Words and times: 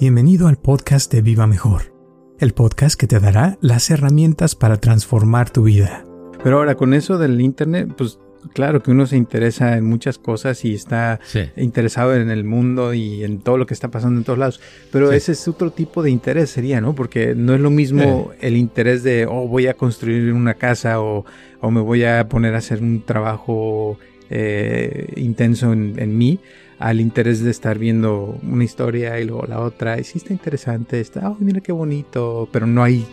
Bienvenido 0.00 0.46
al 0.46 0.58
podcast 0.58 1.12
de 1.12 1.22
Viva 1.22 1.48
Mejor, 1.48 1.92
el 2.38 2.52
podcast 2.52 2.96
que 2.96 3.08
te 3.08 3.18
dará 3.18 3.58
las 3.60 3.90
herramientas 3.90 4.54
para 4.54 4.76
transformar 4.76 5.50
tu 5.50 5.64
vida. 5.64 6.04
Pero 6.44 6.58
ahora 6.58 6.76
con 6.76 6.94
eso 6.94 7.18
del 7.18 7.40
Internet, 7.40 7.88
pues 7.98 8.20
claro 8.54 8.80
que 8.80 8.92
uno 8.92 9.06
se 9.06 9.16
interesa 9.16 9.76
en 9.76 9.86
muchas 9.86 10.16
cosas 10.18 10.64
y 10.64 10.72
está 10.72 11.18
interesado 11.56 12.14
en 12.14 12.30
el 12.30 12.44
mundo 12.44 12.94
y 12.94 13.24
en 13.24 13.40
todo 13.40 13.58
lo 13.58 13.66
que 13.66 13.74
está 13.74 13.90
pasando 13.90 14.20
en 14.20 14.24
todos 14.24 14.38
lados. 14.38 14.60
Pero 14.92 15.10
ese 15.10 15.32
es 15.32 15.48
otro 15.48 15.72
tipo 15.72 16.00
de 16.04 16.12
interés, 16.12 16.50
sería, 16.50 16.80
¿no? 16.80 16.94
Porque 16.94 17.34
no 17.34 17.52
es 17.52 17.60
lo 17.60 17.70
mismo 17.70 18.30
el 18.40 18.56
interés 18.56 19.02
de, 19.02 19.26
oh, 19.26 19.48
voy 19.48 19.66
a 19.66 19.74
construir 19.74 20.32
una 20.32 20.54
casa 20.54 21.00
o, 21.00 21.24
o 21.60 21.70
me 21.72 21.80
voy 21.80 22.04
a 22.04 22.28
poner 22.28 22.54
a 22.54 22.58
hacer 22.58 22.80
un 22.82 23.02
trabajo 23.04 23.98
eh, 24.30 25.12
intenso 25.16 25.72
en, 25.72 26.18
mí 26.18 26.38
al 26.78 27.00
interés 27.00 27.42
de 27.42 27.50
estar 27.50 27.78
viendo 27.78 28.38
una 28.42 28.64
historia 28.64 29.18
y 29.20 29.24
luego 29.24 29.46
la 29.46 29.60
otra. 29.60 29.98
Y 29.98 30.04
sí 30.04 30.18
está 30.18 30.32
interesante, 30.32 31.00
está, 31.00 31.28
oh, 31.30 31.36
mira 31.40 31.60
qué 31.60 31.72
bonito, 31.72 32.48
pero 32.52 32.66
no 32.66 32.82
hay. 32.82 33.06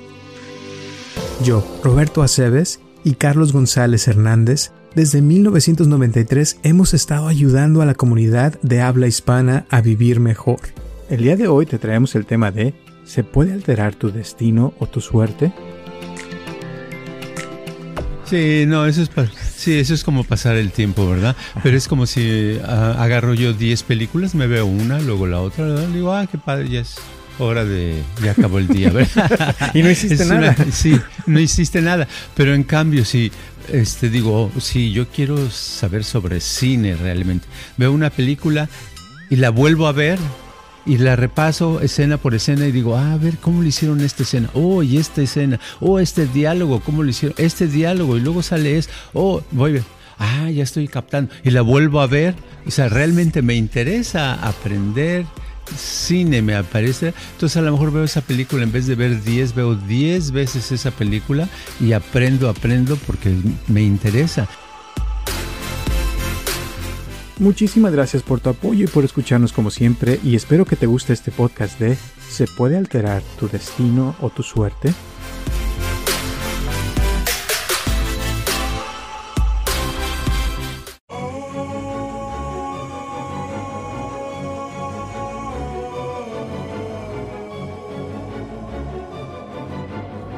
Yo, 1.44 1.66
Roberto 1.84 2.24
Aceves 2.24 2.80
y 3.04 3.16
Carlos 3.16 3.54
González 3.54 4.08
Hernández, 4.08 4.72
desde 4.96 5.22
1993 5.22 6.60
hemos 6.64 6.94
estado 6.94 7.28
ayudando 7.28 7.82
a 7.82 7.86
la 7.86 7.96
comunidad 7.96 8.60
de 8.62 8.82
habla 8.82 9.08
hispana 9.08 9.66
a 9.70 9.82
vivir 9.82 10.20
mejor. 10.20 10.60
El 11.10 11.22
día 11.22 11.36
de 11.36 11.48
hoy 11.48 11.66
te 11.66 11.78
traemos 11.78 12.16
el 12.16 12.26
tema 12.26 12.52
de 12.52 12.74
¿se 13.04 13.24
puede 13.24 13.54
alterar 13.54 13.96
tu 13.96 14.12
destino 14.12 14.74
o 14.80 14.88
tu 14.88 15.02
suerte? 15.02 15.52
Sí, 18.26 18.66
no, 18.68 18.86
eso 18.88 19.04
es, 19.04 19.10
sí, 19.66 19.80
eso 19.80 19.96
es 19.96 20.04
como 20.04 20.24
pasar 20.24 20.58
el 20.58 20.72
tiempo, 20.72 21.10
¿verdad? 21.10 21.36
Pero 21.64 21.76
es 21.76 21.88
como 21.88 22.06
si 22.06 22.60
ah, 22.64 22.96
agarro 23.00 23.34
yo 23.34 23.52
10 23.52 23.82
películas, 23.82 24.36
me 24.36 24.46
veo 24.46 24.68
una, 24.68 25.00
luego 25.00 25.26
la 25.26 25.42
otra, 25.42 25.66
¿verdad? 25.66 25.88
digo, 25.88 26.14
ah, 26.14 26.28
qué 26.32 26.38
padre, 26.38 26.70
ya 26.70 26.82
es 26.82 26.98
hora 27.40 27.66
de, 27.66 28.00
ya 28.24 28.32
acabó 28.32 28.60
el 28.60 28.68
día, 28.68 28.92
¿verdad? 28.92 29.56
y 29.74 29.82
no 29.82 29.90
hiciste 29.90 30.24
nada. 30.26 30.56
sí, 30.72 31.02
no 31.26 31.40
hiciste 31.40 31.82
nada. 31.82 32.08
Pero 32.36 32.54
en 32.54 32.62
cambio, 32.62 33.06
si 33.06 33.32
este, 33.74 34.12
digo, 34.12 34.52
si 34.60 34.92
yo 34.92 35.08
quiero 35.08 35.50
saber 35.50 36.04
sobre 36.04 36.42
cine 36.42 36.96
realmente, 36.96 37.48
veo 37.76 37.92
una 37.92 38.12
película 38.12 38.70
y 39.32 39.38
la 39.38 39.50
vuelvo 39.50 39.88
a 39.88 39.94
ver, 39.94 40.20
y 40.86 40.98
la 40.98 41.16
repaso 41.16 41.82
escena 41.82 42.18
por 42.18 42.36
escena 42.36 42.68
y 42.68 42.72
digo, 42.72 42.96
ah, 42.96 43.14
a 43.14 43.18
ver, 43.18 43.38
¿cómo 43.38 43.62
le 43.62 43.70
hicieron 43.70 44.02
esta 44.02 44.24
escena? 44.24 44.50
Oh, 44.54 44.84
y 44.84 44.98
esta 44.98 45.22
escena. 45.22 45.60
Oh, 45.80 46.00
este 46.00 46.28
diálogo, 46.28 46.80
¿cómo 46.82 47.04
lo 47.04 47.10
hicieron? 47.10 47.36
Este 47.38 47.68
diálogo. 47.68 48.18
Y 48.18 48.22
luego 48.22 48.44
sale 48.44 48.78
es, 48.78 48.90
oh, 49.14 49.42
voy 49.52 49.72
a 49.72 49.74
ver. 49.74 49.84
Ah, 50.18 50.50
ya 50.50 50.64
estoy 50.64 50.88
captando. 50.88 51.34
Y 51.44 51.50
la 51.50 51.62
vuelvo 51.62 52.02
a 52.02 52.08
ver. 52.08 52.36
O 52.66 52.72
sea, 52.72 52.88
realmente 52.88 53.42
me 53.42 53.56
interesa 53.56 54.34
aprender 54.36 55.26
cine, 55.78 56.42
me 56.42 56.56
aparece. 56.56 57.14
Entonces 57.34 57.58
a 57.58 57.62
lo 57.62 57.72
mejor 57.72 57.92
veo 57.92 58.04
esa 58.04 58.22
película, 58.22 58.64
en 58.64 58.72
vez 58.72 58.88
de 58.88 58.96
ver 58.96 59.24
10, 59.24 59.56
veo 59.56 59.76
10 59.76 60.32
veces 60.32 60.72
esa 60.72 60.92
película 60.92 61.50
y 61.80 61.94
aprendo, 61.94 62.50
aprendo 62.50 62.96
porque 62.98 63.36
me 63.68 63.82
interesa. 63.82 64.48
Muchísimas 67.38 67.92
gracias 67.92 68.24
por 68.24 68.40
tu 68.40 68.50
apoyo 68.50 68.86
y 68.86 68.88
por 68.88 69.04
escucharnos 69.04 69.52
como 69.52 69.70
siempre 69.70 70.20
y 70.24 70.36
espero 70.36 70.66
que 70.66 70.78
te 70.78 70.86
guste 70.86 71.12
este 71.12 71.32
podcast 71.32 71.80
de 71.80 71.98
¿Se 72.30 72.48
puede 72.48 72.78
alterar 72.78 73.22
tu 73.40 73.48
destino 73.50 74.16
o 74.22 74.30
tu 74.30 74.42
suerte? 74.42 74.94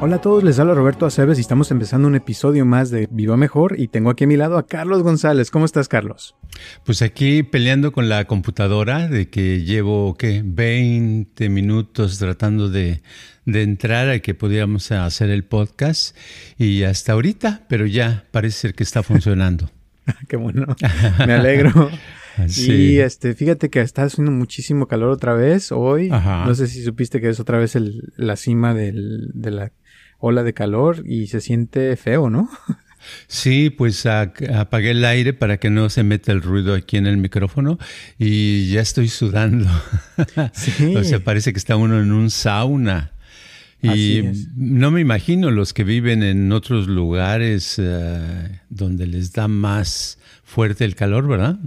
Hola 0.07 0.15
a 0.15 0.21
todos, 0.21 0.41
les 0.41 0.57
habla 0.57 0.73
Roberto 0.73 1.05
Aceves 1.05 1.37
y 1.37 1.41
estamos 1.41 1.69
empezando 1.69 2.07
un 2.07 2.15
episodio 2.15 2.63
más 2.65 2.91
de 2.91 3.09
Viva 3.11 3.35
Mejor 3.35 3.77
y 3.77 3.89
tengo 3.89 4.09
aquí 4.09 4.23
a 4.23 4.27
mi 4.27 4.37
lado 4.37 4.57
a 4.57 4.65
Carlos 4.65 5.03
González. 5.03 5.51
¿Cómo 5.51 5.65
estás, 5.65 5.89
Carlos? 5.89 6.33
Pues 6.85 7.01
aquí 7.01 7.43
peleando 7.43 7.91
con 7.91 8.07
la 8.07 8.23
computadora 8.23 9.09
de 9.09 9.29
que 9.29 9.63
llevo, 9.65 10.15
¿qué? 10.17 10.43
20 10.45 11.49
minutos 11.49 12.19
tratando 12.19 12.69
de, 12.69 13.01
de 13.43 13.63
entrar 13.63 14.09
a 14.09 14.19
que 14.19 14.33
pudiéramos 14.33 14.93
hacer 14.93 15.29
el 15.29 15.43
podcast 15.43 16.15
y 16.57 16.83
hasta 16.83 17.11
ahorita, 17.11 17.65
pero 17.67 17.85
ya 17.85 18.23
parece 18.31 18.59
ser 18.59 18.75
que 18.75 18.83
está 18.83 19.03
funcionando. 19.03 19.69
Qué 20.29 20.37
bueno, 20.37 20.67
me 21.27 21.33
alegro. 21.33 21.89
Y 22.55 22.99
este, 22.99 23.33
fíjate 23.33 23.69
que 23.69 23.81
está 23.81 24.03
haciendo 24.03 24.31
muchísimo 24.31 24.87
calor 24.87 25.09
otra 25.09 25.33
vez 25.33 25.71
hoy. 25.71 26.09
No 26.09 26.55
sé 26.55 26.67
si 26.67 26.83
supiste 26.83 27.19
que 27.19 27.29
es 27.29 27.41
otra 27.41 27.57
vez 27.57 27.75
el, 27.75 28.13
la 28.15 28.35
cima 28.35 28.73
del, 28.73 29.31
de 29.33 29.51
la 29.51 29.71
ola 30.19 30.43
de 30.43 30.53
calor 30.53 31.03
y 31.05 31.27
se 31.27 31.41
siente 31.41 31.95
feo, 31.95 32.29
¿no? 32.29 32.49
Sí, 33.27 33.69
pues 33.69 34.05
apagué 34.05 34.91
el 34.91 35.05
aire 35.05 35.33
para 35.33 35.57
que 35.57 35.69
no 35.69 35.89
se 35.89 36.03
meta 36.03 36.31
el 36.31 36.41
ruido 36.41 36.73
aquí 36.73 36.97
en 36.97 37.07
el 37.07 37.17
micrófono 37.17 37.77
y 38.17 38.69
ya 38.69 38.81
estoy 38.81 39.07
sudando. 39.07 39.69
Sí. 40.53 40.95
o 40.95 41.03
sea, 41.03 41.19
parece 41.19 41.53
que 41.53 41.59
está 41.59 41.75
uno 41.75 42.01
en 42.01 42.11
un 42.11 42.31
sauna. 42.31 43.11
Y 43.81 44.23
no 44.55 44.89
me 44.89 45.01
imagino 45.01 45.51
los 45.51 45.73
que 45.73 45.83
viven 45.83 46.23
en 46.23 46.51
otros 46.51 46.87
lugares 46.87 47.75
eh, 47.77 48.59
donde 48.69 49.05
les 49.05 49.33
da 49.33 49.47
más 49.47 50.17
fuerte 50.43 50.83
el 50.83 50.95
calor, 50.95 51.27
¿verdad? 51.27 51.59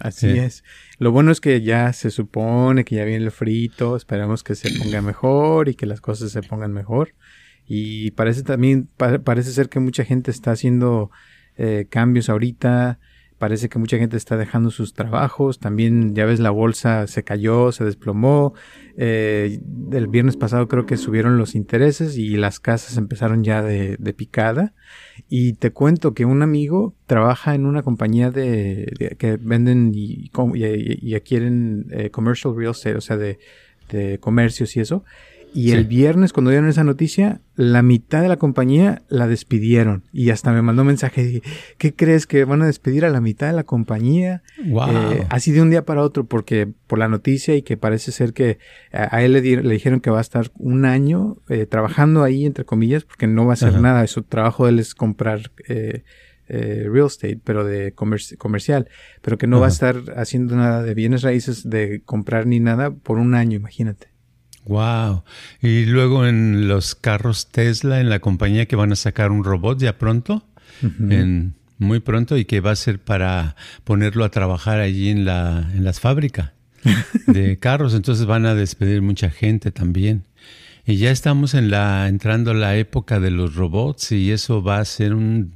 Así 0.00 0.28
es. 0.28 0.64
Lo 0.98 1.12
bueno 1.12 1.30
es 1.30 1.40
que 1.40 1.60
ya 1.60 1.92
se 1.92 2.10
supone 2.10 2.84
que 2.84 2.96
ya 2.96 3.04
viene 3.04 3.24
el 3.24 3.30
frito, 3.30 3.96
esperamos 3.96 4.42
que 4.42 4.54
se 4.54 4.70
ponga 4.78 5.02
mejor 5.02 5.68
y 5.68 5.74
que 5.74 5.84
las 5.84 6.00
cosas 6.00 6.32
se 6.32 6.42
pongan 6.42 6.72
mejor. 6.72 7.12
Y 7.66 8.12
parece 8.12 8.42
también, 8.42 8.88
parece 8.96 9.50
ser 9.50 9.68
que 9.68 9.80
mucha 9.80 10.04
gente 10.04 10.30
está 10.30 10.52
haciendo 10.52 11.10
eh, 11.56 11.86
cambios 11.90 12.28
ahorita, 12.28 12.98
parece 13.38 13.68
que 13.68 13.78
mucha 13.78 13.98
gente 13.98 14.16
está 14.16 14.36
dejando 14.36 14.70
sus 14.70 14.94
trabajos, 14.94 15.58
también 15.58 16.14
ya 16.14 16.24
ves 16.24 16.40
la 16.40 16.50
bolsa 16.50 17.06
se 17.06 17.22
cayó, 17.22 17.70
se 17.72 17.84
desplomó, 17.84 18.54
eh, 18.96 19.60
el 19.92 20.06
viernes 20.08 20.36
pasado 20.36 20.68
creo 20.68 20.86
que 20.86 20.96
subieron 20.96 21.36
los 21.36 21.54
intereses 21.54 22.16
y 22.16 22.36
las 22.36 22.60
casas 22.60 22.96
empezaron 22.96 23.44
ya 23.44 23.62
de, 23.62 23.96
picada. 24.16 24.72
Y 25.28 25.54
te 25.54 25.72
cuento 25.72 26.14
que 26.14 26.24
un 26.24 26.42
amigo 26.42 26.94
trabaja 27.06 27.54
en 27.54 27.66
una 27.66 27.82
compañía 27.82 28.30
de, 28.30 29.16
que 29.18 29.36
venden 29.36 29.92
y, 29.94 30.30
adquieren 31.14 31.86
eh, 31.90 32.10
commercial 32.10 32.54
real 32.56 32.70
estate, 32.70 32.96
o 32.96 33.00
sea, 33.00 33.16
de 33.16 33.38
comercios 34.20 34.76
y 34.76 34.80
eso. 34.80 35.04
Y 35.54 35.72
el 35.72 35.84
viernes, 35.84 36.32
cuando 36.32 36.50
dieron 36.50 36.68
esa 36.68 36.84
noticia, 36.84 37.40
la 37.54 37.82
mitad 37.82 38.20
de 38.20 38.28
la 38.28 38.36
compañía 38.36 39.02
la 39.08 39.26
despidieron. 39.26 40.04
Y 40.12 40.28
hasta 40.28 40.52
me 40.52 40.60
mandó 40.60 40.82
un 40.82 40.88
mensaje. 40.88 41.24
Dije, 41.24 41.42
¿qué 41.78 41.94
crees 41.94 42.26
que 42.26 42.44
van 42.44 42.60
a 42.60 42.66
despedir 42.66 43.06
a 43.06 43.10
la 43.10 43.22
mitad 43.22 43.46
de 43.46 43.54
la 43.54 43.64
compañía? 43.64 44.42
Wow. 44.66 44.90
Eh, 44.90 45.26
así 45.30 45.52
de 45.52 45.62
un 45.62 45.70
día 45.70 45.84
para 45.84 46.02
otro, 46.02 46.26
porque 46.26 46.68
por 46.86 46.98
la 46.98 47.08
noticia 47.08 47.54
y 47.56 47.62
que 47.62 47.76
parece 47.76 48.12
ser 48.12 48.34
que 48.34 48.58
a, 48.92 49.22
él 49.22 49.32
le, 49.32 49.40
le, 49.40 49.72
dijeron 49.72 50.00
que 50.00 50.10
va 50.10 50.18
a 50.18 50.22
estar 50.22 50.50
un 50.58 50.84
año 50.84 51.38
eh, 51.48 51.64
trabajando 51.64 52.22
ahí, 52.22 52.44
entre 52.44 52.64
comillas, 52.64 53.04
porque 53.04 53.26
no 53.26 53.46
va 53.46 53.52
a 53.52 53.54
hacer 53.54 53.80
nada. 53.80 54.06
Su 54.06 54.22
trabajo 54.24 54.66
de 54.66 54.72
él 54.72 54.78
es 54.78 54.94
comprar 54.94 55.52
eh, 55.68 56.02
real 56.48 57.06
estate, 57.06 57.40
pero 57.42 57.64
de 57.64 57.92
comercial, 57.92 58.88
pero 59.22 59.38
que 59.38 59.46
no 59.46 59.58
va 59.58 59.66
a 59.66 59.70
estar 59.70 59.96
haciendo 60.16 60.54
nada 60.54 60.82
de 60.82 60.94
bienes 60.94 61.22
raíces, 61.22 61.68
de 61.68 62.02
comprar 62.04 62.46
ni 62.46 62.60
nada 62.60 62.90
por 62.90 63.18
un 63.18 63.34
año, 63.34 63.56
imagínate. 63.56 64.15
Wow. 64.66 65.22
Y 65.62 65.86
luego 65.86 66.26
en 66.26 66.68
los 66.68 66.94
carros 66.94 67.48
Tesla, 67.48 68.00
en 68.00 68.10
la 68.10 68.18
compañía 68.18 68.66
que 68.66 68.76
van 68.76 68.92
a 68.92 68.96
sacar 68.96 69.30
un 69.30 69.44
robot 69.44 69.78
ya 69.78 69.98
pronto, 69.98 70.44
en, 70.82 71.54
muy 71.78 72.00
pronto, 72.00 72.36
y 72.36 72.44
que 72.44 72.60
va 72.60 72.72
a 72.72 72.76
ser 72.76 72.98
para 72.98 73.56
ponerlo 73.84 74.24
a 74.24 74.30
trabajar 74.30 74.80
allí 74.80 75.08
en 75.08 75.24
la, 75.24 75.70
en 75.74 75.84
las 75.84 76.00
fábricas 76.00 76.52
de 77.26 77.58
carros. 77.58 77.94
Entonces 77.94 78.26
van 78.26 78.46
a 78.46 78.54
despedir 78.54 79.02
mucha 79.02 79.30
gente 79.30 79.70
también. 79.70 80.24
Y 80.88 80.96
ya 80.96 81.10
estamos 81.10 81.54
en 81.54 81.70
la, 81.70 82.06
entrando 82.06 82.54
la 82.54 82.76
época 82.76 83.18
de 83.18 83.32
los 83.32 83.56
robots 83.56 84.12
y 84.12 84.30
eso 84.30 84.62
va 84.62 84.78
a 84.78 84.84
ser 84.84 85.14
un 85.14 85.55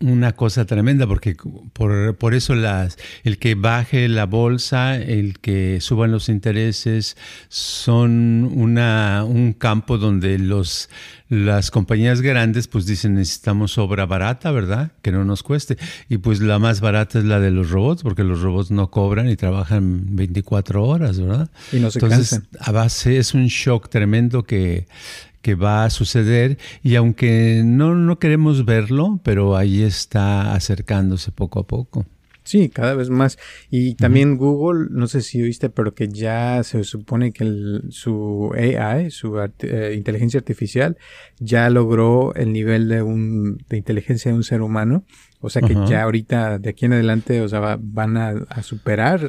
una 0.00 0.32
cosa 0.32 0.66
tremenda 0.66 1.06
porque 1.06 1.36
por, 1.72 2.16
por, 2.16 2.34
eso 2.34 2.54
las, 2.54 2.98
el 3.24 3.38
que 3.38 3.54
baje 3.54 4.08
la 4.08 4.26
bolsa, 4.26 4.96
el 4.96 5.38
que 5.38 5.80
suban 5.80 6.12
los 6.12 6.28
intereses 6.28 7.16
son 7.48 8.50
una, 8.54 9.24
un 9.24 9.52
campo 9.52 9.98
donde 9.98 10.38
los, 10.38 10.90
las 11.28 11.70
compañías 11.70 12.20
grandes 12.20 12.68
pues 12.68 12.86
dicen 12.86 13.14
necesitamos 13.14 13.78
obra 13.78 14.06
barata, 14.06 14.50
¿verdad? 14.50 14.92
Que 15.02 15.12
no 15.12 15.24
nos 15.24 15.42
cueste. 15.42 15.76
Y 16.08 16.18
pues 16.18 16.40
la 16.40 16.58
más 16.58 16.80
barata 16.80 17.18
es 17.18 17.24
la 17.24 17.40
de 17.40 17.50
los 17.50 17.70
robots 17.70 18.02
porque 18.02 18.24
los 18.24 18.42
robots 18.42 18.70
no 18.70 18.90
cobran 18.90 19.28
y 19.28 19.36
trabajan 19.36 20.16
24 20.16 20.84
horas, 20.84 21.18
¿verdad? 21.18 21.50
Y 21.72 21.80
no 21.80 21.90
se 21.90 21.98
Entonces, 21.98 22.42
a 22.60 22.72
base 22.72 23.16
es 23.16 23.34
un 23.34 23.46
shock 23.46 23.88
tremendo 23.88 24.44
que, 24.44 24.86
que 25.42 25.54
va 25.54 25.84
a 25.84 25.90
suceder 25.90 26.58
y 26.82 26.96
aunque 26.96 27.62
no, 27.64 27.94
no 27.94 28.18
queremos 28.18 28.64
verlo, 28.64 29.20
pero 29.22 29.56
ahí 29.56 29.82
está 29.82 30.54
acercándose 30.54 31.32
poco 31.32 31.60
a 31.60 31.66
poco. 31.66 32.06
Sí, 32.46 32.68
cada 32.68 32.94
vez 32.94 33.10
más. 33.10 33.38
Y 33.70 33.96
también 33.96 34.36
Google, 34.36 34.86
no 34.92 35.08
sé 35.08 35.20
si 35.22 35.42
oíste, 35.42 35.68
pero 35.68 35.94
que 35.94 36.06
ya 36.06 36.62
se 36.62 36.84
supone 36.84 37.32
que 37.32 37.80
su 37.88 38.52
AI, 38.56 39.10
su 39.10 39.36
eh, 39.40 39.94
inteligencia 39.96 40.38
artificial, 40.38 40.96
ya 41.40 41.68
logró 41.70 42.36
el 42.36 42.52
nivel 42.52 42.88
de 42.88 43.02
un 43.02 43.58
de 43.68 43.76
inteligencia 43.76 44.30
de 44.30 44.36
un 44.36 44.44
ser 44.44 44.62
humano. 44.62 45.02
O 45.40 45.50
sea 45.50 45.60
que 45.60 45.74
ya 45.88 46.04
ahorita, 46.04 46.60
de 46.60 46.70
aquí 46.70 46.86
en 46.86 46.92
adelante, 46.92 47.40
o 47.40 47.48
sea, 47.48 47.78
van 47.80 48.16
a, 48.16 48.62
superar 48.62 49.28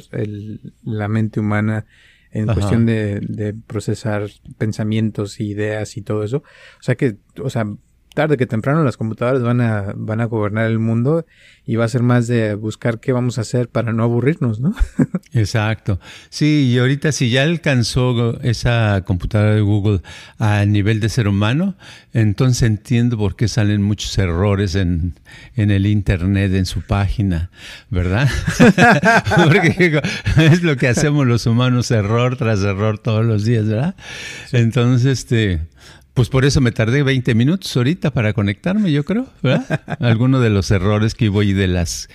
la 0.84 1.08
mente 1.08 1.40
humana 1.40 1.86
en 2.30 2.46
cuestión 2.46 2.86
de, 2.86 3.20
de 3.20 3.54
procesar 3.54 4.28
pensamientos, 4.58 5.40
ideas 5.40 5.96
y 5.96 6.02
todo 6.02 6.24
eso. 6.24 6.38
O 6.38 6.82
sea 6.82 6.94
que, 6.96 7.16
o 7.42 7.50
sea, 7.50 7.64
tarde 8.14 8.36
que 8.36 8.46
temprano 8.46 8.82
las 8.84 8.96
computadoras 8.96 9.42
van 9.42 9.60
a, 9.60 9.92
van 9.96 10.20
a 10.20 10.24
gobernar 10.24 10.66
el 10.66 10.78
mundo 10.78 11.24
y 11.64 11.76
va 11.76 11.84
a 11.84 11.88
ser 11.88 12.02
más 12.02 12.26
de 12.26 12.54
buscar 12.54 12.98
qué 12.98 13.12
vamos 13.12 13.38
a 13.38 13.42
hacer 13.42 13.68
para 13.68 13.92
no 13.92 14.02
aburrirnos, 14.02 14.58
¿no? 14.58 14.74
Exacto. 15.34 16.00
Sí, 16.30 16.70
y 16.72 16.78
ahorita 16.78 17.12
si 17.12 17.30
ya 17.30 17.42
alcanzó 17.42 18.40
esa 18.40 19.02
computadora 19.04 19.54
de 19.54 19.60
Google 19.60 20.00
a 20.38 20.64
nivel 20.64 21.00
de 21.00 21.10
ser 21.10 21.28
humano, 21.28 21.76
entonces 22.12 22.62
entiendo 22.62 23.18
por 23.18 23.36
qué 23.36 23.48
salen 23.48 23.82
muchos 23.82 24.16
errores 24.18 24.74
en, 24.74 25.14
en 25.56 25.70
el 25.70 25.86
Internet, 25.86 26.54
en 26.54 26.64
su 26.64 26.82
página, 26.82 27.50
¿verdad? 27.90 28.28
Porque 29.36 30.00
es 30.38 30.62
lo 30.62 30.76
que 30.76 30.88
hacemos 30.88 31.26
los 31.26 31.46
humanos, 31.46 31.90
error 31.90 32.36
tras 32.36 32.62
error 32.62 32.98
todos 32.98 33.24
los 33.24 33.44
días, 33.44 33.68
¿verdad? 33.68 33.94
Entonces, 34.52 35.18
este 35.18 35.60
pues 36.18 36.30
por 36.30 36.44
eso 36.44 36.60
me 36.60 36.72
tardé 36.72 37.04
20 37.04 37.32
minutos 37.36 37.76
ahorita 37.76 38.10
para 38.10 38.32
conectarme, 38.32 38.90
yo 38.90 39.04
creo, 39.04 39.28
¿verdad? 39.40 39.82
Alguno 40.00 40.40
de 40.40 40.50
los 40.50 40.68
errores 40.72 41.14
que 41.14 41.28
voy 41.28 41.52
de 41.52 41.68
las 41.68 42.08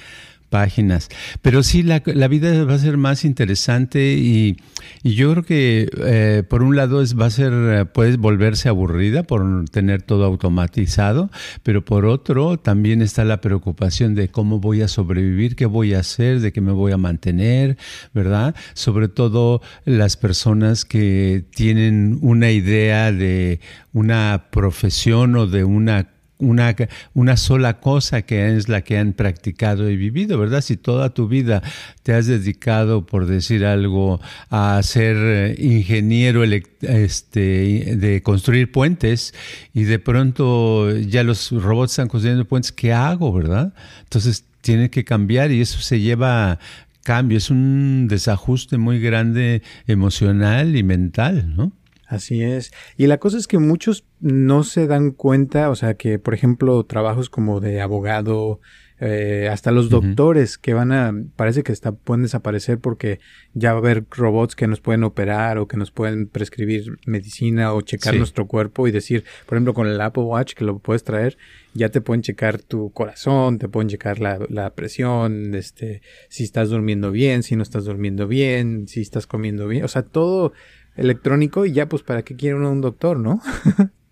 páginas. 0.53 1.09
Pero 1.41 1.63
sí, 1.63 1.81
la, 1.81 1.97
vida 2.27 2.63
va 2.63 2.75
a 2.75 2.77
ser 2.77 2.97
más 2.97 3.25
interesante 3.25 4.13
y, 4.13 4.57
yo 5.03 5.31
creo 5.31 5.43
que 5.43 5.89
eh, 6.05 6.43
por 6.47 6.61
un 6.61 6.75
lado 6.75 7.01
es, 7.01 7.17
va 7.17 7.25
a 7.25 7.29
ser, 7.31 7.87
puede 7.91 8.17
volverse 8.17 8.69
aburrida 8.69 9.23
por 9.23 9.65
tener 9.69 10.03
todo 10.03 10.25
automatizado, 10.25 11.31
pero 11.63 11.83
por 11.83 12.05
otro 12.05 12.59
también 12.59 13.01
está 13.01 13.25
la 13.25 13.41
preocupación 13.41 14.13
de 14.13 14.27
cómo 14.27 14.59
voy 14.59 14.83
a 14.83 14.87
sobrevivir, 14.87 15.55
qué 15.55 15.65
voy 15.65 15.95
a 15.95 16.01
hacer, 16.01 16.39
de 16.39 16.51
qué 16.51 16.61
me 16.61 16.71
voy 16.71 16.91
a 16.91 16.97
mantener, 16.97 17.77
¿verdad? 18.13 18.53
Sobre 18.75 19.07
todo 19.07 19.61
las 19.85 20.17
personas 20.17 20.85
que 20.85 21.45
tienen 21.55 22.19
una 22.21 22.51
idea 22.51 23.11
de 23.11 23.59
una 23.91 24.49
profesión 24.51 25.35
o 25.35 25.47
de 25.47 25.63
una 25.63 26.12
una, 26.43 26.75
una 27.13 27.37
sola 27.37 27.79
cosa 27.79 28.21
que 28.23 28.55
es 28.55 28.69
la 28.69 28.81
que 28.81 28.97
han 28.97 29.13
practicado 29.13 29.89
y 29.89 29.97
vivido, 29.97 30.37
¿verdad? 30.37 30.61
Si 30.61 30.77
toda 30.77 31.13
tu 31.13 31.27
vida 31.27 31.61
te 32.03 32.13
has 32.13 32.27
dedicado, 32.27 33.05
por 33.05 33.25
decir 33.25 33.65
algo, 33.65 34.19
a 34.49 34.81
ser 34.83 35.15
eh, 35.19 35.55
ingeniero 35.57 36.43
este, 36.43 37.95
de 37.95 38.21
construir 38.21 38.71
puentes 38.71 39.33
y 39.73 39.83
de 39.83 39.99
pronto 39.99 40.91
ya 40.97 41.23
los 41.23 41.51
robots 41.51 41.93
están 41.93 42.07
construyendo 42.07 42.45
puentes, 42.45 42.71
¿qué 42.71 42.93
hago, 42.93 43.33
verdad? 43.33 43.73
Entonces 44.03 44.45
tiene 44.61 44.89
que 44.89 45.03
cambiar 45.03 45.51
y 45.51 45.61
eso 45.61 45.79
se 45.79 45.99
lleva 45.99 46.59
cambio, 47.03 47.37
es 47.37 47.49
un 47.49 48.07
desajuste 48.07 48.77
muy 48.77 48.99
grande 48.99 49.61
emocional 49.87 50.75
y 50.75 50.83
mental, 50.83 51.55
¿no? 51.55 51.71
Así 52.13 52.43
es. 52.43 52.71
Y 52.95 53.07
la 53.07 53.17
cosa 53.17 53.39
es 53.39 53.47
que 53.47 53.57
muchos 53.57 54.05
no 54.19 54.63
se 54.63 54.85
dan 54.85 55.09
cuenta, 55.11 55.71
o 55.71 55.75
sea, 55.75 55.95
que 55.95 56.19
por 56.19 56.35
ejemplo 56.35 56.83
trabajos 56.85 57.31
como 57.31 57.59
de 57.59 57.81
abogado, 57.81 58.59
eh, 58.99 59.49
hasta 59.51 59.71
los 59.71 59.89
doctores 59.89 60.59
que 60.59 60.75
van 60.75 60.91
a, 60.91 61.11
parece 61.35 61.63
que 61.63 61.71
está, 61.71 61.91
pueden 61.91 62.21
desaparecer 62.21 62.77
porque 62.77 63.19
ya 63.53 63.71
va 63.71 63.79
a 63.79 63.81
haber 63.81 64.05
robots 64.11 64.55
que 64.55 64.67
nos 64.67 64.79
pueden 64.79 65.03
operar 65.03 65.57
o 65.57 65.67
que 65.67 65.75
nos 65.75 65.89
pueden 65.89 66.27
prescribir 66.27 66.99
medicina 67.07 67.73
o 67.73 67.81
checar 67.81 68.15
nuestro 68.15 68.47
cuerpo 68.47 68.87
y 68.87 68.91
decir, 68.91 69.23
por 69.47 69.57
ejemplo, 69.57 69.73
con 69.73 69.87
el 69.87 69.99
Apple 69.99 70.23
Watch 70.23 70.53
que 70.53 70.63
lo 70.63 70.77
puedes 70.77 71.03
traer, 71.03 71.37
ya 71.73 71.89
te 71.89 71.99
pueden 71.99 72.21
checar 72.21 72.61
tu 72.61 72.91
corazón, 72.91 73.57
te 73.57 73.67
pueden 73.67 73.89
checar 73.89 74.19
la, 74.19 74.39
la 74.49 74.69
presión, 74.75 75.55
este, 75.55 76.03
si 76.29 76.43
estás 76.43 76.69
durmiendo 76.69 77.09
bien, 77.09 77.41
si 77.41 77.55
no 77.55 77.63
estás 77.63 77.85
durmiendo 77.85 78.27
bien, 78.27 78.87
si 78.87 79.01
estás 79.01 79.25
comiendo 79.25 79.67
bien, 79.67 79.83
o 79.83 79.87
sea, 79.87 80.03
todo 80.03 80.53
electrónico 80.95 81.65
y 81.65 81.73
ya 81.73 81.87
pues 81.87 82.03
para 82.03 82.23
qué 82.23 82.35
quiere 82.35 82.55
uno 82.55 82.71
un 82.71 82.81
doctor, 82.81 83.19
¿no? 83.19 83.41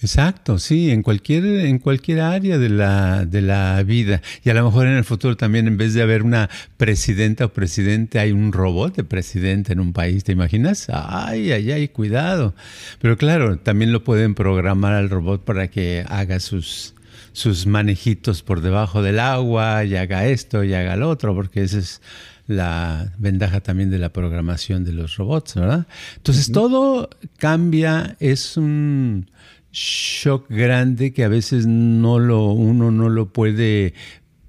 Exacto, 0.00 0.58
sí, 0.58 0.90
en 0.90 1.02
cualquier, 1.02 1.44
en 1.44 1.78
cualquier 1.78 2.20
área 2.20 2.58
de 2.58 2.68
la, 2.68 3.24
de 3.24 3.40
la 3.40 3.82
vida. 3.84 4.20
Y 4.44 4.50
a 4.50 4.54
lo 4.54 4.64
mejor 4.64 4.86
en 4.86 4.94
el 4.94 5.04
futuro 5.04 5.36
también, 5.36 5.68
en 5.68 5.76
vez 5.76 5.94
de 5.94 6.02
haber 6.02 6.22
una 6.22 6.50
presidenta 6.76 7.46
o 7.46 7.52
presidente, 7.52 8.18
hay 8.18 8.32
un 8.32 8.52
robot 8.52 8.96
de 8.96 9.04
presidente 9.04 9.72
en 9.72 9.80
un 9.80 9.92
país, 9.92 10.24
¿te 10.24 10.32
imaginas? 10.32 10.88
Ay, 10.92 11.52
ay, 11.52 11.70
ay, 11.70 11.88
cuidado. 11.88 12.54
Pero 13.00 13.16
claro, 13.16 13.58
también 13.58 13.92
lo 13.92 14.02
pueden 14.04 14.34
programar 14.34 14.92
al 14.94 15.10
robot 15.10 15.44
para 15.44 15.68
que 15.68 16.04
haga 16.08 16.40
sus, 16.40 16.94
sus 17.32 17.66
manejitos 17.66 18.42
por 18.42 18.60
debajo 18.60 19.02
del 19.02 19.20
agua 19.20 19.84
y 19.84 19.96
haga 19.96 20.26
esto 20.26 20.64
y 20.64 20.74
haga 20.74 20.96
lo 20.96 21.08
otro, 21.08 21.34
porque 21.34 21.62
ese 21.62 21.78
es 21.78 22.02
la 22.46 23.12
ventaja 23.18 23.60
también 23.60 23.90
de 23.90 23.98
la 23.98 24.12
programación 24.12 24.84
de 24.84 24.92
los 24.92 25.16
robots, 25.16 25.54
¿verdad? 25.54 25.86
Entonces 26.16 26.50
todo 26.52 27.08
cambia, 27.38 28.16
es 28.20 28.56
un 28.56 29.30
shock 29.72 30.50
grande 30.50 31.12
que 31.12 31.24
a 31.24 31.28
veces 31.28 31.66
no 31.66 32.18
lo, 32.18 32.52
uno 32.52 32.90
no 32.90 33.08
lo 33.08 33.32
puede 33.32 33.94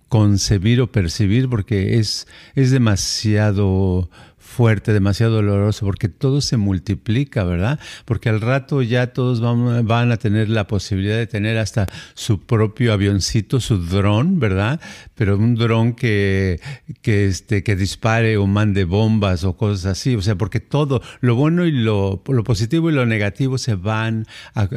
concebir 0.09 0.81
o 0.81 0.91
percibir 0.91 1.49
porque 1.49 1.97
es, 1.97 2.27
es 2.55 2.71
demasiado 2.71 4.09
fuerte, 4.53 4.93
demasiado 4.93 5.33
doloroso, 5.33 5.85
porque 5.85 6.07
todo 6.07 6.39
se 6.39 6.57
multiplica, 6.57 7.43
¿verdad? 7.43 7.79
Porque 8.05 8.29
al 8.29 8.39
rato 8.39 8.81
ya 8.83 9.07
todos 9.07 9.41
van, 9.41 9.85
van 9.85 10.11
a 10.11 10.17
tener 10.17 10.47
la 10.47 10.67
posibilidad 10.67 11.17
de 11.17 11.27
tener 11.27 11.57
hasta 11.57 11.87
su 12.13 12.39
propio 12.41 12.93
avioncito, 12.93 13.59
su 13.59 13.83
dron, 13.83 14.39
¿verdad? 14.39 14.79
Pero 15.15 15.37
un 15.37 15.55
dron 15.55 15.93
que, 15.93 16.61
que, 17.01 17.25
este, 17.25 17.63
que 17.63 17.75
dispare 17.75 18.37
o 18.37 18.45
mande 18.45 18.85
bombas 18.85 19.43
o 19.43 19.57
cosas 19.57 19.97
así, 19.97 20.15
o 20.15 20.21
sea, 20.21 20.35
porque 20.35 20.59
todo, 20.59 21.01
lo 21.19 21.35
bueno 21.35 21.65
y 21.65 21.71
lo, 21.71 22.23
lo 22.27 22.43
positivo 22.43 22.89
y 22.89 22.93
lo 22.93 23.05
negativo 23.05 23.57
se 23.57 23.75
van 23.75 24.27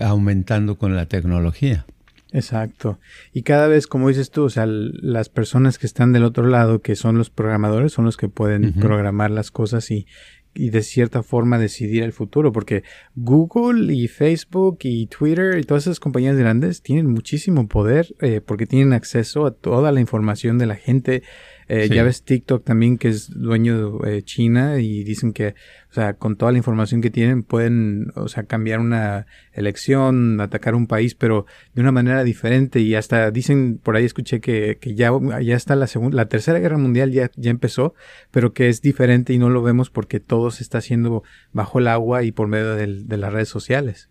aumentando 0.01 0.79
con 0.79 0.97
la 0.97 1.07
tecnología. 1.07 1.87
Exacto. 2.33 2.99
Y 3.33 3.43
cada 3.43 3.69
vez, 3.69 3.87
como 3.87 4.09
dices 4.09 4.31
tú, 4.31 4.45
o 4.45 4.51
sea, 4.51 4.67
las 4.67 5.29
personas 5.29 5.79
que 5.79 5.87
están 5.87 6.13
del 6.13 6.25
otro 6.25 6.47
lado, 6.47 6.81
que 6.81 6.97
son 6.97 7.17
los 7.19 7.31
programadores, 7.31 7.93
son 7.93 8.05
los 8.05 8.17
que 8.17 8.29
pueden 8.29 8.73
programar 8.75 9.31
las 9.31 9.51
cosas 9.51 9.91
y, 9.91 10.07
y 10.57 10.71
de 10.71 10.83
cierta 10.83 11.23
forma 11.23 11.59
decidir 11.59 12.03
el 12.03 12.13
futuro, 12.13 12.53
porque 12.53 12.83
Google 13.15 13.95
y 13.95 14.09
Facebook 14.09 14.79
y 14.83 15.07
Twitter 15.07 15.59
y 15.59 15.65
todas 15.65 15.85
esas 15.85 16.01
compañías 16.01 16.37
grandes 16.37 16.83
tienen 16.83 17.07
muchísimo 17.07 17.69
poder 17.69 18.15
eh, 18.21 18.41
porque 18.41 18.67
tienen 18.67 18.93
acceso 18.93 19.47
a 19.47 19.53
toda 19.53 19.93
la 19.93 20.01
información 20.01 20.59
de 20.59 20.67
la 20.67 20.77
gente 20.77 21.23
eh, 21.69 21.89
ya 21.89 22.05
ves 22.05 22.23
TikTok 22.23 22.65
también 22.65 22.97
que 22.97 23.09
es 23.09 23.29
dueño 23.31 23.99
de 23.99 24.19
eh, 24.19 24.23
China 24.23 24.79
y 24.79 25.03
dicen 25.03 25.33
que, 25.33 25.55
o 25.91 25.95
sea, 25.95 26.15
con 26.15 26.37
toda 26.37 26.53
la 26.53 26.59
información 26.59 27.01
que 27.01 27.11
tienen 27.11 27.43
pueden, 27.43 28.13
o 28.15 28.29
sea, 28.29 28.45
cambiar 28.45 28.79
una 28.79 29.27
elección, 29.53 30.41
atacar 30.41 30.77
un 30.77 30.87
país, 30.87 31.15
pero 31.17 31.47
de 31.75 31.81
una 31.83 31.91
manera 31.91 32.23
diferente 32.23 32.81
y 32.81 32.95
hasta 32.95 33.31
dicen, 33.33 33.81
por 33.83 33.97
ahí 33.97 34.05
escuché 34.05 34.41
que, 34.41 34.79
que 34.81 34.95
ya, 34.95 35.11
ya 35.43 35.57
está 35.57 35.75
la 35.75 35.89
segunda, 35.89 36.17
la 36.17 36.29
tercera 36.29 36.61
guerra 36.61 36.79
mundial 36.79 37.11
ya, 37.11 37.31
ya 37.37 37.51
empezó, 37.51 37.95
pero 38.31 38.53
que 38.53 38.69
es 38.69 38.81
diferente 38.81 39.33
y 39.33 39.39
no 39.39 39.51
lo 39.51 39.63
vemos 39.63 39.91
porque 39.91 40.21
todo 40.21 40.53
se 40.53 40.63
está 40.63 40.79
haciendo 40.79 41.25
bajo 41.53 41.81
el 41.81 41.89
agua 41.89 42.23
y 42.23 42.31
por 42.31 42.47
medio 42.47 42.77
de 42.77 43.17
las 43.17 43.33
redes 43.33 43.49
sociales. 43.49 44.09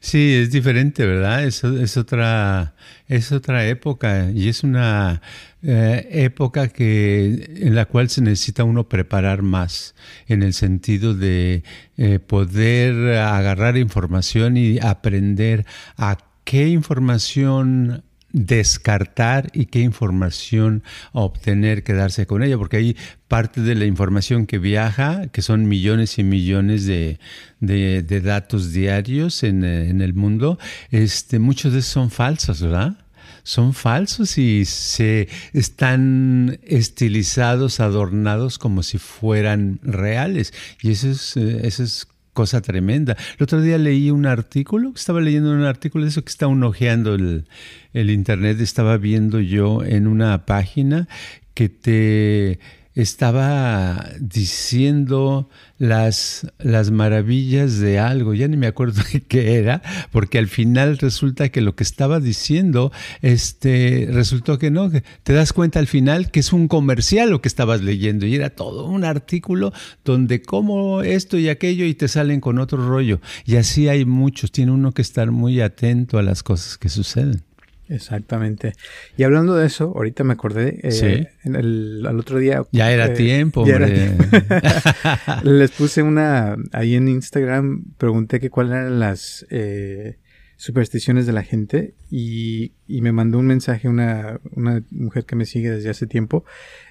Sí, 0.00 0.34
es 0.34 0.50
diferente, 0.50 1.04
¿verdad? 1.04 1.44
Es, 1.44 1.62
otra, 1.96 2.74
es 3.08 3.32
otra 3.32 3.66
época 3.66 4.30
y 4.30 4.48
es 4.48 4.62
una 4.62 5.20
eh, 5.62 6.08
época 6.10 6.68
que, 6.68 7.50
en 7.60 7.74
la 7.74 7.84
cual 7.84 8.08
se 8.08 8.22
necesita 8.22 8.64
uno 8.64 8.88
preparar 8.88 9.42
más, 9.42 9.94
en 10.28 10.42
el 10.42 10.54
sentido 10.54 11.14
de 11.14 11.62
eh, 11.98 12.18
poder 12.20 13.18
agarrar 13.18 13.76
información 13.76 14.56
y 14.56 14.78
aprender 14.78 15.66
a 15.98 16.18
qué 16.44 16.68
información 16.68 18.04
descartar 18.36 19.50
y 19.54 19.66
qué 19.66 19.80
información 19.80 20.82
obtener, 21.12 21.82
quedarse 21.82 22.26
con 22.26 22.42
ella, 22.42 22.58
porque 22.58 22.76
hay 22.76 22.96
parte 23.28 23.62
de 23.62 23.74
la 23.74 23.86
información 23.86 24.46
que 24.46 24.58
viaja, 24.58 25.28
que 25.28 25.40
son 25.40 25.66
millones 25.66 26.18
y 26.18 26.22
millones 26.22 26.84
de, 26.84 27.18
de, 27.60 28.20
datos 28.20 28.72
diarios 28.72 29.42
en, 29.42 29.64
en, 29.64 30.02
el 30.02 30.12
mundo, 30.12 30.58
este, 30.90 31.38
muchos 31.38 31.72
de 31.72 31.78
esos 31.78 31.92
son 31.92 32.10
falsos, 32.10 32.60
¿verdad? 32.60 32.98
Son 33.42 33.72
falsos 33.72 34.36
y 34.36 34.66
se 34.66 35.28
están 35.54 36.58
estilizados, 36.62 37.80
adornados 37.80 38.58
como 38.58 38.82
si 38.82 38.98
fueran 38.98 39.78
reales. 39.82 40.52
Y 40.82 40.90
eso 40.90 41.10
es, 41.10 41.36
eh, 41.38 41.60
eso 41.62 41.84
es 41.84 42.06
cosa 42.36 42.60
tremenda. 42.60 43.16
El 43.38 43.44
otro 43.44 43.62
día 43.62 43.78
leí 43.78 44.10
un 44.10 44.26
artículo, 44.26 44.92
estaba 44.94 45.22
leyendo 45.22 45.50
un 45.50 45.64
artículo 45.64 46.04
de 46.04 46.10
eso 46.10 46.22
que 46.22 46.28
está 46.28 46.46
unojeando 46.46 47.14
el, 47.14 47.46
el 47.94 48.10
internet, 48.10 48.60
estaba 48.60 48.98
viendo 48.98 49.40
yo 49.40 49.82
en 49.82 50.06
una 50.06 50.44
página 50.44 51.08
que 51.54 51.70
te 51.70 52.60
estaba 52.96 54.08
diciendo 54.18 55.50
las, 55.78 56.50
las 56.58 56.90
maravillas 56.90 57.78
de 57.78 57.98
algo, 57.98 58.32
ya 58.32 58.48
ni 58.48 58.56
me 58.56 58.66
acuerdo 58.66 59.02
qué 59.28 59.56
era, 59.56 59.82
porque 60.10 60.38
al 60.38 60.48
final 60.48 60.96
resulta 60.96 61.50
que 61.50 61.60
lo 61.60 61.76
que 61.76 61.84
estaba 61.84 62.20
diciendo, 62.20 62.90
este, 63.20 64.08
resultó 64.10 64.58
que 64.58 64.70
no, 64.70 64.90
te 65.22 65.32
das 65.34 65.52
cuenta 65.52 65.78
al 65.78 65.86
final 65.86 66.30
que 66.30 66.40
es 66.40 66.54
un 66.54 66.68
comercial 66.68 67.30
lo 67.30 67.42
que 67.42 67.48
estabas 67.48 67.82
leyendo 67.82 68.24
y 68.24 68.34
era 68.34 68.50
todo 68.50 68.86
un 68.86 69.04
artículo 69.04 69.72
donde 70.02 70.40
como 70.40 71.02
esto 71.02 71.36
y 71.36 71.50
aquello 71.50 71.84
y 71.84 71.94
te 71.94 72.08
salen 72.08 72.40
con 72.40 72.58
otro 72.58 72.86
rollo. 72.88 73.20
Y 73.44 73.56
así 73.56 73.88
hay 73.88 74.06
muchos, 74.06 74.50
tiene 74.52 74.72
uno 74.72 74.92
que 74.92 75.02
estar 75.02 75.30
muy 75.30 75.60
atento 75.60 76.18
a 76.18 76.22
las 76.22 76.42
cosas 76.42 76.78
que 76.78 76.88
suceden. 76.88 77.42
Exactamente. 77.88 78.74
Y 79.16 79.22
hablando 79.22 79.54
de 79.54 79.66
eso, 79.66 79.92
ahorita 79.94 80.24
me 80.24 80.32
acordé, 80.32 80.80
eh, 80.82 81.28
en 81.44 81.54
el, 81.54 82.04
al 82.06 82.18
otro 82.18 82.38
día... 82.38 82.62
Ya 82.72 82.90
era 82.90 83.06
eh, 83.06 83.10
tiempo, 83.10 83.64
Les 85.44 85.70
puse 85.70 86.02
una, 86.02 86.56
ahí 86.72 86.94
en 86.94 87.08
Instagram, 87.08 87.84
pregunté 87.96 88.40
que 88.40 88.50
cuáles 88.50 88.72
eran 88.72 88.98
las 88.98 89.46
eh, 89.50 90.18
supersticiones 90.56 91.26
de 91.26 91.32
la 91.32 91.44
gente 91.44 91.94
y, 92.10 92.72
y, 92.88 93.02
me 93.02 93.12
mandó 93.12 93.38
un 93.38 93.46
mensaje 93.46 93.88
una, 93.88 94.40
una 94.52 94.82
mujer 94.90 95.24
que 95.24 95.36
me 95.36 95.44
sigue 95.44 95.70
desde 95.70 95.90
hace 95.90 96.06
tiempo. 96.06 96.44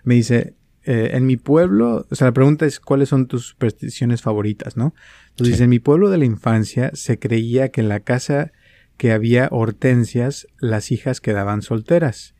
Me 0.04 0.16
dice, 0.16 0.56
en 0.84 1.25
mi 1.25 1.36
pueblo, 1.36 2.06
o 2.10 2.16
sea, 2.16 2.28
la 2.28 2.34
pregunta 2.34 2.66
es 2.66 2.80
cuáles 2.80 3.10
son 3.10 3.28
tus 3.28 3.48
supersticiones 3.48 4.22
favoritas, 4.22 4.78
¿no? 4.78 4.94
Entonces, 5.32 5.60
en 5.60 5.70
mi 5.70 5.80
pueblo 5.80 6.10
de 6.12 6.20
la 6.20 6.25
infancia 6.25 6.92
se 6.94 7.18
creía 7.18 7.70
que 7.70 7.82
en 7.82 7.90
la 7.90 8.02
casa 8.02 8.54
que 8.98 9.12
había 9.12 9.50
hortensias, 9.52 10.48
las 10.60 10.92
hijas 10.92 11.22
quedaban 11.22 11.62
solteras. 11.62 12.36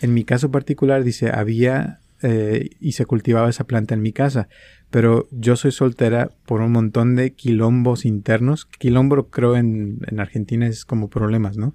En 0.00 0.14
mi 0.14 0.24
caso 0.24 0.50
particular 0.50 1.04
dice, 1.04 1.30
había 1.30 2.00
eh, 2.22 2.70
y 2.80 2.92
se 2.92 3.04
cultivaba 3.04 3.50
esa 3.50 3.64
planta 3.64 3.94
en 3.94 4.00
mi 4.00 4.12
casa, 4.12 4.48
pero 4.90 5.28
yo 5.32 5.54
soy 5.56 5.70
soltera 5.70 6.30
por 6.46 6.62
un 6.62 6.72
montón 6.72 7.14
de 7.14 7.32
quilombos 7.32 8.06
internos. 8.06 8.66
Quilombo 8.66 9.28
creo 9.28 9.56
en, 9.56 9.98
en 10.06 10.20
Argentina 10.20 10.66
es 10.66 10.84
como 10.84 11.10
problemas, 11.10 11.56
¿no? 11.56 11.74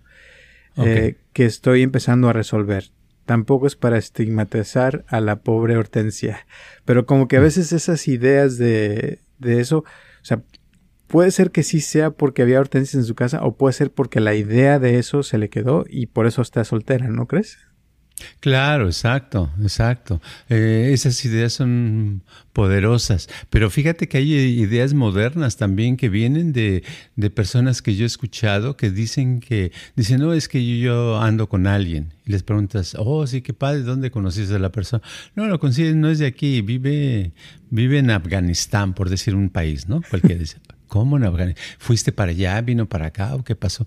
Eh, 0.78 1.18
que 1.34 1.46
estoy 1.46 1.84
empezando 1.84 2.30
a 2.30 2.34
resolver. 2.34 2.92
Tampoco 3.26 3.68
es 3.68 3.76
para 3.76 3.98
estigmatizar 3.98 5.06
a 5.08 5.22
la 5.22 5.42
pobre 5.42 5.78
Hortensia, 5.78 6.48
pero 6.86 7.06
como 7.06 7.28
que 7.28 7.38
a 7.38 7.40
mm. 7.40 7.44
veces 7.44 7.72
esas 7.72 8.08
ideas 8.08 8.58
de, 8.58 9.20
de 9.38 9.60
eso, 9.60 9.80
o 9.80 10.24
sea, 10.26 10.42
Puede 11.12 11.32
ser 11.32 11.52
que 11.52 11.64
sí 11.64 11.82
sea 11.82 12.12
porque 12.12 12.42
había 12.42 12.62
hortensias 12.62 12.96
en 12.96 13.04
su 13.04 13.16
casa 13.16 13.44
o 13.44 13.58
puede 13.58 13.74
ser 13.74 13.92
porque 13.92 14.22
la 14.22 14.34
idea 14.34 14.80
de 14.80 14.98
eso 14.98 15.24
se 15.24 15.38
le 15.38 15.50
quedó 15.50 15.84
y 15.90 16.06
por 16.06 16.26
eso 16.26 16.42
está 16.42 16.64
soltera, 16.64 17.10
¿no 17.10 17.28
crees? 17.28 17.58
Claro, 18.40 18.86
exacto, 18.86 19.52
exacto. 19.62 20.22
Eh, 20.48 20.92
esas 20.94 21.26
ideas 21.26 21.52
son 21.52 22.24
poderosas, 22.54 23.28
pero 23.50 23.70
fíjate 23.70 24.08
que 24.08 24.20
hay 24.20 24.34
ideas 24.34 24.94
modernas 24.94 25.58
también 25.58 25.98
que 25.98 26.08
vienen 26.08 26.54
de, 26.54 26.84
de, 27.18 27.30
personas 27.30 27.82
que 27.82 27.94
yo 27.96 28.04
he 28.04 28.08
escuchado 28.08 28.78
que 28.78 28.90
dicen 28.90 29.42
que, 29.42 29.74
dicen, 29.98 30.22
no, 30.22 30.32
es 30.32 30.48
que 30.48 30.80
yo, 30.80 31.20
ando 31.20 31.50
con 31.50 31.68
alguien. 31.68 32.14
Y 32.26 32.32
les 32.32 32.44
preguntas, 32.44 32.96
oh, 32.98 33.28
sí, 33.28 33.42
qué 33.42 33.54
padre, 33.54 33.82
¿dónde 33.82 34.12
conociste 34.12 34.56
a 34.56 34.60
la 34.60 34.72
persona? 34.72 35.04
No, 35.36 35.48
lo 35.48 35.60
consigues, 35.60 35.94
no 35.94 36.10
es 36.10 36.20
de 36.20 36.28
aquí, 36.28 36.62
vive, 36.62 37.34
vive 37.70 37.98
en 37.98 38.12
Afganistán, 38.12 38.94
por 38.94 39.10
decir 39.10 39.36
un 39.36 39.50
país, 39.50 39.90
¿no? 39.90 40.02
Cualquiera 40.10 40.40
dice. 40.40 40.58
¿Cómo 40.92 41.16
en 41.16 41.24
Afganistán? 41.24 41.64
¿Fuiste 41.80 42.12
para 42.12 42.32
allá? 42.32 42.60
¿Vino 42.60 42.86
para 42.86 43.06
acá? 43.06 43.34
¿O 43.36 43.46
qué 43.46 43.56
pasó? 43.56 43.86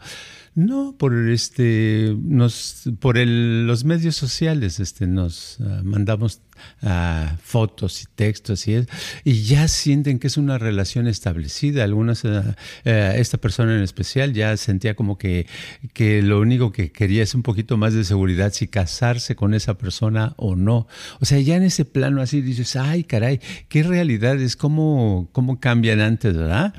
No, 0.57 0.95
por 0.97 1.17
este, 1.31 2.17
nos, 2.23 2.85
por 3.01 3.19
el, 3.19 3.67
los 3.67 3.85
medios 3.85 4.15
sociales, 4.15 4.79
este, 4.79 5.09
nos 5.09 5.59
ah, 5.61 5.81
mandamos 5.83 6.43
uh, 6.83 7.37
fotos 7.43 8.03
y 8.03 8.07
textos 8.15 8.69
y, 8.69 8.75
es, 8.75 8.87
y 9.25 9.43
ya 9.43 9.67
sienten 9.67 10.21
que 10.21 10.29
es 10.29 10.37
una 10.37 10.57
relación 10.59 11.09
establecida. 11.09 11.83
Algunas, 11.83 12.23
uh, 12.23 12.55
esta 12.85 13.39
persona 13.39 13.75
en 13.75 13.83
especial 13.83 14.33
ya 14.33 14.57
sentía 14.57 14.95
como 14.95 15.19
que, 15.19 15.49
que 15.93 16.23
lo 16.23 16.39
único 16.41 16.71
que 16.71 16.93
quería 16.93 17.25
es 17.25 17.35
un 17.35 17.43
poquito 17.43 17.77
más 17.77 17.93
de 17.93 18.05
seguridad 18.05 18.53
si 18.53 18.69
casarse 18.69 19.35
con 19.35 19.55
esa 19.55 19.77
persona 19.77 20.35
o 20.37 20.55
no. 20.55 20.87
O 21.21 21.25
sea, 21.25 21.41
ya 21.41 21.57
en 21.57 21.65
ese 21.65 21.85
plano 21.85 22.23
así 22.23 22.43
dices, 22.43 22.77
ay, 22.77 23.03
caray, 23.03 23.41
qué 23.69 23.83
realidades, 23.83 24.55
cómo, 24.55 25.29
cómo 25.33 25.59
cambian 25.59 26.01
antes, 26.01 26.37
¿verdad? 26.37 26.75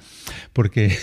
Porque 0.53 0.96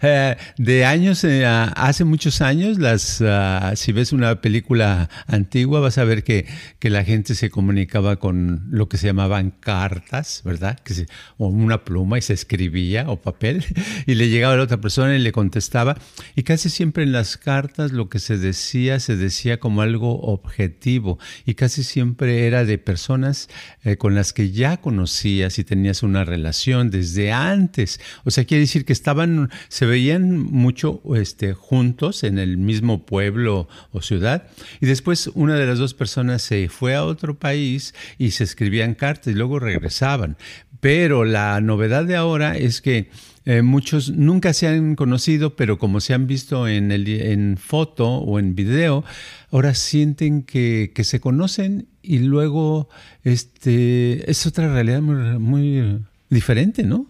de 0.56 0.84
años 0.86 1.24
a 1.24 1.73
hace 1.76 2.04
muchos 2.04 2.40
años, 2.40 2.78
las, 2.78 3.22
ah, 3.22 3.72
si 3.76 3.92
ves 3.92 4.12
una 4.12 4.40
película 4.40 5.08
antigua, 5.26 5.80
vas 5.80 5.98
a 5.98 6.04
ver 6.04 6.24
que, 6.24 6.46
que, 6.78 6.90
la 6.90 7.04
gente 7.04 7.34
se 7.34 7.50
comunicaba 7.50 8.16
con 8.16 8.66
lo 8.70 8.88
que 8.88 8.96
se 8.96 9.06
llamaban 9.06 9.50
cartas, 9.50 10.42
¿verdad? 10.44 10.78
Que 10.80 10.94
se, 10.94 11.06
o 11.38 11.48
una 11.48 11.84
pluma 11.84 12.18
y 12.18 12.22
se 12.22 12.32
escribía 12.32 13.10
o 13.10 13.20
papel 13.20 13.64
y 14.06 14.14
le 14.14 14.28
llegaba 14.28 14.54
a 14.54 14.56
la 14.56 14.62
otra 14.62 14.80
persona 14.80 15.16
y 15.16 15.18
le 15.18 15.32
contestaba. 15.32 15.96
Y 16.34 16.42
casi 16.42 16.70
siempre 16.70 17.04
en 17.04 17.12
las 17.12 17.36
cartas 17.36 17.92
lo 17.92 18.08
que 18.08 18.18
se 18.18 18.38
decía 18.38 19.00
se 19.00 19.16
decía 19.16 19.58
como 19.58 19.82
algo 19.82 20.20
objetivo 20.20 21.18
y 21.44 21.54
casi 21.54 21.82
siempre 21.84 22.46
era 22.46 22.64
de 22.64 22.78
personas 22.78 23.48
eh, 23.82 23.96
con 23.96 24.14
las 24.14 24.32
que 24.32 24.50
ya 24.50 24.78
conocías 24.78 25.58
y 25.58 25.64
tenías 25.64 26.02
una 26.02 26.24
relación 26.24 26.90
desde 26.90 27.32
antes. 27.32 28.00
O 28.24 28.30
sea, 28.30 28.44
quiere 28.44 28.62
decir 28.62 28.84
que 28.84 28.92
estaban, 28.92 29.50
se 29.68 29.86
veían 29.86 30.38
mucho 30.38 31.02
este, 31.16 31.54
juntos 31.64 32.24
en 32.24 32.38
el 32.38 32.58
mismo 32.58 33.06
pueblo 33.06 33.68
o 33.90 34.02
ciudad 34.02 34.48
y 34.80 34.86
después 34.86 35.30
una 35.34 35.56
de 35.56 35.66
las 35.66 35.78
dos 35.78 35.94
personas 35.94 36.42
se 36.42 36.68
fue 36.68 36.94
a 36.94 37.04
otro 37.04 37.38
país 37.38 37.94
y 38.18 38.32
se 38.32 38.44
escribían 38.44 38.94
cartas 38.94 39.32
y 39.32 39.36
luego 39.36 39.58
regresaban. 39.58 40.36
Pero 40.80 41.24
la 41.24 41.60
novedad 41.62 42.04
de 42.04 42.16
ahora 42.16 42.58
es 42.58 42.82
que 42.82 43.08
eh, 43.46 43.62
muchos 43.62 44.10
nunca 44.10 44.52
se 44.52 44.68
han 44.68 44.94
conocido, 44.94 45.56
pero 45.56 45.78
como 45.78 46.00
se 46.00 46.12
han 46.12 46.26
visto 46.26 46.68
en, 46.68 46.92
el, 46.92 47.08
en 47.08 47.56
foto 47.56 48.08
o 48.16 48.38
en 48.38 48.54
video, 48.54 49.02
ahora 49.50 49.74
sienten 49.74 50.42
que, 50.42 50.92
que 50.94 51.04
se 51.04 51.20
conocen 51.20 51.88
y 52.02 52.18
luego 52.18 52.90
este, 53.22 54.30
es 54.30 54.46
otra 54.46 54.72
realidad 54.72 55.00
muy, 55.00 55.38
muy 55.38 56.00
diferente, 56.28 56.82
¿no? 56.82 57.06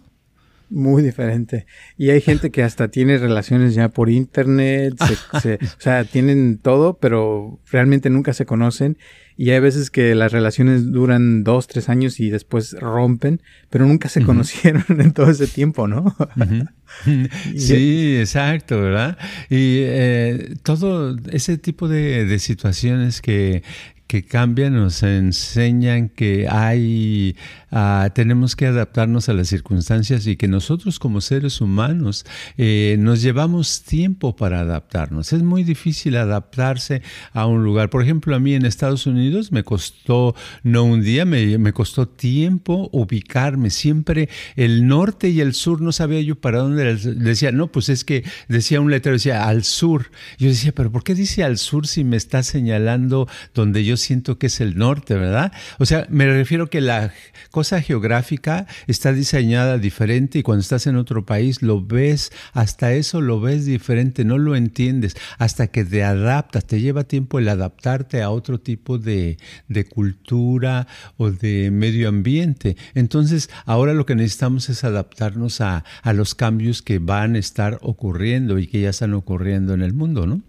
Muy 0.69 1.03
diferente. 1.03 1.65
Y 1.97 2.09
hay 2.09 2.21
gente 2.21 2.49
que 2.49 2.63
hasta 2.63 2.87
tiene 2.87 3.17
relaciones 3.17 3.75
ya 3.75 3.89
por 3.89 4.09
internet, 4.09 4.95
o 5.33 5.79
sea, 5.79 6.03
tienen 6.03 6.57
todo, 6.57 6.97
pero 6.97 7.59
realmente 7.71 8.09
nunca 8.09 8.33
se 8.33 8.45
conocen. 8.45 8.97
Y 9.37 9.49
hay 9.49 9.59
veces 9.59 9.89
que 9.89 10.15
las 10.15 10.31
relaciones 10.31 10.91
duran 10.91 11.43
dos, 11.43 11.67
tres 11.67 11.89
años 11.89 12.21
y 12.21 12.29
después 12.29 12.71
rompen, 12.79 13.41
pero 13.69 13.85
nunca 13.85 14.07
se 14.07 14.23
conocieron 14.23 14.85
en 14.99 15.11
todo 15.11 15.29
ese 15.29 15.47
tiempo, 15.47 15.87
¿no? 15.87 16.15
sí, 17.57 18.17
exacto, 18.17 18.81
¿verdad? 18.81 19.17
Y 19.49 19.79
eh, 19.81 20.55
todo 20.63 21.17
ese 21.31 21.57
tipo 21.57 21.89
de, 21.89 22.25
de 22.25 22.39
situaciones 22.39 23.21
que, 23.21 23.61
que 24.07 24.23
cambian 24.23 24.73
nos 24.73 25.03
enseñan 25.03 26.09
que 26.09 26.47
hay 26.49 27.35
Ah, 27.77 28.09
tenemos 28.15 28.55
que 28.55 28.67
adaptarnos 28.67 29.27
a 29.27 29.33
las 29.33 29.49
circunstancias 29.49 30.25
y 30.27 30.37
que 30.37 30.47
nosotros 30.47 30.97
como 30.97 31.19
seres 31.19 31.59
humanos 31.59 32.25
eh, 32.57 32.95
nos 32.99 33.21
llevamos 33.21 33.83
tiempo 33.83 34.33
para 34.33 34.61
adaptarnos. 34.61 35.33
Es 35.33 35.43
muy 35.43 35.65
difícil 35.65 36.15
adaptarse 36.15 37.01
a 37.33 37.47
un 37.47 37.65
lugar. 37.65 37.89
Por 37.89 38.01
ejemplo, 38.01 38.33
a 38.33 38.39
mí 38.39 38.53
en 38.53 38.63
Estados 38.65 39.07
Unidos 39.07 39.51
me 39.51 39.65
costó, 39.65 40.35
no 40.63 40.85
un 40.85 41.01
día, 41.01 41.25
me, 41.25 41.57
me 41.57 41.73
costó 41.73 42.07
tiempo 42.07 42.87
ubicarme. 42.93 43.69
Siempre 43.69 44.29
el 44.55 44.87
norte 44.87 45.27
y 45.27 45.41
el 45.41 45.53
sur 45.53 45.81
no 45.81 45.91
sabía 45.91 46.21
yo 46.21 46.39
para 46.39 46.59
dónde. 46.59 46.95
Decía, 46.95 47.51
no, 47.51 47.73
pues 47.73 47.89
es 47.89 48.05
que 48.05 48.23
decía 48.47 48.79
un 48.79 48.89
letrero, 48.89 49.17
decía 49.17 49.49
al 49.49 49.65
sur. 49.65 50.11
Yo 50.37 50.47
decía, 50.47 50.71
pero 50.71 50.93
¿por 50.93 51.03
qué 51.03 51.13
dice 51.13 51.43
al 51.43 51.57
sur 51.57 51.87
si 51.87 52.05
me 52.05 52.15
está 52.15 52.41
señalando 52.41 53.27
donde 53.53 53.83
yo 53.83 53.94
siento 53.97 54.37
que 54.37 54.47
es 54.47 54.61
el 54.61 54.77
norte, 54.77 55.15
verdad? 55.15 55.51
O 55.79 55.85
sea, 55.85 56.07
me 56.09 56.25
refiero 56.25 56.69
que 56.69 56.81
la 56.81 57.13
cosa 57.51 57.81
geográfica 57.81 58.67
está 58.87 59.13
diseñada 59.13 59.77
diferente 59.77 60.39
y 60.39 60.43
cuando 60.43 60.61
estás 60.61 60.87
en 60.87 60.95
otro 60.95 61.25
país 61.25 61.61
lo 61.61 61.81
ves, 61.81 62.31
hasta 62.53 62.93
eso 62.93 63.21
lo 63.21 63.39
ves 63.39 63.65
diferente, 63.65 64.25
no 64.25 64.37
lo 64.37 64.55
entiendes, 64.55 65.15
hasta 65.37 65.67
que 65.67 65.85
te 65.85 66.03
adaptas, 66.03 66.65
te 66.65 66.81
lleva 66.81 67.03
tiempo 67.03 67.39
el 67.39 67.49
adaptarte 67.49 68.21
a 68.21 68.29
otro 68.29 68.59
tipo 68.59 68.97
de, 68.97 69.37
de 69.67 69.85
cultura 69.85 70.87
o 71.17 71.31
de 71.31 71.71
medio 71.71 72.09
ambiente. 72.09 72.77
Entonces, 72.93 73.49
ahora 73.65 73.93
lo 73.93 74.05
que 74.05 74.15
necesitamos 74.15 74.69
es 74.69 74.83
adaptarnos 74.83 75.61
a, 75.61 75.83
a 76.01 76.13
los 76.13 76.35
cambios 76.35 76.81
que 76.81 76.99
van 76.99 77.35
a 77.35 77.39
estar 77.39 77.79
ocurriendo 77.81 78.59
y 78.59 78.67
que 78.67 78.81
ya 78.81 78.89
están 78.89 79.13
ocurriendo 79.13 79.73
en 79.73 79.81
el 79.81 79.93
mundo, 79.93 80.25
¿no? 80.27 80.41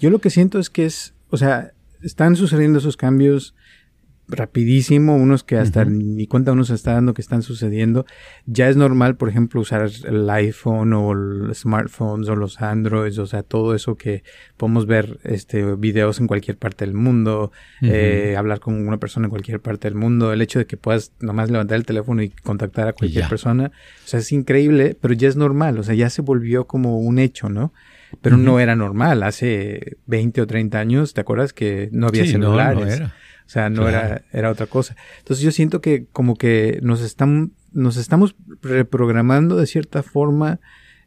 Yo 0.00 0.10
lo 0.10 0.20
que 0.20 0.30
siento 0.30 0.58
es 0.58 0.70
que 0.70 0.86
es, 0.86 1.12
o 1.30 1.36
sea, 1.36 1.72
están 2.02 2.36
sucediendo 2.36 2.78
esos 2.78 2.96
cambios 2.96 3.54
rapidísimo, 4.36 5.16
unos 5.16 5.44
que 5.44 5.56
hasta 5.56 5.84
ni 5.84 6.26
cuenta 6.26 6.52
uno 6.52 6.64
se 6.64 6.74
está 6.74 6.94
dando 6.94 7.14
que 7.14 7.22
están 7.22 7.42
sucediendo. 7.42 8.06
Ya 8.46 8.68
es 8.68 8.76
normal, 8.76 9.16
por 9.16 9.28
ejemplo, 9.28 9.60
usar 9.60 9.88
el 10.04 10.28
iPhone 10.30 10.92
o 10.92 11.14
los 11.14 11.58
smartphones 11.58 12.28
o 12.28 12.36
los 12.36 12.60
Androids, 12.60 13.18
o 13.18 13.26
sea, 13.26 13.42
todo 13.42 13.74
eso 13.74 13.96
que 13.96 14.24
podemos 14.56 14.86
ver 14.86 15.18
este 15.24 15.74
videos 15.76 16.20
en 16.20 16.26
cualquier 16.26 16.56
parte 16.56 16.84
del 16.84 16.94
mundo, 16.94 17.52
eh, 17.82 18.34
hablar 18.36 18.60
con 18.60 18.86
una 18.86 18.98
persona 18.98 19.26
en 19.26 19.30
cualquier 19.30 19.60
parte 19.60 19.88
del 19.88 19.94
mundo, 19.94 20.32
el 20.32 20.42
hecho 20.42 20.58
de 20.58 20.66
que 20.66 20.76
puedas 20.76 21.12
nomás 21.20 21.50
levantar 21.50 21.76
el 21.76 21.84
teléfono 21.84 22.22
y 22.22 22.30
contactar 22.30 22.88
a 22.88 22.92
cualquier 22.92 23.28
persona, 23.28 23.72
o 24.04 24.08
sea, 24.08 24.20
es 24.20 24.32
increíble, 24.32 24.96
pero 25.00 25.14
ya 25.14 25.28
es 25.28 25.36
normal, 25.36 25.78
o 25.78 25.82
sea, 25.82 25.94
ya 25.94 26.10
se 26.10 26.22
volvió 26.22 26.66
como 26.66 26.98
un 26.98 27.18
hecho, 27.18 27.48
¿no? 27.48 27.72
Pero 28.20 28.36
no 28.36 28.60
era 28.60 28.76
normal. 28.76 29.22
Hace 29.22 29.96
20 30.06 30.42
o 30.42 30.46
30 30.46 30.78
años, 30.78 31.14
¿te 31.14 31.20
acuerdas 31.22 31.52
que 31.52 31.88
no 31.92 32.08
había 32.08 32.26
celulares? 32.26 32.96
era. 32.96 33.14
O 33.46 33.48
sea, 33.48 33.70
no 33.70 33.88
era, 33.88 34.22
era 34.32 34.50
otra 34.50 34.66
cosa. 34.66 34.96
Entonces 35.18 35.44
yo 35.44 35.50
siento 35.50 35.80
que 35.80 36.06
como 36.12 36.36
que 36.36 36.78
nos 36.82 37.00
están, 37.02 37.52
nos 37.72 37.96
estamos 37.96 38.34
reprogramando 38.62 39.56
de 39.56 39.66
cierta 39.66 40.02
forma. 40.02 40.60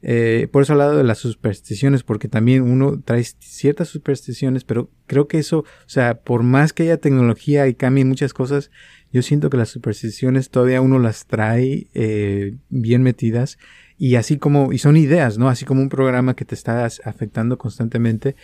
Eh, 0.08 0.48
por 0.52 0.62
eso 0.62 0.74
al 0.74 0.80
lado 0.80 0.98
de 0.98 1.04
las 1.04 1.18
supersticiones, 1.18 2.04
porque 2.04 2.28
también 2.28 2.62
uno 2.62 3.02
trae 3.04 3.24
ciertas 3.24 3.88
supersticiones, 3.88 4.64
pero 4.64 4.92
creo 5.08 5.28
que 5.28 5.40
eso, 5.40 5.60
o 5.60 5.90
sea, 5.90 6.20
por 6.20 6.44
más 6.44 6.74
que 6.74 6.84
haya 6.84 6.98
tecnología 6.98 7.68
y 7.68 7.74
cambien 7.74 8.08
muchas 8.08 8.32
cosas, 8.32 8.70
yo 9.12 9.24
siento 9.24 9.50
que 9.50 9.58
las 9.58 9.70
supersticiones 9.70 10.50
todavía 10.50 10.82
uno 10.82 11.00
las 11.00 11.26
trae 11.26 11.88
eh, 11.96 12.56
bien 12.70 13.02
metidas 13.02 13.58
y 13.98 14.16
así 14.16 14.38
como, 14.38 14.74
y 14.74 14.78
son 14.78 14.98
ideas, 14.98 15.38
¿no? 15.38 15.48
Así 15.48 15.64
como 15.64 15.82
un 15.82 15.90
programa 15.90 16.36
que 16.36 16.46
te 16.46 16.54
está 16.54 16.86
afectando 16.86 17.58
constantemente, 17.58 18.36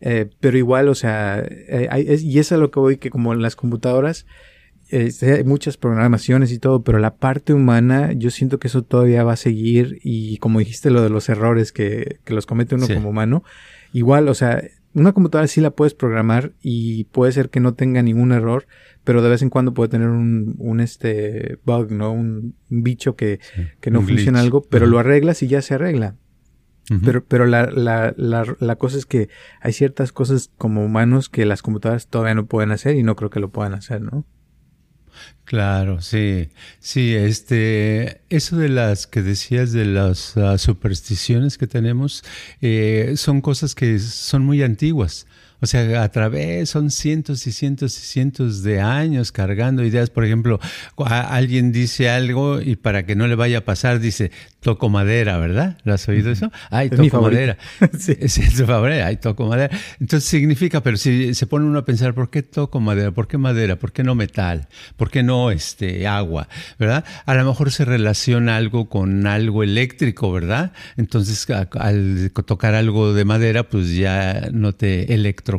eh, 0.00 0.30
pero 0.40 0.56
igual, 0.56 0.88
o 0.88 0.94
sea, 0.94 1.42
eh, 1.46 2.18
y 2.22 2.38
eso 2.38 2.54
es 2.54 2.60
lo 2.60 2.70
que 2.70 2.80
voy, 2.80 2.96
que 2.96 3.10
como 3.10 3.32
en 3.32 3.42
las 3.42 3.56
computadoras, 3.56 4.26
eh, 4.90 5.12
hay 5.22 5.44
muchas 5.44 5.76
programaciones 5.76 6.50
y 6.52 6.58
todo, 6.58 6.82
pero 6.82 6.98
la 6.98 7.14
parte 7.14 7.52
humana, 7.52 8.12
yo 8.12 8.30
siento 8.30 8.58
que 8.58 8.68
eso 8.68 8.82
todavía 8.82 9.22
va 9.22 9.34
a 9.34 9.36
seguir 9.36 10.00
y 10.02 10.38
como 10.38 10.58
dijiste 10.58 10.90
lo 10.90 11.02
de 11.02 11.10
los 11.10 11.28
errores 11.28 11.70
que, 11.70 12.18
que 12.24 12.34
los 12.34 12.46
comete 12.46 12.74
uno 12.74 12.88
como 12.88 13.10
humano, 13.10 13.44
igual, 13.92 14.28
o 14.28 14.34
sea, 14.34 14.62
una 14.92 15.12
computadora 15.12 15.46
sí 15.46 15.60
la 15.60 15.70
puedes 15.70 15.94
programar 15.94 16.52
y 16.60 17.04
puede 17.04 17.30
ser 17.30 17.50
que 17.50 17.60
no 17.60 17.74
tenga 17.74 18.02
ningún 18.02 18.32
error, 18.32 18.66
pero 19.04 19.22
de 19.22 19.28
vez 19.28 19.42
en 19.42 19.50
cuando 19.50 19.74
puede 19.74 19.90
tener 19.90 20.08
un, 20.08 20.56
un 20.58 20.80
este 20.80 21.58
bug, 21.64 21.92
¿no? 21.92 22.12
Un, 22.12 22.54
bicho 22.68 23.16
que, 23.16 23.40
que 23.80 23.90
no 23.90 24.02
funciona 24.02 24.40
algo, 24.40 24.62
pero 24.62 24.86
lo 24.86 24.98
arreglas 24.98 25.42
y 25.42 25.48
ya 25.48 25.60
se 25.60 25.74
arregla. 25.74 26.16
Pero, 27.04 27.24
pero 27.24 27.46
la, 27.46 27.66
la, 27.70 28.12
la, 28.16 28.56
la, 28.58 28.76
cosa 28.76 28.98
es 28.98 29.06
que 29.06 29.28
hay 29.60 29.72
ciertas 29.72 30.10
cosas 30.12 30.50
como 30.58 30.84
humanos 30.84 31.28
que 31.28 31.46
las 31.46 31.62
computadoras 31.62 32.08
todavía 32.08 32.34
no 32.34 32.46
pueden 32.46 32.72
hacer 32.72 32.96
y 32.96 33.04
no 33.04 33.14
creo 33.14 33.30
que 33.30 33.38
lo 33.38 33.50
puedan 33.50 33.74
hacer, 33.74 34.02
¿no? 34.02 34.24
Claro, 35.44 36.00
sí, 36.00 36.48
sí, 36.78 37.14
este, 37.14 38.22
eso 38.28 38.56
de 38.56 38.68
las 38.68 39.06
que 39.06 39.22
decías 39.22 39.72
de 39.72 39.84
las 39.84 40.36
supersticiones 40.56 41.58
que 41.58 41.66
tenemos, 41.66 42.24
eh, 42.60 43.14
son 43.16 43.40
cosas 43.40 43.74
que 43.74 43.98
son 43.98 44.44
muy 44.44 44.62
antiguas. 44.62 45.26
O 45.60 45.66
sea, 45.66 46.02
a 46.02 46.08
través 46.10 46.70
son 46.70 46.90
cientos 46.90 47.46
y 47.46 47.52
cientos 47.52 47.96
y 47.98 48.00
cientos 48.00 48.62
de 48.62 48.80
años 48.80 49.32
cargando 49.32 49.84
ideas. 49.84 50.10
Por 50.10 50.24
ejemplo, 50.24 50.58
alguien 50.96 51.72
dice 51.72 52.08
algo 52.08 52.60
y 52.60 52.76
para 52.76 53.04
que 53.04 53.14
no 53.14 53.26
le 53.26 53.34
vaya 53.34 53.58
a 53.58 53.64
pasar 53.64 54.00
dice, 54.00 54.30
toco 54.60 54.88
madera, 54.88 55.38
¿verdad? 55.38 55.78
¿Lo 55.84 55.94
has 55.94 56.08
oído 56.08 56.30
eso? 56.30 56.50
Ay, 56.70 56.90
toco 56.90 57.22
madera. 57.22 57.56
sí. 57.98 58.16
Es 58.18 58.34
su 58.34 58.66
favorito, 58.66 59.04
ay, 59.04 59.16
toco 59.16 59.46
madera. 59.46 59.76
Entonces 59.98 60.28
significa, 60.28 60.82
pero 60.82 60.96
si 60.96 61.34
se 61.34 61.46
pone 61.46 61.66
uno 61.66 61.80
a 61.80 61.84
pensar, 61.84 62.14
¿por 62.14 62.30
qué 62.30 62.42
toco 62.42 62.80
madera? 62.80 63.10
¿Por 63.10 63.28
qué 63.28 63.38
madera? 63.38 63.76
¿Por 63.76 63.92
qué 63.92 64.02
no 64.02 64.14
metal? 64.14 64.68
¿Por 64.96 65.10
qué 65.10 65.22
no 65.22 65.50
este, 65.50 66.06
agua? 66.06 66.48
¿Verdad? 66.78 67.04
A 67.26 67.34
lo 67.34 67.44
mejor 67.44 67.70
se 67.72 67.84
relaciona 67.84 68.56
algo 68.56 68.88
con 68.88 69.26
algo 69.26 69.62
eléctrico, 69.62 70.32
¿verdad? 70.32 70.72
Entonces, 70.96 71.46
al 71.50 72.30
tocar 72.46 72.74
algo 72.74 73.12
de 73.12 73.24
madera, 73.24 73.68
pues 73.68 73.94
ya 73.94 74.48
no 74.52 74.72
te 74.74 75.12
electro 75.14 75.49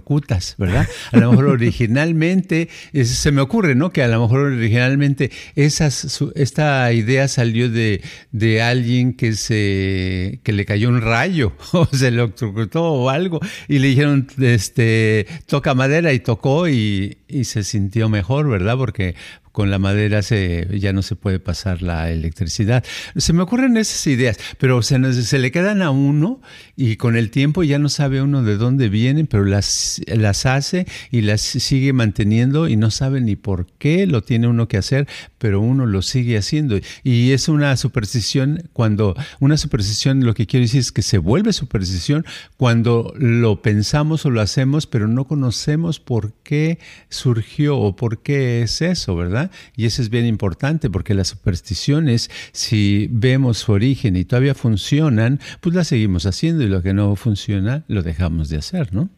¿verdad? 0.57 0.87
A 1.11 1.17
lo 1.17 1.31
mejor 1.31 1.45
originalmente, 1.47 2.69
se 3.03 3.31
me 3.31 3.41
ocurre, 3.41 3.75
¿no? 3.75 3.91
Que 3.91 4.03
a 4.03 4.07
lo 4.07 4.21
mejor 4.21 4.41
originalmente 4.41 5.31
esta 5.55 6.93
idea 6.93 7.27
salió 7.27 7.69
de, 7.69 8.01
de 8.31 8.61
alguien 8.61 9.13
que 9.13 9.33
se 9.33 10.39
que 10.43 10.53
le 10.53 10.65
cayó 10.65 10.89
un 10.89 11.01
rayo 11.01 11.53
o 11.73 11.85
se 11.85 12.07
electrocutó 12.07 12.83
o 12.83 13.09
algo 13.09 13.39
y 13.67 13.79
le 13.79 13.87
dijeron, 13.87 14.27
este, 14.39 15.27
toca 15.45 15.73
madera 15.73 16.13
y 16.13 16.19
tocó 16.19 16.67
y, 16.67 17.17
y 17.27 17.45
se 17.45 17.63
sintió 17.63 18.09
mejor, 18.09 18.49
¿verdad? 18.49 18.77
Porque 18.77 19.15
con 19.51 19.69
la 19.69 19.79
madera 19.79 20.21
se, 20.21 20.67
ya 20.79 20.93
no 20.93 21.01
se 21.01 21.15
puede 21.15 21.39
pasar 21.39 21.81
la 21.81 22.09
electricidad. 22.11 22.83
Se 23.15 23.33
me 23.33 23.41
ocurren 23.41 23.77
esas 23.77 24.05
ideas, 24.07 24.37
pero 24.57 24.81
se, 24.81 25.23
se, 25.23 25.39
le 25.39 25.51
quedan 25.51 25.81
a 25.81 25.91
uno 25.91 26.41
y 26.75 26.95
con 26.95 27.15
el 27.15 27.31
tiempo 27.31 27.63
ya 27.63 27.79
no 27.79 27.89
sabe 27.89 28.21
uno 28.21 28.43
de 28.43 28.57
dónde 28.57 28.89
vienen, 28.89 29.27
pero 29.27 29.45
las, 29.45 30.01
las 30.07 30.45
hace 30.45 30.85
y 31.11 31.21
las 31.21 31.41
sigue 31.41 31.93
manteniendo 31.93 32.67
y 32.67 32.75
no 32.75 32.91
sabe 32.91 33.21
ni 33.21 33.35
por 33.35 33.67
qué 33.77 34.07
lo 34.07 34.21
tiene 34.21 34.47
uno 34.47 34.67
que 34.67 34.77
hacer, 34.77 35.07
pero 35.37 35.59
uno 35.59 35.85
lo 35.85 36.01
sigue 36.01 36.37
haciendo. 36.37 36.79
Y 37.03 37.31
es 37.31 37.47
una 37.47 37.75
superstición 37.77 38.69
cuando, 38.73 39.15
una 39.39 39.57
superstición 39.57 40.25
lo 40.25 40.33
que 40.33 40.47
quiero 40.47 40.63
decir 40.63 40.79
es 40.81 40.91
que 40.91 41.01
se 41.01 41.17
vuelve 41.17 41.53
superstición 41.53 42.25
cuando 42.57 43.13
lo 43.17 43.61
pensamos 43.61 44.25
o 44.25 44.29
lo 44.29 44.41
hacemos, 44.41 44.87
pero 44.87 45.07
no 45.07 45.25
conocemos 45.25 45.99
por 45.99 46.33
qué 46.43 46.79
surgió 47.09 47.77
o 47.77 47.95
por 47.95 48.21
qué 48.21 48.61
es 48.61 48.81
eso, 48.81 49.15
¿verdad? 49.15 49.40
Y 49.75 49.85
eso 49.85 50.01
es 50.01 50.09
bien 50.09 50.25
importante 50.25 50.89
porque 50.89 51.13
las 51.13 51.29
supersticiones, 51.29 52.29
si 52.51 53.07
vemos 53.11 53.59
su 53.59 53.71
origen 53.71 54.15
y 54.15 54.25
todavía 54.25 54.53
funcionan, 54.53 55.39
pues 55.61 55.75
las 55.75 55.87
seguimos 55.87 56.25
haciendo 56.25 56.63
y 56.63 56.67
lo 56.67 56.81
que 56.81 56.93
no 56.93 57.15
funciona 57.15 57.83
lo 57.87 58.03
dejamos 58.03 58.49
de 58.49 58.57
hacer, 58.57 58.93
¿no? 58.93 59.09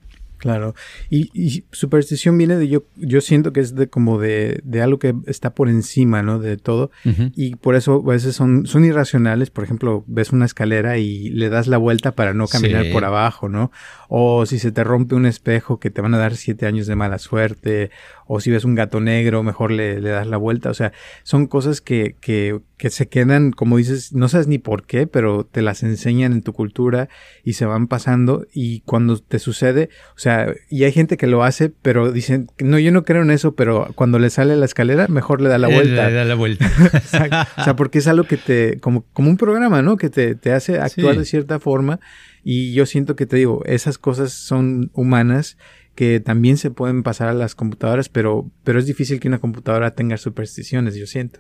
Claro. 0.44 0.76
Y, 1.10 1.64
superstición 1.72 2.38
viene 2.38 2.58
de 2.58 2.68
yo, 2.68 2.84
yo 2.98 3.22
siento 3.22 3.54
que 3.54 3.62
es 3.62 3.76
de 3.76 3.88
como 3.88 4.20
de, 4.20 4.60
de 4.66 4.82
algo 4.82 5.00
que 5.00 5.16
está 5.26 5.56
por 5.56 5.70
encima, 5.70 6.22
¿no? 6.22 6.38
De 6.38 6.58
todo. 6.58 6.92
Y 7.34 7.56
por 7.56 7.76
eso 7.76 8.04
a 8.06 8.12
veces 8.12 8.36
son, 8.36 8.68
son 8.68 8.84
irracionales. 8.84 9.52
Por 9.52 9.64
ejemplo, 9.64 10.04
ves 10.06 10.34
una 10.34 10.44
escalera 10.44 10.98
y 10.98 11.30
le 11.30 11.48
das 11.48 11.68
la 11.68 11.78
vuelta 11.78 12.12
para 12.12 12.34
no 12.34 12.50
caminar 12.50 12.92
por 12.92 13.06
abajo, 13.06 13.48
¿no? 13.48 13.72
O 14.16 14.46
si 14.46 14.60
se 14.60 14.72
te 14.72 14.84
rompe 14.84 15.16
un 15.16 15.26
espejo 15.26 15.80
que 15.80 15.90
te 15.90 16.00
van 16.00 16.14
a 16.14 16.20
dar 16.20 16.36
siete 16.36 16.68
años 16.68 16.86
de 16.86 16.96
mala 16.96 17.18
suerte. 17.18 17.90
O 18.28 18.40
si 18.40 18.52
ves 18.52 18.64
un 18.64 18.76
gato 18.76 19.00
negro, 19.00 19.42
mejor 19.42 19.72
le, 19.72 20.00
le 20.00 20.10
das 20.12 20.28
la 20.28 20.38
vuelta. 20.38 20.70
O 20.70 20.76
sea, 20.76 20.94
son 21.24 21.48
cosas 21.48 21.82
que, 21.82 22.16
que, 22.22 22.60
que 22.78 22.92
se 22.92 23.08
quedan, 23.08 23.52
como 23.52 23.78
dices, 23.78 24.14
no 24.14 24.30
sabes 24.30 24.46
ni 24.46 24.60
por 24.60 24.86
qué, 24.86 25.08
pero 25.08 25.46
te 25.46 25.64
las 25.64 25.82
enseñan 25.82 26.32
en 26.32 26.44
tu 26.44 26.54
cultura 26.54 27.10
y 27.44 27.54
se 27.54 27.66
van 27.66 27.88
pasando 27.88 28.46
y 28.54 28.82
cuando 28.82 29.18
te 29.18 29.40
sucede, 29.40 29.90
o 30.16 30.20
sea, 30.20 30.54
y 30.70 30.84
hay 30.84 30.92
gente 30.92 31.18
que 31.18 31.26
lo 31.26 31.44
hace, 31.44 31.70
pero 31.70 32.12
dicen, 32.12 32.52
no, 32.60 32.78
yo 32.78 32.92
no 32.92 33.06
creo 33.06 33.24
en 33.24 33.32
eso, 33.32 33.56
pero 33.56 33.88
cuando 33.96 34.20
le 34.20 34.30
sale 34.30 34.56
la 34.58 34.66
escalera, 34.66 35.08
mejor 35.08 35.42
le 35.42 35.50
da 35.50 35.58
la 35.58 35.70
vuelta. 35.70 36.10
Le 36.10 36.14
da 36.14 36.26
la 36.26 36.36
vuelta. 36.36 36.70
o 37.58 37.64
sea, 37.64 37.76
porque 37.76 37.98
es 37.98 38.08
algo 38.08 38.26
que 38.26 38.38
te, 38.38 38.80
como, 38.80 39.06
como 39.14 39.30
un 39.32 39.38
programa, 39.38 39.82
¿no? 39.82 39.98
Que 39.98 40.10
te, 40.10 40.36
te 40.36 40.52
hace 40.52 40.78
actuar 40.78 41.18
de 41.18 41.26
cierta 41.26 41.60
forma 41.60 42.00
y 42.44 42.74
yo 42.74 42.86
siento 42.86 43.16
que 43.16 43.26
te 43.26 43.38
digo, 43.38 43.64
esas 43.66 43.98
cosas 43.98 44.34
son 44.34 44.92
humanas 44.94 45.58
que 45.96 46.20
también 46.20 46.58
se 46.58 46.72
pueden 46.72 47.04
pasar 47.04 47.30
a 47.30 47.34
las 47.34 47.56
computadoras, 47.56 48.10
pero, 48.10 48.50
pero 48.64 48.80
es 48.80 48.86
difícil 48.86 49.20
que 49.20 49.28
una 49.28 49.40
computadora 49.40 49.92
tenga 49.92 50.18
supersticiones, 50.18 50.96
yo 50.96 51.06
siento. 51.06 51.40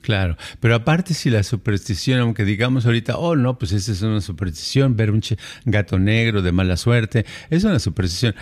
Claro, 0.00 0.38
pero 0.60 0.74
aparte 0.74 1.12
si 1.12 1.28
la 1.28 1.42
superstición, 1.42 2.20
aunque 2.20 2.44
digamos 2.44 2.86
ahorita, 2.86 3.18
oh 3.18 3.36
no, 3.36 3.58
pues 3.58 3.72
esa 3.72 3.92
es 3.92 4.00
una 4.00 4.22
superstición, 4.22 4.96
ver 4.96 5.10
un 5.10 5.20
gato 5.66 5.98
negro 5.98 6.40
de 6.40 6.52
mala 6.52 6.78
suerte, 6.78 7.26
es 7.50 7.64
una 7.64 7.78
superstición. 7.78 8.34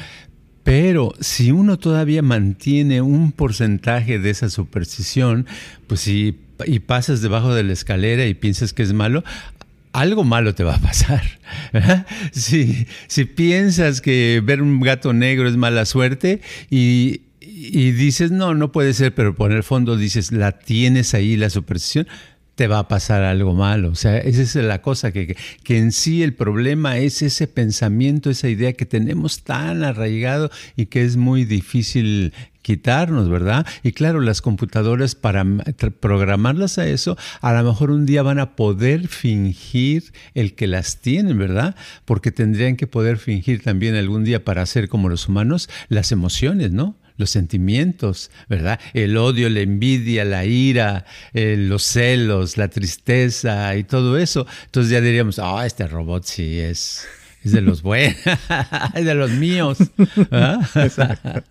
Pero 0.62 1.14
si 1.18 1.50
uno 1.50 1.78
todavía 1.78 2.22
mantiene 2.22 3.00
un 3.00 3.32
porcentaje 3.32 4.18
de 4.20 4.30
esa 4.30 4.50
superstición, 4.50 5.46
pues 5.88 6.00
si 6.00 6.38
y 6.66 6.80
pasas 6.80 7.22
debajo 7.22 7.54
de 7.54 7.62
la 7.62 7.72
escalera 7.72 8.26
y 8.26 8.34
piensas 8.34 8.72
que 8.72 8.82
es 8.82 8.92
malo, 8.92 9.22
algo 9.92 10.24
malo 10.24 10.54
te 10.54 10.64
va 10.64 10.76
a 10.76 10.80
pasar. 10.80 11.22
Si, 12.32 12.86
si 13.06 13.24
piensas 13.24 14.00
que 14.00 14.42
ver 14.44 14.62
un 14.62 14.80
gato 14.80 15.12
negro 15.12 15.48
es 15.48 15.56
mala 15.56 15.84
suerte 15.86 16.40
y 16.70 17.22
y 17.60 17.90
dices, 17.90 18.30
no, 18.30 18.54
no 18.54 18.70
puede 18.70 18.94
ser, 18.94 19.14
pero 19.14 19.34
por 19.34 19.50
el 19.50 19.64
fondo 19.64 19.96
dices, 19.96 20.30
la 20.30 20.52
tienes 20.52 21.12
ahí, 21.14 21.36
la 21.36 21.50
superstición, 21.50 22.06
te 22.54 22.66
va 22.66 22.80
a 22.80 22.88
pasar 22.88 23.22
algo 23.22 23.52
malo. 23.54 23.90
O 23.90 23.94
sea, 23.94 24.18
esa 24.18 24.42
es 24.42 24.54
la 24.56 24.80
cosa, 24.80 25.12
que, 25.12 25.36
que, 25.62 25.78
en 25.78 25.92
sí 25.92 26.22
el 26.22 26.34
problema 26.34 26.98
es 26.98 27.22
ese 27.22 27.46
pensamiento, 27.46 28.30
esa 28.30 28.48
idea 28.48 28.72
que 28.72 28.86
tenemos 28.86 29.42
tan 29.42 29.84
arraigado 29.84 30.50
y 30.76 30.86
que 30.86 31.04
es 31.04 31.16
muy 31.16 31.44
difícil 31.44 32.32
quitarnos, 32.68 33.30
¿verdad? 33.30 33.66
Y 33.82 33.92
claro, 33.92 34.20
las 34.20 34.42
computadoras 34.42 35.14
para 35.14 35.42
programarlas 36.00 36.76
a 36.76 36.86
eso, 36.86 37.16
a 37.40 37.54
lo 37.54 37.66
mejor 37.66 37.90
un 37.90 38.04
día 38.04 38.22
van 38.22 38.38
a 38.38 38.56
poder 38.56 39.08
fingir 39.08 40.12
el 40.34 40.54
que 40.54 40.66
las 40.66 41.00
tienen, 41.00 41.38
¿verdad? 41.38 41.76
Porque 42.04 42.30
tendrían 42.30 42.76
que 42.76 42.86
poder 42.86 43.16
fingir 43.16 43.62
también 43.62 43.94
algún 43.94 44.22
día 44.22 44.44
para 44.44 44.60
hacer 44.60 44.90
como 44.90 45.08
los 45.08 45.28
humanos 45.28 45.70
las 45.88 46.12
emociones, 46.12 46.70
¿no? 46.70 46.98
los 47.16 47.30
sentimientos, 47.30 48.30
¿verdad? 48.50 48.78
El 48.92 49.16
odio, 49.16 49.48
la 49.48 49.60
envidia, 49.60 50.26
la 50.26 50.44
ira, 50.44 51.06
eh, 51.32 51.56
los 51.58 51.82
celos, 51.82 52.58
la 52.58 52.68
tristeza 52.68 53.74
y 53.76 53.84
todo 53.84 54.18
eso. 54.18 54.46
Entonces 54.66 54.92
ya 54.92 55.00
diríamos, 55.00 55.38
ah, 55.38 55.64
este 55.64 55.88
robot 55.88 56.24
sí 56.24 56.60
es, 56.60 57.08
de 57.42 57.62
los 57.62 57.80
buenos, 57.80 58.18
es 58.94 59.04
de 59.06 59.14
los 59.14 59.30
míos. 59.30 59.78
Exacto. 60.74 61.42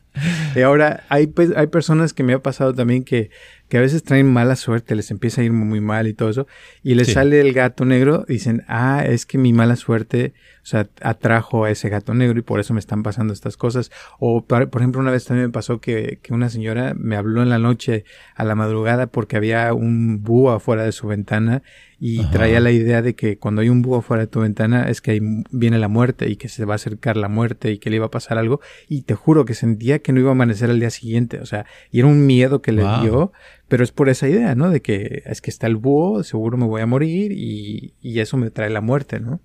Y 0.55 0.61
ahora 0.61 1.03
hay, 1.09 1.27
pues, 1.27 1.51
hay 1.55 1.67
personas 1.67 2.13
que 2.13 2.23
me 2.23 2.33
ha 2.33 2.39
pasado 2.39 2.73
también 2.73 3.03
que 3.03 3.29
que 3.69 3.77
a 3.77 3.81
veces 3.81 4.03
traen 4.03 4.31
mala 4.31 4.55
suerte, 4.55 4.95
les 4.95 5.11
empieza 5.11 5.41
a 5.41 5.43
ir 5.43 5.51
muy 5.51 5.81
mal 5.81 6.07
y 6.07 6.13
todo 6.13 6.29
eso, 6.29 6.47
y 6.83 6.95
les 6.95 7.11
sale 7.11 7.41
el 7.41 7.51
gato 7.53 7.83
negro, 7.83 8.25
dicen, 8.27 8.63
ah, 8.67 9.03
es 9.05 9.25
que 9.25 9.37
mi 9.37 9.51
mala 9.51 9.75
suerte, 9.75 10.33
o 10.63 10.65
sea, 10.65 10.87
atrajo 11.01 11.65
a 11.65 11.71
ese 11.71 11.89
gato 11.89 12.13
negro 12.13 12.39
y 12.39 12.43
por 12.43 12.61
eso 12.61 12.73
me 12.73 12.79
están 12.79 13.03
pasando 13.03 13.33
estas 13.33 13.57
cosas. 13.57 13.91
O, 14.19 14.45
por 14.45 14.67
ejemplo, 14.75 15.01
una 15.01 15.11
vez 15.11 15.25
también 15.25 15.47
me 15.47 15.51
pasó 15.51 15.79
que, 15.79 16.19
que 16.21 16.33
una 16.33 16.49
señora 16.49 16.93
me 16.95 17.17
habló 17.17 17.41
en 17.41 17.49
la 17.49 17.59
noche 17.59 18.05
a 18.35 18.43
la 18.45 18.55
madrugada 18.55 19.07
porque 19.07 19.35
había 19.35 19.73
un 19.73 20.23
búho 20.23 20.51
afuera 20.51 20.83
de 20.83 20.91
su 20.91 21.07
ventana 21.07 21.61
y 21.99 22.23
traía 22.25 22.59
la 22.59 22.71
idea 22.71 23.01
de 23.01 23.15
que 23.15 23.39
cuando 23.39 23.61
hay 23.61 23.69
un 23.69 23.81
búho 23.81 24.01
fuera 24.01 24.21
de 24.21 24.27
tu 24.27 24.41
ventana 24.41 24.87
es 24.87 25.01
que 25.01 25.11
ahí 25.11 25.19
viene 25.49 25.79
la 25.79 25.87
muerte 25.87 26.29
y 26.29 26.35
que 26.35 26.47
se 26.47 26.63
va 26.63 26.73
a 26.73 26.75
acercar 26.75 27.17
la 27.17 27.27
muerte 27.27 27.71
y 27.71 27.79
que 27.79 27.89
le 27.89 27.95
iba 27.95 28.05
a 28.05 28.11
pasar 28.11 28.37
algo 28.37 28.61
y 28.87 29.01
te 29.01 29.15
juro 29.15 29.45
que 29.45 29.55
sentía 29.55 29.99
que 29.99 30.13
no 30.13 30.19
iba 30.19 30.29
a 30.29 30.33
amanecer 30.33 30.69
al 30.69 30.79
día 30.79 30.91
siguiente, 30.91 31.39
o 31.39 31.45
sea, 31.47 31.65
y 31.91 31.99
era 31.99 32.07
un 32.07 32.27
miedo 32.27 32.61
que 32.61 32.71
le 32.71 32.83
dio, 33.01 33.31
pero 33.67 33.83
es 33.83 33.91
por 33.91 34.09
esa 34.09 34.27
idea, 34.29 34.53
¿no? 34.53 34.69
De 34.69 34.81
que 34.81 35.23
es 35.25 35.41
que 35.41 35.49
está 35.49 35.65
el 35.65 35.75
búho, 35.75 36.23
seguro 36.23 36.57
me 36.57 36.65
voy 36.65 36.81
a 36.81 36.85
morir 36.85 37.31
y, 37.31 37.95
y 38.01 38.19
eso 38.19 38.37
me 38.37 38.51
trae 38.51 38.69
la 38.69 38.81
muerte, 38.81 39.19
¿no? 39.19 39.41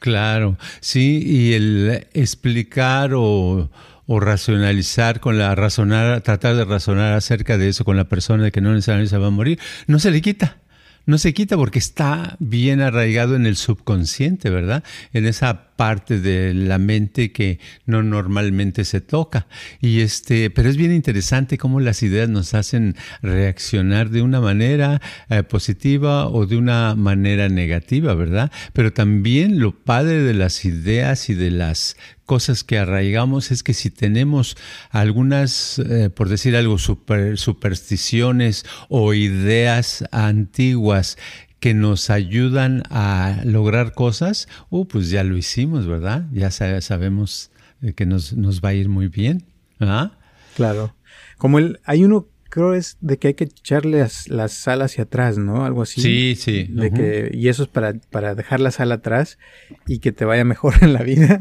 Claro, 0.00 0.56
sí, 0.80 1.22
y 1.24 1.54
el 1.54 2.06
explicar 2.12 3.12
o, 3.14 3.70
o 4.06 4.20
racionalizar 4.20 5.20
con 5.20 5.38
la 5.38 5.54
razonar, 5.54 6.22
tratar 6.22 6.56
de 6.56 6.64
razonar 6.64 7.12
acerca 7.12 7.56
de 7.56 7.68
eso 7.68 7.84
con 7.84 7.96
la 7.96 8.08
persona 8.08 8.42
de 8.42 8.52
que 8.52 8.60
no 8.60 8.72
necesariamente 8.72 9.10
se 9.10 9.18
va 9.18 9.28
a 9.28 9.30
morir, 9.30 9.60
no 9.86 10.00
se 10.00 10.10
le 10.10 10.20
quita 10.20 10.58
no 11.08 11.16
se 11.16 11.32
quita 11.32 11.56
porque 11.56 11.78
está 11.78 12.36
bien 12.38 12.82
arraigado 12.82 13.34
en 13.34 13.46
el 13.46 13.56
subconsciente, 13.56 14.50
¿verdad? 14.50 14.84
En 15.14 15.24
esa 15.24 15.74
parte 15.74 16.20
de 16.20 16.52
la 16.52 16.76
mente 16.76 17.32
que 17.32 17.60
no 17.86 18.02
normalmente 18.02 18.84
se 18.84 19.00
toca. 19.00 19.46
Y 19.80 20.00
este, 20.00 20.50
pero 20.50 20.68
es 20.68 20.76
bien 20.76 20.92
interesante 20.92 21.56
cómo 21.56 21.80
las 21.80 22.02
ideas 22.02 22.28
nos 22.28 22.52
hacen 22.52 22.94
reaccionar 23.22 24.10
de 24.10 24.20
una 24.20 24.42
manera 24.42 25.00
eh, 25.30 25.44
positiva 25.44 26.28
o 26.28 26.44
de 26.44 26.58
una 26.58 26.94
manera 26.94 27.48
negativa, 27.48 28.12
¿verdad? 28.12 28.52
Pero 28.74 28.92
también 28.92 29.60
lo 29.60 29.72
padre 29.72 30.22
de 30.22 30.34
las 30.34 30.66
ideas 30.66 31.30
y 31.30 31.34
de 31.34 31.52
las 31.52 31.96
cosas 32.28 32.62
que 32.62 32.78
arraigamos 32.78 33.50
es 33.50 33.62
que 33.62 33.72
si 33.72 33.88
tenemos 33.88 34.54
algunas, 34.90 35.78
eh, 35.78 36.10
por 36.10 36.28
decir 36.28 36.54
algo, 36.56 36.76
supersticiones 36.78 38.66
o 38.90 39.14
ideas 39.14 40.04
antiguas 40.12 41.16
que 41.58 41.72
nos 41.72 42.10
ayudan 42.10 42.82
a 42.90 43.40
lograr 43.44 43.94
cosas, 43.94 44.46
uh, 44.68 44.86
pues 44.86 45.08
ya 45.08 45.24
lo 45.24 45.38
hicimos, 45.38 45.86
¿verdad? 45.86 46.26
Ya 46.30 46.50
sabemos 46.50 47.50
eh, 47.80 47.94
que 47.94 48.04
nos, 48.04 48.34
nos 48.34 48.60
va 48.60 48.68
a 48.68 48.74
ir 48.74 48.90
muy 48.90 49.08
bien. 49.08 49.46
Claro. 50.54 50.94
Como 51.38 51.58
el, 51.58 51.80
hay 51.84 52.04
uno 52.04 52.28
creo 52.48 52.74
es 52.74 52.96
de 53.00 53.18
que 53.18 53.28
hay 53.28 53.34
que 53.34 53.44
echarle 53.44 53.98
las, 53.98 54.28
las 54.28 54.52
sal 54.52 54.82
hacia 54.82 55.04
atrás, 55.04 55.38
¿no? 55.38 55.64
Algo 55.64 55.82
así. 55.82 56.00
Sí, 56.00 56.36
sí. 56.36 56.66
De 56.70 56.90
que, 56.90 57.30
y 57.32 57.48
eso 57.48 57.62
es 57.62 57.68
para, 57.68 57.94
para 58.10 58.34
dejar 58.34 58.60
la 58.60 58.70
sal 58.70 58.92
atrás 58.92 59.38
y 59.86 59.98
que 59.98 60.12
te 60.12 60.24
vaya 60.24 60.44
mejor 60.44 60.74
en 60.80 60.92
la 60.92 61.02
vida. 61.02 61.38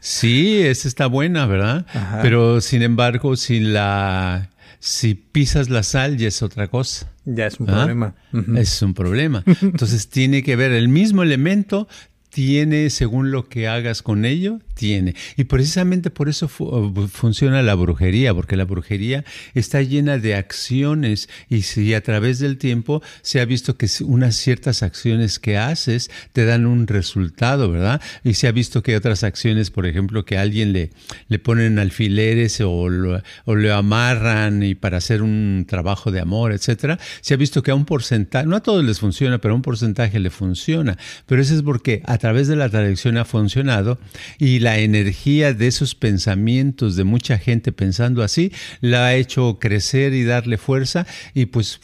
sí, 0.00 0.58
esa 0.58 0.88
está 0.88 1.06
buena, 1.06 1.46
¿verdad? 1.46 1.86
Pero 2.22 2.60
sin 2.60 2.82
embargo, 2.82 3.36
si 3.36 3.60
la 3.60 4.50
si 4.78 5.14
pisas 5.14 5.68
la 5.68 5.82
sal 5.82 6.16
ya 6.16 6.28
es 6.28 6.42
otra 6.42 6.68
cosa. 6.68 7.12
Ya 7.24 7.46
es 7.46 7.58
un 7.58 7.66
problema. 7.66 8.14
Es 8.56 8.82
un 8.82 8.94
problema. 8.94 9.42
Entonces 9.62 10.08
tiene 10.08 10.42
que 10.42 10.54
ver 10.54 10.72
el 10.72 10.88
mismo 10.88 11.22
elemento, 11.22 11.88
tiene, 12.36 12.90
según 12.90 13.30
lo 13.30 13.48
que 13.48 13.66
hagas 13.66 14.02
con 14.02 14.26
ello, 14.26 14.60
tiene. 14.74 15.14
Y 15.38 15.44
precisamente 15.44 16.10
por 16.10 16.28
eso 16.28 16.48
funciona 16.48 17.62
la 17.62 17.74
brujería, 17.74 18.34
porque 18.34 18.56
la 18.56 18.66
brujería 18.66 19.24
está 19.54 19.80
llena 19.80 20.18
de 20.18 20.34
acciones 20.34 21.30
y 21.48 21.62
si 21.62 21.94
a 21.94 22.02
través 22.02 22.38
del 22.38 22.58
tiempo 22.58 23.02
se 23.22 23.40
ha 23.40 23.46
visto 23.46 23.78
que 23.78 23.88
unas 24.04 24.36
ciertas 24.36 24.82
acciones 24.82 25.38
que 25.38 25.56
haces 25.56 26.10
te 26.34 26.44
dan 26.44 26.66
un 26.66 26.86
resultado, 26.86 27.70
¿verdad? 27.70 28.02
Y 28.22 28.34
se 28.34 28.48
ha 28.48 28.52
visto 28.52 28.82
que 28.82 28.96
otras 28.96 29.24
acciones, 29.24 29.70
por 29.70 29.86
ejemplo, 29.86 30.26
que 30.26 30.36
a 30.36 30.42
alguien 30.42 30.74
le, 30.74 30.90
le 31.28 31.38
ponen 31.38 31.78
alfileres 31.78 32.60
o 32.60 32.90
lo, 32.90 33.22
o 33.46 33.54
lo 33.54 33.74
amarran 33.74 34.62
y 34.62 34.74
para 34.74 34.98
hacer 34.98 35.22
un 35.22 35.64
trabajo 35.66 36.10
de 36.10 36.20
amor, 36.20 36.52
etcétera, 36.52 36.98
se 37.22 37.32
ha 37.32 37.38
visto 37.38 37.62
que 37.62 37.70
a 37.70 37.74
un 37.74 37.86
porcentaje, 37.86 38.46
no 38.46 38.56
a 38.56 38.62
todos 38.62 38.84
les 38.84 39.00
funciona, 39.00 39.38
pero 39.38 39.54
a 39.54 39.56
un 39.56 39.62
porcentaje 39.62 40.20
le 40.20 40.28
funciona. 40.28 40.98
Pero 41.24 41.40
eso 41.40 41.54
es 41.54 41.62
porque 41.62 42.02
a 42.04 42.25
través 42.26 42.48
de 42.48 42.56
la 42.56 42.68
tradición 42.68 43.18
ha 43.18 43.24
funcionado 43.24 44.00
y 44.36 44.58
la 44.58 44.78
energía 44.78 45.54
de 45.54 45.68
esos 45.68 45.94
pensamientos 45.94 46.96
de 46.96 47.04
mucha 47.04 47.38
gente 47.38 47.70
pensando 47.70 48.24
así 48.24 48.50
la 48.80 49.06
ha 49.06 49.14
hecho 49.14 49.58
crecer 49.60 50.12
y 50.12 50.24
darle 50.24 50.58
fuerza 50.58 51.06
y 51.34 51.46
pues 51.46 51.78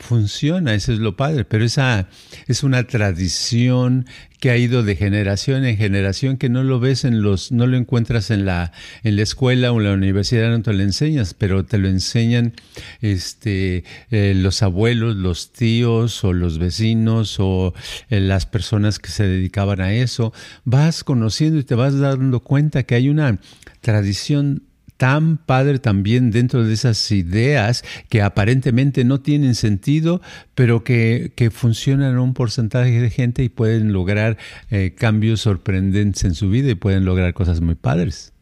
funciona, 0.00 0.74
eso 0.74 0.92
es 0.92 0.98
lo 0.98 1.16
padre, 1.16 1.44
pero 1.44 1.64
esa 1.64 2.08
es 2.48 2.64
una 2.64 2.82
tradición 2.88 4.06
que 4.44 4.50
ha 4.50 4.58
ido 4.58 4.82
de 4.82 4.94
generación 4.94 5.64
en 5.64 5.78
generación 5.78 6.36
que 6.36 6.50
no 6.50 6.62
lo 6.62 6.78
ves 6.78 7.06
en 7.06 7.22
los 7.22 7.50
no 7.50 7.66
lo 7.66 7.78
encuentras 7.78 8.30
en 8.30 8.44
la 8.44 8.72
en 9.02 9.16
la 9.16 9.22
escuela 9.22 9.72
o 9.72 9.78
en 9.78 9.84
la 9.84 9.94
universidad 9.94 10.50
no 10.50 10.60
te 10.60 10.74
lo 10.74 10.82
enseñas 10.82 11.32
pero 11.32 11.64
te 11.64 11.78
lo 11.78 11.88
enseñan 11.88 12.52
este 13.00 13.84
eh, 14.10 14.34
los 14.36 14.62
abuelos 14.62 15.16
los 15.16 15.54
tíos 15.54 16.24
o 16.24 16.34
los 16.34 16.58
vecinos 16.58 17.36
o 17.40 17.72
eh, 18.10 18.20
las 18.20 18.44
personas 18.44 18.98
que 18.98 19.10
se 19.10 19.26
dedicaban 19.26 19.80
a 19.80 19.94
eso. 19.94 20.32
Vas 20.64 21.04
conociendo 21.04 21.58
y 21.58 21.64
te 21.64 21.74
vas 21.74 21.98
dando 21.98 22.40
cuenta 22.40 22.82
que 22.82 22.94
hay 22.94 23.08
una 23.08 23.38
tradición 23.80 24.64
tan 24.96 25.38
padre 25.38 25.78
también 25.78 26.30
dentro 26.30 26.64
de 26.64 26.72
esas 26.72 27.10
ideas 27.10 27.84
que 28.08 28.22
aparentemente 28.22 29.04
no 29.04 29.20
tienen 29.20 29.54
sentido, 29.54 30.20
pero 30.54 30.84
que, 30.84 31.32
funcionan 31.52 32.12
en 32.12 32.18
un 32.18 32.34
porcentaje 32.34 33.00
de 33.00 33.10
gente 33.10 33.42
y 33.42 33.48
pueden 33.48 33.92
lograr 33.92 34.38
eh, 34.70 34.94
cambios 34.96 35.40
sorprendentes 35.40 36.24
en 36.24 36.34
su 36.34 36.48
vida 36.48 36.70
y 36.70 36.74
pueden 36.74 37.04
lograr 37.04 37.34
cosas 37.34 37.60
muy 37.60 37.74
padres. 37.74 38.32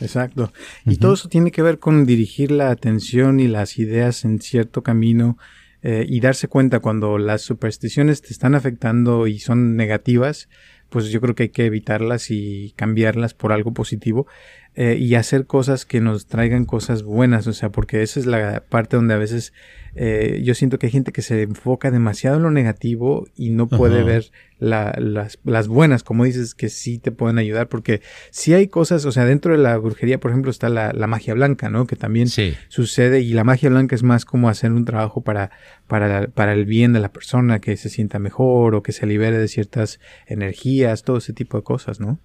exacto. 0.00 0.52
Y 0.84 0.96
todo 0.96 1.14
eso 1.14 1.28
tiene 1.28 1.50
que 1.50 1.62
ver 1.62 1.78
con 1.78 2.04
dirigir 2.04 2.50
la 2.50 2.70
atención 2.70 3.40
y 3.40 3.48
las 3.48 3.78
ideas 3.78 4.24
en 4.24 4.40
cierto 4.40 4.82
camino 4.82 5.38
eh, 5.82 6.04
y 6.08 6.20
darse 6.20 6.48
cuenta 6.48 6.80
cuando 6.80 7.16
las 7.16 7.42
supersticiones 7.42 8.20
te 8.20 8.32
están 8.32 8.54
afectando 8.54 9.26
y 9.26 9.38
son 9.38 9.76
negativas, 9.76 10.48
pues 10.96 11.10
yo 11.10 11.20
creo 11.20 11.34
que 11.34 11.42
hay 11.42 11.48
que 11.50 11.66
evitarlas 11.66 12.30
y 12.30 12.72
cambiarlas 12.74 13.34
por 13.34 13.52
algo 13.52 13.74
positivo. 13.74 14.26
Eh, 14.74 14.96
y 14.98 15.14
hacer 15.14 15.46
cosas 15.46 15.84
que 15.84 16.00
nos 16.00 16.26
traigan 16.26 16.64
cosas 16.64 17.02
buenas, 17.02 17.46
o 17.46 17.52
sea, 17.52 17.68
porque 17.68 18.00
esa 18.00 18.18
es 18.18 18.24
la 18.24 18.64
parte 18.66 18.96
donde 18.96 19.12
a 19.12 19.18
veces 19.18 19.52
eh, 19.96 20.42
yo 20.44 20.54
siento 20.54 20.78
que 20.78 20.86
hay 20.86 20.92
gente 20.92 21.10
que 21.10 21.22
se 21.22 21.42
enfoca 21.42 21.90
demasiado 21.90 22.36
en 22.36 22.42
lo 22.42 22.50
negativo 22.50 23.26
y 23.34 23.50
no 23.50 23.66
puede 23.66 24.02
ver 24.02 24.30
las, 24.58 25.38
las, 25.42 25.68
buenas, 25.68 26.02
como 26.02 26.24
dices, 26.24 26.54
que 26.54 26.68
sí 26.68 26.98
te 26.98 27.12
pueden 27.12 27.38
ayudar, 27.38 27.68
porque 27.68 28.02
si 28.30 28.52
hay 28.52 28.68
cosas, 28.68 29.04
o 29.06 29.12
sea, 29.12 29.24
dentro 29.24 29.52
de 29.52 29.58
la 29.58 29.76
brujería, 29.78 30.20
por 30.20 30.30
ejemplo, 30.30 30.50
está 30.50 30.68
la, 30.68 30.92
la 30.92 31.06
magia 31.06 31.34
blanca, 31.34 31.70
¿no? 31.70 31.86
Que 31.86 31.96
también 31.96 32.28
sucede 32.68 33.20
y 33.20 33.32
la 33.32 33.44
magia 33.44 33.70
blanca 33.70 33.94
es 33.94 34.02
más 34.02 34.24
como 34.24 34.48
hacer 34.48 34.72
un 34.72 34.84
trabajo 34.84 35.22
para, 35.22 35.50
para, 35.86 36.28
para 36.28 36.52
el 36.52 36.66
bien 36.66 36.92
de 36.92 37.00
la 37.00 37.12
persona, 37.12 37.58
que 37.58 37.76
se 37.76 37.88
sienta 37.88 38.18
mejor 38.18 38.74
o 38.74 38.82
que 38.82 38.92
se 38.92 39.06
libere 39.06 39.38
de 39.38 39.48
ciertas 39.48 39.98
energías, 40.26 41.02
todo 41.04 41.18
ese 41.18 41.32
tipo 41.32 41.56
de 41.56 41.62
cosas, 41.62 42.00
¿no? 42.00 42.18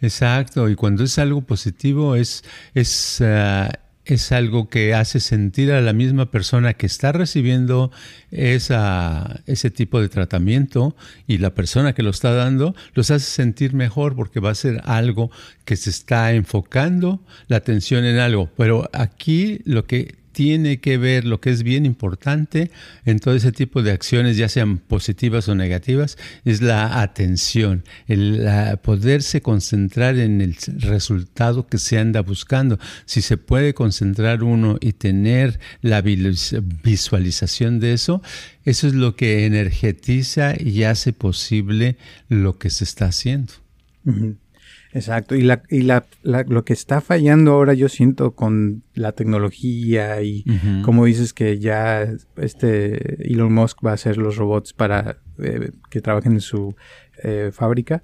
Exacto, 0.00 0.68
y 0.68 0.74
cuando 0.74 1.04
es 1.04 1.18
algo 1.18 1.42
positivo 1.42 2.14
es, 2.14 2.44
es, 2.74 3.20
ah, 3.22 3.70
es 4.10 4.32
algo 4.32 4.68
que 4.68 4.92
hace 4.92 5.20
sentir 5.20 5.70
a 5.70 5.80
la 5.80 5.92
misma 5.92 6.30
persona 6.30 6.74
que 6.74 6.86
está 6.86 7.12
recibiendo 7.12 7.92
esa, 8.32 9.40
ese 9.46 9.70
tipo 9.70 10.00
de 10.00 10.08
tratamiento 10.08 10.96
y 11.28 11.38
la 11.38 11.54
persona 11.54 11.92
que 11.92 12.02
lo 12.02 12.10
está 12.10 12.34
dando, 12.34 12.74
los 12.94 13.10
hace 13.12 13.26
sentir 13.26 13.72
mejor 13.72 14.16
porque 14.16 14.40
va 14.40 14.50
a 14.50 14.54
ser 14.56 14.80
algo 14.84 15.30
que 15.64 15.76
se 15.76 15.90
está 15.90 16.32
enfocando 16.32 17.20
la 17.46 17.58
atención 17.58 18.04
en 18.04 18.18
algo. 18.18 18.50
Pero 18.56 18.90
aquí 18.92 19.60
lo 19.64 19.86
que 19.86 20.19
tiene 20.32 20.80
que 20.80 20.98
ver 20.98 21.24
lo 21.24 21.40
que 21.40 21.50
es 21.50 21.62
bien 21.62 21.86
importante 21.86 22.70
en 23.04 23.18
todo 23.18 23.34
ese 23.34 23.52
tipo 23.52 23.82
de 23.82 23.92
acciones, 23.92 24.36
ya 24.36 24.48
sean 24.48 24.78
positivas 24.78 25.48
o 25.48 25.54
negativas, 25.54 26.16
es 26.44 26.62
la 26.62 27.00
atención, 27.02 27.84
el 28.06 28.48
poderse 28.82 29.40
concentrar 29.42 30.18
en 30.18 30.40
el 30.40 30.56
resultado 30.78 31.66
que 31.66 31.78
se 31.78 31.98
anda 31.98 32.22
buscando. 32.22 32.78
Si 33.04 33.22
se 33.22 33.36
puede 33.36 33.74
concentrar 33.74 34.42
uno 34.42 34.78
y 34.80 34.92
tener 34.92 35.60
la 35.82 36.02
visualización 36.02 37.80
de 37.80 37.92
eso, 37.94 38.22
eso 38.64 38.86
es 38.86 38.94
lo 38.94 39.16
que 39.16 39.46
energetiza 39.46 40.54
y 40.58 40.84
hace 40.84 41.12
posible 41.12 41.96
lo 42.28 42.58
que 42.58 42.70
se 42.70 42.84
está 42.84 43.06
haciendo. 43.06 43.52
Exacto, 44.92 45.36
y, 45.36 45.42
la, 45.42 45.62
y 45.68 45.82
la, 45.82 46.04
lo 46.22 46.64
que 46.64 46.72
está 46.72 47.00
fallando 47.00 47.52
ahora 47.52 47.74
yo 47.74 47.88
siento 47.88 48.32
con 48.32 48.82
la 48.94 49.12
tecnología 49.12 50.20
y 50.22 50.44
como 50.82 51.04
dices 51.04 51.32
que 51.32 51.60
ya 51.60 52.08
este 52.36 53.30
Elon 53.32 53.52
Musk 53.52 53.78
va 53.86 53.92
a 53.92 53.94
hacer 53.94 54.16
los 54.16 54.36
robots 54.36 54.72
para 54.72 55.18
eh, 55.38 55.70
que 55.90 56.00
trabajen 56.00 56.32
en 56.32 56.40
su 56.40 56.74
eh, 57.22 57.50
fábrica, 57.52 58.02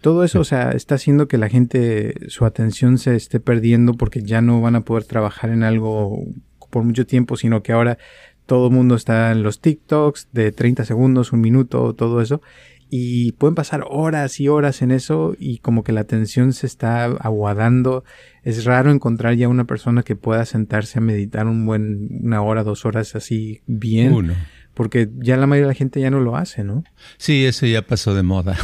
todo 0.00 0.24
eso, 0.24 0.40
o 0.40 0.44
sea, 0.44 0.72
está 0.72 0.96
haciendo 0.96 1.28
que 1.28 1.38
la 1.38 1.48
gente, 1.48 2.14
su 2.28 2.44
atención 2.44 2.98
se 2.98 3.14
esté 3.16 3.40
perdiendo 3.40 3.94
porque 3.94 4.22
ya 4.22 4.40
no 4.40 4.60
van 4.60 4.76
a 4.76 4.82
poder 4.84 5.04
trabajar 5.04 5.50
en 5.50 5.62
algo 5.62 6.24
por 6.70 6.82
mucho 6.82 7.06
tiempo, 7.06 7.36
sino 7.36 7.62
que 7.62 7.72
ahora 7.72 7.98
todo 8.46 8.68
el 8.68 8.72
mundo 8.72 8.94
está 8.94 9.32
en 9.32 9.42
los 9.42 9.60
TikToks 9.60 10.28
de 10.32 10.52
30 10.52 10.84
segundos, 10.84 11.32
un 11.32 11.40
minuto, 11.40 11.94
todo 11.94 12.20
eso 12.20 12.40
y 12.88 13.32
pueden 13.32 13.54
pasar 13.54 13.84
horas 13.88 14.38
y 14.40 14.48
horas 14.48 14.82
en 14.82 14.90
eso 14.90 15.34
y 15.38 15.58
como 15.58 15.82
que 15.82 15.92
la 15.92 16.00
atención 16.00 16.52
se 16.52 16.66
está 16.66 17.04
aguadando. 17.04 18.04
Es 18.42 18.64
raro 18.64 18.90
encontrar 18.90 19.34
ya 19.34 19.48
una 19.48 19.64
persona 19.64 20.02
que 20.02 20.16
pueda 20.16 20.44
sentarse 20.44 20.98
a 20.98 21.02
meditar 21.02 21.46
un 21.46 21.66
buen, 21.66 22.08
una 22.22 22.42
hora, 22.42 22.62
dos 22.62 22.84
horas 22.84 23.16
así 23.16 23.62
bien. 23.66 24.34
Porque 24.76 25.08
ya 25.16 25.38
la 25.38 25.46
mayoría 25.46 25.68
de 25.68 25.72
la 25.72 25.74
gente 25.74 26.02
ya 26.02 26.10
no 26.10 26.20
lo 26.20 26.36
hace, 26.36 26.62
¿no? 26.62 26.84
Sí, 27.16 27.46
eso 27.46 27.64
ya 27.64 27.80
pasó 27.80 28.14
de 28.14 28.22
moda. 28.22 28.58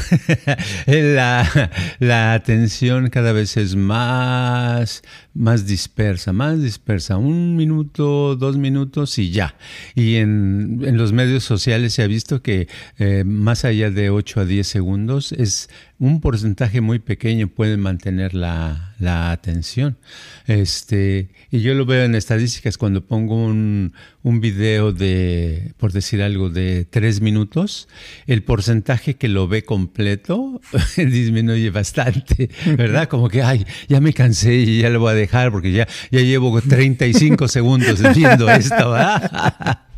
la, 0.87 1.71
la, 2.01 2.35
atención 2.35 3.09
cada 3.09 3.33
vez 3.33 3.57
es 3.57 3.77
más, 3.77 5.03
más 5.33 5.67
dispersa, 5.67 6.35
más 6.35 6.63
dispersa. 6.63 7.17
Un 7.17 7.57
minuto, 7.57 8.37
dos 8.37 8.59
minutos 8.59 9.19
y 9.19 9.31
ya. 9.31 9.57
Y 9.95 10.17
en, 10.17 10.83
en 10.85 10.99
los 10.99 11.15
medios 11.15 11.45
sociales 11.45 11.95
se 11.95 12.03
ha 12.03 12.07
visto 12.09 12.43
que 12.43 12.69
eh, 12.99 13.25
más 13.25 13.65
allá 13.65 13.91
de 13.91 14.11
8 14.11 14.41
a 14.41 14.45
10 14.45 14.67
segundos 14.67 15.33
es 15.33 15.71
un 16.03 16.21
porcentaje 16.21 16.81
muy 16.81 16.99
pequeño 16.99 17.47
puede 17.47 17.77
mantener 17.77 18.35
la, 18.35 18.97
la, 18.99 19.31
atención. 19.31 19.99
Este, 20.49 21.29
y 21.53 21.61
yo 21.61 21.75
lo 21.75 21.87
veo 21.87 22.05
en 22.05 22.17
estadísticas 22.17 22.77
cuando 22.77 23.07
pongo 23.07 23.37
un, 23.37 23.93
un 24.25 24.41
video 24.41 24.91
de, 24.91 25.75
por 25.77 25.93
decir 25.93 26.21
algo, 26.21 26.51
de 26.51 26.85
tres 26.87 27.21
minutos, 27.21 27.87
el 28.27 28.43
porcentaje 28.43 29.15
que 29.15 29.29
lo 29.29 29.47
ve 29.47 29.63
completo 29.63 30.61
disminuye 30.97 31.71
bastante, 31.71 32.51
¿verdad? 32.77 33.07
Como 33.07 33.29
que, 33.29 33.45
ay, 33.45 33.65
ya 33.89 34.01
me 34.01 34.13
cansé 34.13 34.57
y 34.57 34.81
ya 34.81 34.91
lo 34.91 34.99
voy 34.99 35.13
a 35.13 35.15
dejar 35.15 35.53
porque 35.53 35.71
ya, 35.71 35.87
ya 36.11 36.21
llevo 36.21 36.61
35 36.61 37.47
segundos 37.47 38.03
viendo 38.13 38.51
esto, 38.51 38.91
¿verdad? 38.91 39.79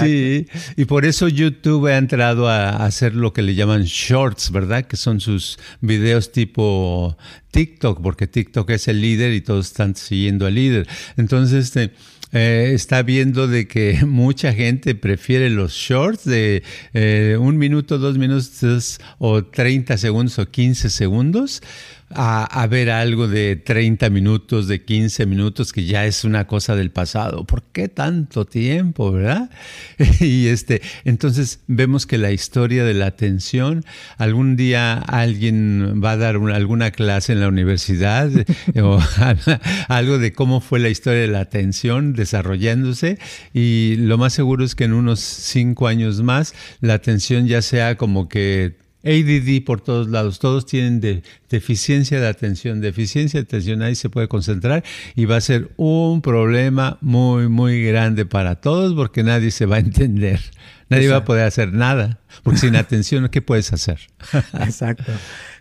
Sí, 0.00 0.46
y 0.76 0.84
por 0.84 1.04
eso 1.04 1.28
YouTube 1.28 1.86
ha 1.86 1.96
entrado 1.96 2.48
a 2.48 2.84
hacer 2.84 3.14
lo 3.14 3.32
que 3.32 3.42
le 3.42 3.54
llaman 3.54 3.84
shorts, 3.84 4.50
¿verdad? 4.50 4.86
Que 4.86 4.96
son 4.96 5.20
sus 5.20 5.58
videos 5.80 6.32
tipo 6.32 7.16
TikTok, 7.50 8.02
porque 8.02 8.26
TikTok 8.26 8.70
es 8.70 8.88
el 8.88 9.00
líder 9.00 9.32
y 9.32 9.40
todos 9.40 9.66
están 9.66 9.94
siguiendo 9.94 10.46
al 10.46 10.54
líder. 10.54 10.86
Entonces, 11.16 11.64
este, 11.64 11.92
eh, 12.32 12.72
está 12.74 13.02
viendo 13.02 13.46
de 13.46 13.68
que 13.68 14.04
mucha 14.06 14.52
gente 14.52 14.96
prefiere 14.96 15.50
los 15.50 15.72
shorts 15.72 16.24
de 16.24 16.64
eh, 16.92 17.36
un 17.38 17.58
minuto, 17.58 17.98
dos 17.98 18.18
minutos 18.18 18.98
o 19.18 19.44
30 19.44 19.96
segundos 19.98 20.38
o 20.40 20.50
15 20.50 20.90
segundos 20.90 21.62
a, 22.10 22.66
ver 22.68 22.90
algo 22.90 23.28
de 23.28 23.56
30 23.56 24.10
minutos, 24.10 24.68
de 24.68 24.84
15 24.84 25.26
minutos, 25.26 25.72
que 25.72 25.84
ya 25.84 26.06
es 26.06 26.24
una 26.24 26.46
cosa 26.46 26.76
del 26.76 26.90
pasado. 26.90 27.44
¿Por 27.44 27.62
qué 27.62 27.88
tanto 27.88 28.44
tiempo, 28.44 29.12
verdad? 29.12 29.50
y 30.20 30.46
este, 30.46 30.82
entonces 31.04 31.60
vemos 31.66 32.06
que 32.06 32.18
la 32.18 32.32
historia 32.32 32.84
de 32.84 32.94
la 32.94 33.06
atención, 33.06 33.84
algún 34.16 34.56
día 34.56 34.94
alguien 34.94 36.00
va 36.02 36.12
a 36.12 36.16
dar 36.16 36.36
alguna 36.36 36.90
clase 36.90 37.32
en 37.32 37.40
la 37.40 37.48
universidad 37.48 38.30
o 38.82 39.00
algo 39.88 40.18
de 40.18 40.32
cómo 40.32 40.60
fue 40.60 40.78
la 40.78 40.88
historia 40.88 41.22
de 41.22 41.28
la 41.28 41.40
atención 41.40 42.12
desarrollándose 42.12 43.18
y 43.52 43.96
lo 43.98 44.18
más 44.18 44.32
seguro 44.32 44.64
es 44.64 44.74
que 44.74 44.84
en 44.84 44.92
unos 44.92 45.20
cinco 45.20 45.88
años 45.88 46.22
más 46.22 46.54
la 46.80 46.94
atención 46.94 47.46
ya 47.46 47.62
sea 47.62 47.96
como 47.96 48.28
que 48.28 48.83
ADD 49.04 49.64
por 49.64 49.80
todos 49.80 50.08
lados, 50.08 50.38
todos 50.38 50.66
tienen 50.66 51.22
deficiencia 51.50 52.20
de 52.20 52.26
atención, 52.26 52.80
deficiencia 52.80 53.40
de 53.40 53.44
atención, 53.44 53.82
ahí 53.82 53.94
se 53.94 54.08
puede 54.08 54.28
concentrar 54.28 54.82
y 55.14 55.26
va 55.26 55.36
a 55.36 55.40
ser 55.40 55.70
un 55.76 56.22
problema 56.22 56.98
muy, 57.00 57.48
muy 57.48 57.84
grande 57.84 58.24
para 58.24 58.56
todos 58.56 58.94
porque 58.94 59.22
nadie 59.22 59.50
se 59.50 59.66
va 59.66 59.76
a 59.76 59.80
entender, 59.80 60.40
nadie 60.88 61.08
va 61.08 61.18
a 61.18 61.24
poder 61.24 61.46
hacer 61.46 61.72
nada, 61.72 62.20
porque 62.42 62.60
sin 62.60 62.76
atención, 62.76 63.28
¿qué 63.28 63.42
puedes 63.42 63.72
hacer? 63.72 64.00
Exacto. 64.60 65.12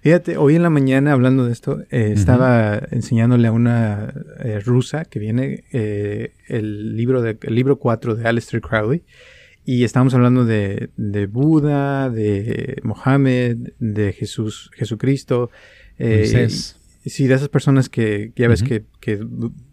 Fíjate, 0.02 0.38
hoy 0.38 0.56
en 0.56 0.64
la 0.64 0.70
mañana 0.70 1.12
hablando 1.12 1.46
de 1.46 1.54
esto, 1.54 1.82
eh, 1.92 2.14
estaba 2.16 2.82
enseñándole 2.92 3.48
a 3.48 3.52
una 3.52 4.14
eh, 4.40 4.60
rusa 4.60 5.06
que 5.06 5.20
viene 5.20 5.64
eh, 5.72 6.34
el 6.48 6.96
libro 6.96 7.22
de, 7.22 7.38
el 7.42 7.56
libro 7.56 7.78
4 7.78 8.16
de 8.16 8.28
Aleister 8.28 8.62
Crowley 8.62 9.04
y 9.66 9.84
estamos 9.84 10.14
hablando 10.14 10.46
de, 10.46 10.90
de 10.98 11.26
Buda, 11.28 12.10
de 12.10 12.80
Mohammed, 12.84 13.58
de 13.80 14.14
Jesús, 14.14 14.70
Jesucristo. 14.74 15.50
Eh, 15.98 16.50
sí, 17.06 17.28
de 17.28 17.36
esas 17.36 17.50
personas 17.50 17.88
que, 17.90 18.32
ya 18.36 18.48
ves 18.48 18.64
que, 18.64 18.84
que, 19.00 19.20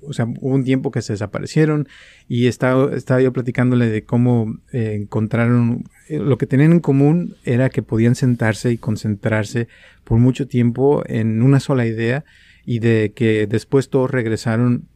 o 0.03 0.12
sea, 0.12 0.26
hubo 0.26 0.55
un 0.55 0.64
tiempo 0.64 0.90
que 0.90 1.03
se 1.03 1.14
desaparecieron 1.14 1.88
y 2.29 2.46
estaba, 2.46 2.94
estaba 2.94 3.20
yo 3.20 3.33
platicándole 3.33 3.88
de 3.88 4.05
cómo 4.05 4.59
eh, 4.72 4.96
encontraron, 5.00 5.85
eh, 6.09 6.18
lo 6.18 6.38
que 6.38 6.46
tenían 6.46 6.72
en 6.72 6.81
común 6.81 7.37
era 7.44 7.70
que 7.70 7.83
podían 7.83 8.14
sentarse 8.14 8.70
y 8.70 8.79
concentrarse 8.79 9.68
por 10.05 10.18
mucho 10.18 10.46
tiempo 10.46 11.03
en 11.07 11.42
una 11.42 11.61
sola 11.61 11.87
idea 11.87 12.24
y 12.64 12.79
de 12.79 13.12
que 13.14 13.46
después 13.46 13.88
todos 13.88 14.11
regresaron 14.11 14.87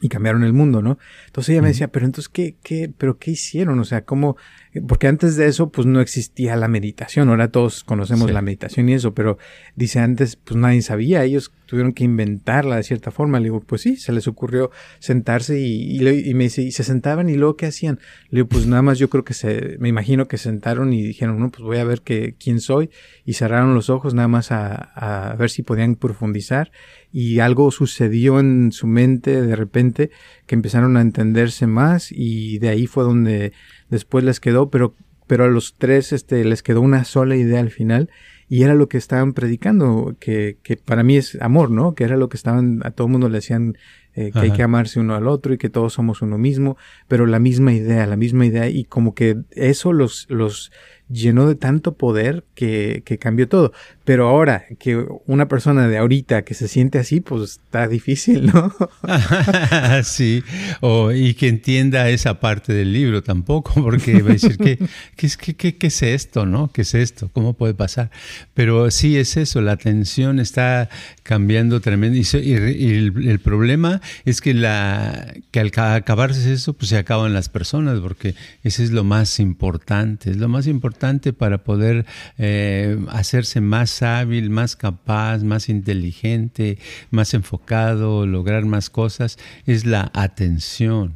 y 0.00 0.08
cambiaron 0.08 0.44
el 0.44 0.52
mundo, 0.52 0.82
¿no? 0.82 0.98
Entonces 1.26 1.50
ella 1.50 1.62
me 1.62 1.68
decía, 1.68 1.88
pero 1.88 2.04
entonces, 2.04 2.28
¿qué, 2.28 2.56
qué, 2.62 2.92
pero 2.96 3.18
qué 3.18 3.30
hicieron? 3.30 3.78
O 3.78 3.84
sea, 3.84 4.04
¿cómo? 4.04 4.36
Porque 4.86 5.06
antes 5.06 5.36
de 5.36 5.46
eso, 5.46 5.70
pues 5.70 5.86
no 5.86 6.00
existía 6.00 6.56
la 6.56 6.68
meditación. 6.68 7.28
Ahora 7.28 7.48
todos 7.50 7.84
conocemos 7.84 8.30
la 8.30 8.42
meditación 8.42 8.88
y 8.88 8.94
eso, 8.94 9.14
pero 9.14 9.38
dice 9.74 10.00
antes, 10.00 10.36
pues 10.36 10.56
nadie 10.56 10.82
sabía. 10.82 11.24
Ellos 11.24 11.52
tuvieron 11.66 11.92
que 11.92 12.04
inventarla 12.04 12.76
de 12.76 12.82
cierta 12.82 13.10
forma. 13.10 13.38
Le 13.38 13.44
digo, 13.44 13.60
pues 13.60 13.82
sí, 13.82 13.96
se 13.96 14.12
les 14.12 14.28
ocurrió 14.28 14.70
sentarse 14.98 15.58
y, 15.60 15.98
y, 15.98 16.34
me 16.34 16.44
dice, 16.44 16.62
y 16.62 16.72
se 16.72 16.84
sentaban 16.84 17.28
y 17.28 17.34
luego, 17.34 17.56
¿qué 17.56 17.66
hacían? 17.66 17.98
Le 18.30 18.38
digo, 18.38 18.48
pues 18.48 18.66
nada 18.66 18.82
más 18.82 18.98
yo 18.98 19.10
creo 19.10 19.24
que 19.24 19.34
se, 19.34 19.76
me 19.78 19.88
imagino 19.88 20.28
que 20.28 20.38
sentaron 20.38 20.92
y 20.92 21.02
dijeron, 21.02 21.38
no, 21.38 21.50
pues 21.50 21.62
voy 21.62 21.78
a 21.78 21.84
ver 21.84 22.02
que, 22.02 22.34
quién 22.38 22.60
soy. 22.60 22.90
Y 23.24 23.34
cerraron 23.34 23.74
los 23.74 23.90
ojos 23.90 24.14
nada 24.14 24.28
más 24.28 24.52
a, 24.52 24.74
a 24.74 25.34
ver 25.36 25.50
si 25.50 25.62
podían 25.62 25.96
profundizar. 25.96 26.70
Y 27.12 27.40
algo 27.40 27.70
sucedió 27.70 28.40
en 28.40 28.72
su 28.72 28.86
mente 28.86 29.42
de 29.42 29.56
repente 29.56 30.10
que 30.46 30.54
empezaron 30.54 30.96
a 30.96 31.00
entenderse 31.00 31.66
más 31.66 32.10
y 32.10 32.58
de 32.58 32.68
ahí 32.68 32.86
fue 32.86 33.04
donde 33.04 33.52
después 33.90 34.24
les 34.24 34.40
quedó, 34.40 34.70
pero, 34.70 34.94
pero 35.26 35.44
a 35.44 35.48
los 35.48 35.74
tres 35.76 36.12
este, 36.12 36.44
les 36.44 36.62
quedó 36.62 36.80
una 36.80 37.04
sola 37.04 37.36
idea 37.36 37.60
al 37.60 37.70
final 37.70 38.10
y 38.48 38.62
era 38.62 38.74
lo 38.74 38.88
que 38.88 38.96
estaban 38.96 39.32
predicando, 39.32 40.14
que, 40.20 40.58
que 40.62 40.76
para 40.76 41.02
mí 41.02 41.16
es 41.16 41.36
amor, 41.40 41.70
¿no? 41.70 41.94
Que 41.94 42.04
era 42.04 42.16
lo 42.16 42.28
que 42.28 42.36
estaban, 42.36 42.80
a 42.84 42.92
todo 42.92 43.08
el 43.08 43.12
mundo 43.12 43.28
le 43.28 43.38
decían 43.38 43.76
eh, 44.14 44.30
que 44.32 44.38
hay 44.38 44.52
que 44.52 44.62
amarse 44.62 45.00
uno 45.00 45.14
al 45.14 45.26
otro 45.26 45.52
y 45.52 45.58
que 45.58 45.68
todos 45.68 45.94
somos 45.94 46.22
uno 46.22 46.38
mismo, 46.38 46.76
pero 47.08 47.26
la 47.26 47.40
misma 47.40 47.72
idea, 47.72 48.06
la 48.06 48.16
misma 48.16 48.46
idea 48.46 48.68
y 48.68 48.84
como 48.84 49.14
que 49.14 49.42
eso 49.50 49.92
los, 49.92 50.26
los 50.30 50.72
llenó 51.08 51.48
de 51.48 51.54
tanto 51.54 51.96
poder 51.96 52.44
que, 52.54 53.02
que, 53.04 53.18
cambió 53.18 53.48
todo. 53.48 53.72
Pero 54.06 54.28
ahora 54.28 54.64
que 54.78 55.04
una 55.26 55.48
persona 55.48 55.88
de 55.88 55.98
ahorita 55.98 56.42
que 56.42 56.54
se 56.54 56.68
siente 56.68 57.00
así, 57.00 57.18
pues 57.18 57.58
está 57.64 57.88
difícil, 57.88 58.46
¿no? 58.46 58.72
sí, 60.04 60.44
o, 60.80 61.10
y 61.10 61.34
que 61.34 61.48
entienda 61.48 62.08
esa 62.08 62.38
parte 62.38 62.72
del 62.72 62.92
libro 62.92 63.24
tampoco, 63.24 63.74
porque 63.82 64.22
va 64.22 64.30
a 64.30 64.32
decir, 64.34 64.58
¿qué, 64.58 64.78
qué, 65.16 65.54
qué, 65.56 65.76
qué 65.76 65.86
es 65.88 66.02
esto, 66.04 66.46
no? 66.46 66.70
¿Qué 66.72 66.82
es 66.82 66.94
esto? 66.94 67.30
¿Cómo 67.32 67.54
puede 67.54 67.74
pasar? 67.74 68.12
Pero 68.54 68.92
sí 68.92 69.18
es 69.18 69.36
eso, 69.36 69.60
la 69.60 69.72
atención 69.72 70.38
está 70.38 70.88
cambiando 71.24 71.80
tremendo. 71.80 72.16
Y, 72.16 72.52
el, 72.52 73.40
problema 73.40 74.00
es 74.24 74.40
que, 74.40 74.54
la, 74.54 75.34
que 75.50 75.58
al 75.58 75.72
acabarse 75.76 76.52
eso, 76.52 76.74
pues 76.74 76.90
se 76.90 76.96
acaban 76.96 77.34
las 77.34 77.48
personas, 77.48 77.98
porque 77.98 78.36
ese 78.62 78.84
es 78.84 78.92
lo 78.92 79.02
más 79.02 79.40
importante, 79.40 80.30
es 80.30 80.36
lo 80.36 80.48
más 80.48 80.68
importante 80.68 81.32
para 81.32 81.64
poder 81.64 82.06
eh, 82.38 82.96
hacerse 83.08 83.60
más 83.60 83.95
hábil, 84.02 84.50
más 84.50 84.76
capaz, 84.76 85.38
más 85.38 85.68
inteligente, 85.68 86.78
más 87.10 87.34
enfocado, 87.34 88.26
lograr 88.26 88.64
más 88.64 88.90
cosas, 88.90 89.38
es 89.66 89.84
la 89.84 90.10
atención. 90.14 91.14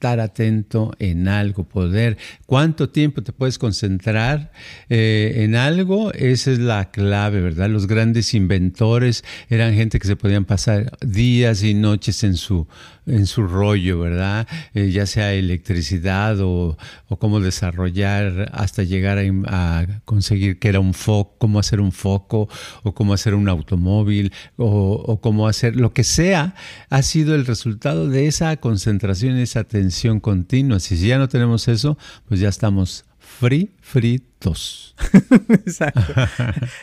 Estar 0.00 0.18
atento 0.18 0.92
en 0.98 1.28
algo, 1.28 1.64
poder, 1.64 2.16
cuánto 2.46 2.88
tiempo 2.88 3.22
te 3.22 3.32
puedes 3.32 3.58
concentrar 3.58 4.50
eh, 4.88 5.42
en 5.44 5.54
algo, 5.56 6.10
esa 6.14 6.52
es 6.52 6.58
la 6.58 6.90
clave, 6.90 7.42
¿verdad? 7.42 7.68
Los 7.68 7.86
grandes 7.86 8.32
inventores 8.32 9.24
eran 9.50 9.74
gente 9.74 9.98
que 9.98 10.06
se 10.06 10.16
podían 10.16 10.46
pasar 10.46 10.90
días 11.02 11.62
y 11.62 11.74
noches 11.74 12.24
en 12.24 12.36
su, 12.36 12.66
en 13.04 13.26
su 13.26 13.46
rollo, 13.46 14.00
¿verdad? 14.00 14.48
Eh, 14.72 14.90
ya 14.90 15.04
sea 15.04 15.34
electricidad 15.34 16.40
o, 16.40 16.78
cómo 17.18 17.40
desarrollar 17.40 18.50
hasta 18.54 18.82
llegar 18.84 19.18
a, 19.48 19.86
conseguir 20.06 20.58
que 20.58 20.68
era 20.68 20.80
un 20.80 20.94
foco, 20.94 21.36
cómo 21.36 21.58
hacer 21.58 21.78
un 21.78 21.92
foco 21.92 22.48
o 22.84 22.94
cómo 22.94 23.12
hacer 23.12 23.34
un 23.34 23.50
automóvil 23.50 24.32
o, 24.56 24.92
o 24.94 25.20
cómo 25.20 25.46
hacer 25.46 25.76
lo 25.76 25.92
que 25.92 26.04
sea, 26.04 26.54
ha 26.88 27.02
sido 27.02 27.34
el 27.34 27.44
resultado 27.44 28.08
de 28.08 28.28
esa 28.28 28.56
concentración, 28.56 29.36
esa 29.36 29.60
atención 29.60 29.89
continua. 30.20 30.80
Si 30.80 30.96
ya 30.96 31.18
no 31.18 31.28
tenemos 31.28 31.68
eso, 31.68 31.98
pues 32.28 32.40
ya 32.40 32.48
estamos 32.48 33.04
free, 33.18 33.70
fritos. 33.80 34.94
Exacto. 35.48 36.14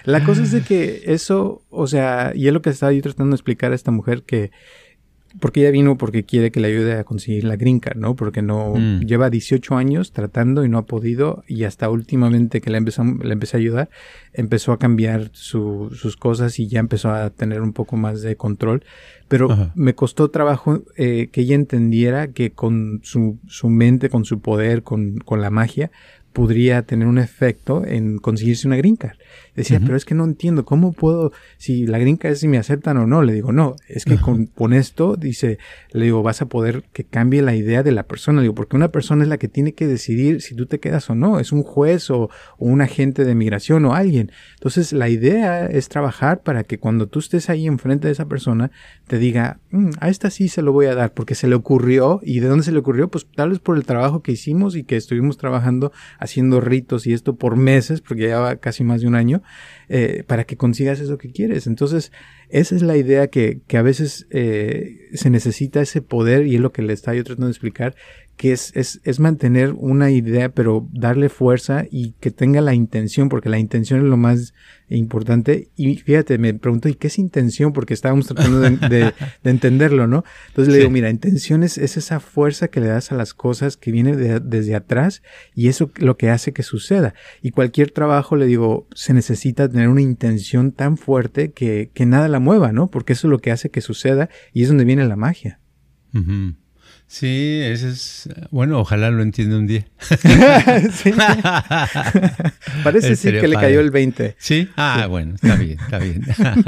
La 0.05 0.23
cosa 0.23 0.43
es 0.43 0.51
de 0.51 0.61
que 0.61 1.03
eso, 1.05 1.63
o 1.69 1.87
sea, 1.87 2.31
y 2.35 2.47
es 2.47 2.53
lo 2.53 2.61
que 2.61 2.69
estaba 2.69 2.93
yo 2.93 3.01
tratando 3.01 3.31
de 3.31 3.35
explicar 3.35 3.71
a 3.71 3.75
esta 3.75 3.91
mujer 3.91 4.23
que 4.23 4.51
porque 5.39 5.61
ella 5.61 5.71
vino 5.71 5.97
porque 5.97 6.23
quiere 6.23 6.51
que 6.51 6.59
le 6.59 6.69
ayude 6.69 6.93
a 6.99 7.03
conseguir 7.03 7.43
la 7.43 7.55
green 7.55 7.79
card, 7.79 7.97
¿no? 7.97 8.15
Porque 8.15 8.41
no 8.41 8.73
mm. 8.75 9.01
lleva 9.01 9.29
18 9.29 9.75
años 9.75 10.11
tratando 10.11 10.65
y 10.65 10.69
no 10.69 10.77
ha 10.77 10.85
podido 10.85 11.43
y 11.47 11.63
hasta 11.63 11.89
últimamente 11.89 12.61
que 12.61 12.69
le, 12.69 12.77
empezó, 12.77 13.03
le 13.03 13.33
empecé 13.33 13.57
a 13.57 13.59
ayudar, 13.59 13.89
empezó 14.33 14.71
a 14.71 14.79
cambiar 14.79 15.29
sus 15.33 16.17
cosas 16.17 16.59
y 16.59 16.67
ya 16.67 16.79
empezó 16.79 17.11
a 17.11 17.29
tener 17.29 17.61
un 17.61 17.73
poco 17.73 17.97
más 17.97 18.21
de 18.21 18.35
control. 18.35 18.83
Pero 19.27 19.71
me 19.75 19.93
costó 19.93 20.29
trabajo 20.29 20.83
eh, 20.95 21.27
que 21.31 21.41
ella 21.41 21.55
entendiera 21.55 22.29
que 22.29 22.51
con 22.51 23.01
su, 23.03 23.37
su 23.47 23.69
mente, 23.69 24.09
con 24.09 24.23
su 24.23 24.39
poder, 24.39 24.83
con, 24.83 25.17
con 25.17 25.41
la 25.41 25.49
magia, 25.49 25.91
podría 26.31 26.83
tener 26.83 27.07
un 27.07 27.17
efecto 27.17 27.83
en 27.85 28.19
conseguirse 28.19 28.67
una 28.67 28.77
green 28.77 28.95
card. 28.95 29.17
Decía, 29.55 29.79
pero 29.79 29.97
es 29.97 30.05
que 30.05 30.13
no 30.13 30.23
entiendo, 30.23 30.65
¿cómo 30.65 30.93
puedo, 30.93 31.31
si 31.57 31.87
la 31.87 31.97
gringa 31.97 32.29
es 32.29 32.39
si 32.39 32.47
me 32.47 32.59
aceptan 32.59 32.97
o 32.97 33.07
no? 33.07 33.23
Le 33.23 33.33
digo, 33.33 33.51
no, 33.51 33.75
es 33.87 34.05
que 34.05 34.17
con, 34.17 34.73
esto, 34.73 35.15
dice, 35.15 35.57
le 35.91 36.05
digo, 36.05 36.21
vas 36.21 36.43
a 36.43 36.45
poder 36.45 36.83
que 36.93 37.03
cambie 37.03 37.41
la 37.41 37.55
idea 37.55 37.81
de 37.81 37.91
la 37.91 38.03
persona. 38.03 38.39
Le 38.39 38.43
digo, 38.43 38.55
porque 38.55 38.75
una 38.75 38.91
persona 38.91 39.23
es 39.23 39.29
la 39.29 39.37
que 39.37 39.47
tiene 39.47 39.73
que 39.73 39.87
decidir 39.87 40.41
si 40.41 40.55
tú 40.55 40.67
te 40.67 40.79
quedas 40.79 41.09
o 41.09 41.15
no. 41.15 41.39
Es 41.39 41.51
un 41.51 41.63
juez 41.63 42.11
o, 42.11 42.29
un 42.59 42.81
agente 42.81 43.25
de 43.25 43.33
migración 43.33 43.85
o 43.85 43.95
alguien. 43.95 44.31
Entonces, 44.53 44.93
la 44.93 45.09
idea 45.09 45.65
es 45.65 45.89
trabajar 45.89 46.41
para 46.43 46.63
que 46.63 46.77
cuando 46.77 47.07
tú 47.07 47.19
estés 47.19 47.49
ahí 47.49 47.65
enfrente 47.65 48.07
de 48.07 48.13
esa 48.13 48.27
persona, 48.27 48.71
te 49.07 49.17
diga, 49.17 49.59
mm, 49.71 49.89
a 49.99 50.09
esta 50.09 50.29
sí 50.29 50.49
se 50.49 50.61
lo 50.61 50.71
voy 50.71 50.85
a 50.85 50.95
dar, 50.95 51.13
porque 51.13 51.35
se 51.35 51.47
le 51.47 51.55
ocurrió. 51.55 52.19
¿Y 52.23 52.41
de 52.41 52.47
dónde 52.47 52.63
se 52.63 52.71
le 52.71 52.79
ocurrió? 52.79 53.09
Pues 53.09 53.25
tal 53.35 53.49
vez 53.49 53.59
por 53.59 53.77
el 53.77 53.85
trabajo 53.85 54.21
que 54.21 54.31
hicimos 54.31 54.75
y 54.75 54.83
que 54.83 54.97
estuvimos 54.97 55.37
trabajando 55.37 55.91
haciendo 56.19 56.61
ritos 56.61 57.07
y 57.07 57.13
esto 57.13 57.35
por 57.35 57.55
meses, 57.55 58.01
porque 58.01 58.23
lleva 58.23 58.57
casi 58.57 58.83
más 58.83 59.01
de 59.01 59.07
un 59.07 59.15
año. 59.17 59.41
Eh, 59.89 60.23
para 60.27 60.45
que 60.45 60.57
consigas 60.57 60.99
eso 60.99 61.17
que 61.17 61.31
quieres. 61.31 61.67
Entonces, 61.67 62.11
esa 62.49 62.75
es 62.75 62.81
la 62.81 62.97
idea 62.97 63.27
que, 63.27 63.61
que 63.67 63.77
a 63.77 63.81
veces 63.81 64.27
eh, 64.29 65.09
se 65.13 65.29
necesita 65.29 65.81
ese 65.81 66.01
poder 66.01 66.47
y 66.47 66.55
es 66.55 66.61
lo 66.61 66.71
que 66.71 66.81
le 66.81 66.93
estaba 66.93 67.15
yo 67.15 67.23
tratando 67.23 67.47
de 67.47 67.51
explicar, 67.51 67.95
que 68.37 68.51
es, 68.51 68.71
es, 68.75 69.01
es, 69.03 69.19
mantener 69.19 69.73
una 69.73 70.11
idea, 70.11 70.49
pero 70.49 70.87
darle 70.93 71.27
fuerza 71.27 71.85
y 71.89 72.11
que 72.19 72.29
tenga 72.29 72.61
la 72.61 72.75
intención, 72.75 73.29
porque 73.29 73.49
la 73.49 73.57
intención 73.57 73.99
es 73.99 74.05
lo 74.05 74.15
más 74.15 74.53
importante. 74.89 75.69
Y 75.75 75.95
fíjate, 75.97 76.37
me 76.37 76.53
pregunto, 76.53 76.87
¿y 76.87 76.93
qué 76.93 77.07
es 77.07 77.17
intención? 77.17 77.73
Porque 77.73 77.95
estábamos 77.95 78.27
tratando 78.27 78.59
de, 78.59 78.77
de, 78.77 79.13
entenderlo, 79.43 80.05
¿no? 80.05 80.23
Entonces 80.49 80.71
le 80.71 80.79
digo, 80.79 80.91
mira, 80.91 81.09
intención 81.09 81.63
es, 81.63 81.79
es, 81.79 81.97
esa 81.97 82.19
fuerza 82.19 82.67
que 82.67 82.79
le 82.79 82.87
das 82.87 83.11
a 83.11 83.15
las 83.15 83.33
cosas 83.33 83.75
que 83.75 83.91
viene 83.91 84.15
desde 84.15 84.75
atrás 84.75 85.23
y 85.55 85.67
eso 85.67 85.91
lo 85.97 86.15
que 86.17 86.29
hace 86.29 86.53
que 86.53 86.61
suceda. 86.61 87.15
Y 87.41 87.49
cualquier 87.49 87.89
trabajo, 87.89 88.35
le 88.35 88.45
digo, 88.45 88.87
se 88.93 89.13
necesita 89.13 89.67
tener 89.67 89.89
una 89.89 90.01
intención 90.01 90.71
tan 90.71 90.97
fuerte 90.97 91.51
que, 91.51 91.89
que 91.91 92.05
nada 92.05 92.27
la 92.27 92.36
mueva, 92.39 92.71
¿no? 92.71 92.87
Porque 92.87 93.13
eso 93.13 93.27
es 93.27 93.31
lo 93.31 93.39
que 93.39 93.51
hace 93.51 93.69
que 93.69 93.81
suceda 93.81 94.29
y 94.53 94.63
es 94.63 94.69
donde 94.69 94.85
viene 94.85 95.05
la 95.05 95.15
magia. 95.15 95.59
Sí, 97.09 97.61
ese 97.63 97.87
es. 97.89 98.29
Bueno, 98.51 98.81
ojalá 98.81 99.09
lo 99.11 99.23
entienda 99.23 99.57
un 99.57 99.65
día. 99.65 99.87
Parece 102.83 103.15
sí 103.15 103.31
que 103.31 103.47
le 103.47 103.55
cayó 103.55 103.79
el 103.79 103.91
20. 103.91 104.35
Sí. 104.37 104.67
Ah, 104.75 105.07
bueno, 105.09 105.35
está 105.35 105.55
bien, 105.55 105.79
está 105.79 105.99
bien. 105.99 106.25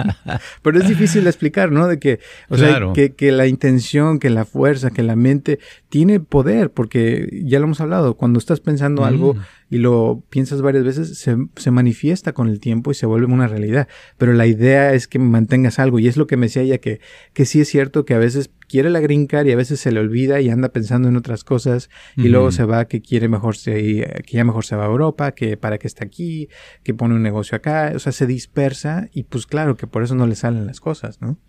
Pero 0.64 0.80
es 0.80 0.88
difícil 0.88 1.26
de 1.26 1.30
explicar, 1.30 1.74
¿no? 1.74 1.88
De 1.88 2.00
que, 2.00 2.22
o 2.48 2.58
sea, 2.58 2.80
que, 2.94 3.16
que, 3.16 3.34
la 3.34 3.48
intención, 3.48 4.18
que 4.18 4.30
la 4.30 4.46
fuerza, 4.46 4.92
que 4.92 5.04
la 5.04 5.18
mente 5.18 5.60
tiene 5.90 6.22
poder, 6.22 6.72
porque 6.72 7.42
ya 7.44 7.60
lo 7.60 7.66
hemos 7.66 7.82
hablado, 7.82 8.16
cuando 8.16 8.40
estás 8.40 8.62
pensando 8.62 9.04
algo 9.04 9.34
mm. 9.34 9.40
Y 9.70 9.78
lo 9.78 10.24
piensas 10.30 10.62
varias 10.62 10.84
veces, 10.84 11.20
se, 11.20 11.38
se, 11.56 11.72
manifiesta 11.72 12.34
con 12.34 12.48
el 12.48 12.60
tiempo 12.60 12.92
y 12.92 12.96
se 12.96 13.06
vuelve 13.06 13.32
una 13.32 13.48
realidad. 13.48 13.88
Pero 14.18 14.34
la 14.34 14.48
idea 14.48 14.94
es 14.94 15.08
que 15.08 15.20
mantengas 15.20 15.80
algo, 15.80 16.00
y 16.00 16.08
es 16.08 16.18
lo 16.18 16.28
que 16.28 16.38
me 16.38 16.48
decía 16.48 16.64
ella, 16.64 16.80
que, 16.80 17.00
que 17.34 17.46
sí 17.46 17.62
es 17.62 17.68
cierto 17.68 18.06
que 18.06 18.16
a 18.16 18.20
veces 18.20 18.50
quiere 18.70 18.90
la 18.90 19.00
green 19.00 19.26
card 19.26 19.48
y 19.48 19.52
a 19.52 19.56
veces 19.56 19.80
se 19.80 19.92
le 19.92 20.00
olvida 20.00 20.40
y 20.40 20.50
anda 20.50 20.70
pensando 20.70 21.10
en 21.10 21.18
otras 21.18 21.44
cosas 21.44 21.90
y 22.16 22.30
luego 22.30 22.52
se 22.52 22.64
va 22.64 22.86
que 22.86 23.02
quiere 23.02 23.28
mejor 23.28 23.58
se, 23.58 23.74
que 23.74 24.38
ya 24.38 24.46
mejor 24.46 24.64
se 24.64 24.76
va 24.76 24.84
a 24.86 24.88
Europa, 24.88 25.32
que 25.32 25.58
para 25.58 25.80
que 25.80 25.88
está 25.88 26.06
aquí, 26.06 26.50
que 26.84 26.94
pone 26.94 27.16
un 27.16 27.24
negocio 27.24 27.56
acá, 27.56 27.92
o 27.96 28.00
sea, 28.00 28.12
se 28.12 28.28
dispersa 28.28 29.10
y 29.12 29.24
pues 29.24 29.48
claro 29.48 29.76
que 29.76 29.88
por 29.88 30.04
eso 30.04 30.14
no 30.14 30.28
le 30.28 30.36
salen 30.36 30.68
las 30.68 30.80
cosas, 30.80 31.20
¿no? 31.20 31.40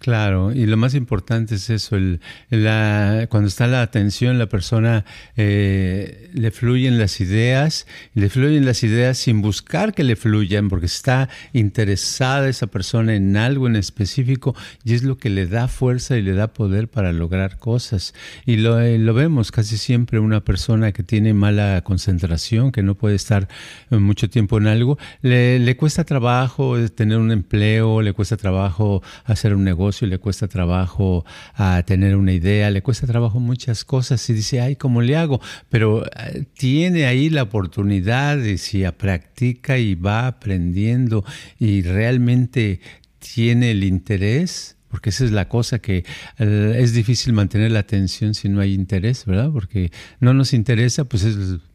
Claro, 0.00 0.50
y 0.52 0.66
lo 0.66 0.76
más 0.76 0.96
importante 0.96 1.54
es 1.54 1.70
eso, 1.70 1.94
el, 1.94 2.20
la, 2.50 3.28
cuando 3.30 3.46
está 3.46 3.68
la 3.68 3.82
atención, 3.82 4.36
la 4.36 4.48
persona 4.48 5.04
eh, 5.36 6.28
le 6.34 6.50
fluyen 6.50 6.98
las 6.98 7.20
ideas, 7.20 7.86
le 8.12 8.28
fluyen 8.28 8.64
las 8.64 8.82
ideas 8.82 9.16
sin 9.16 9.42
buscar 9.42 9.94
que 9.94 10.02
le 10.02 10.16
fluyan, 10.16 10.68
porque 10.68 10.86
está 10.86 11.28
interesada 11.52 12.48
esa 12.48 12.66
persona 12.66 13.14
en 13.14 13.36
algo 13.36 13.68
en 13.68 13.76
específico 13.76 14.56
y 14.82 14.94
es 14.94 15.04
lo 15.04 15.18
que 15.18 15.30
le 15.30 15.46
da 15.46 15.68
fuerza 15.68 16.16
y 16.16 16.22
le 16.22 16.32
da 16.32 16.52
poder 16.52 16.88
para 16.88 17.12
lograr 17.12 17.58
cosas. 17.58 18.12
Y 18.44 18.56
lo, 18.56 18.80
eh, 18.80 18.98
vemos 18.98 19.52
casi 19.52 19.78
siempre 19.78 20.18
una 20.18 20.42
persona 20.42 20.90
que 20.90 21.04
tiene 21.04 21.32
mala 21.32 21.80
concentración, 21.84 22.72
que 22.72 22.82
no 22.82 22.96
puede 22.96 23.14
estar 23.14 23.46
eh, 23.92 23.96
mucho 23.98 24.28
tiempo 24.28 24.58
en 24.58 24.66
algo, 24.66 24.98
le, 25.22 25.60
le 25.60 25.76
cuesta 25.76 26.02
trabajo 26.02 26.76
tener 26.90 27.18
un 27.18 27.30
empleo, 27.30 28.02
le 28.02 28.12
cuesta 28.12 28.36
trabajo 28.36 29.00
hacer 29.24 29.54
un 29.54 29.62
negocio 29.62 29.75
negocio, 29.76 30.06
le 30.06 30.18
cuesta 30.18 30.48
trabajo 30.48 31.24
a 31.54 31.82
tener 31.84 32.16
una 32.16 32.32
idea, 32.32 32.70
le 32.70 32.82
cuesta 32.82 33.06
trabajo 33.06 33.40
muchas 33.40 33.84
cosas 33.84 34.28
y 34.30 34.32
dice, 34.32 34.60
ay, 34.60 34.76
¿cómo 34.76 35.02
le 35.02 35.16
hago? 35.16 35.40
Pero 35.68 36.06
eh, 36.06 36.44
tiene 36.54 37.04
ahí 37.04 37.28
la 37.28 37.42
oportunidad 37.42 38.38
de 38.38 38.56
si 38.56 38.86
practica 38.96 39.76
y 39.76 39.94
va 39.94 40.26
aprendiendo 40.26 41.24
y 41.58 41.82
realmente 41.82 42.80
tiene 43.18 43.72
el 43.72 43.84
interés, 43.84 44.76
porque 44.88 45.10
esa 45.10 45.24
es 45.24 45.32
la 45.32 45.48
cosa 45.48 45.80
que 45.80 46.04
es 46.38 46.92
difícil 46.94 47.34
mantener 47.34 47.70
la 47.70 47.80
atención 47.80 48.32
si 48.32 48.48
no 48.48 48.60
hay 48.60 48.72
interés, 48.72 49.26
¿verdad? 49.26 49.50
Porque 49.52 49.90
no 50.20 50.32
nos 50.32 50.54
interesa, 50.54 51.04
pues 51.04 51.24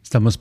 estamos 0.02 0.40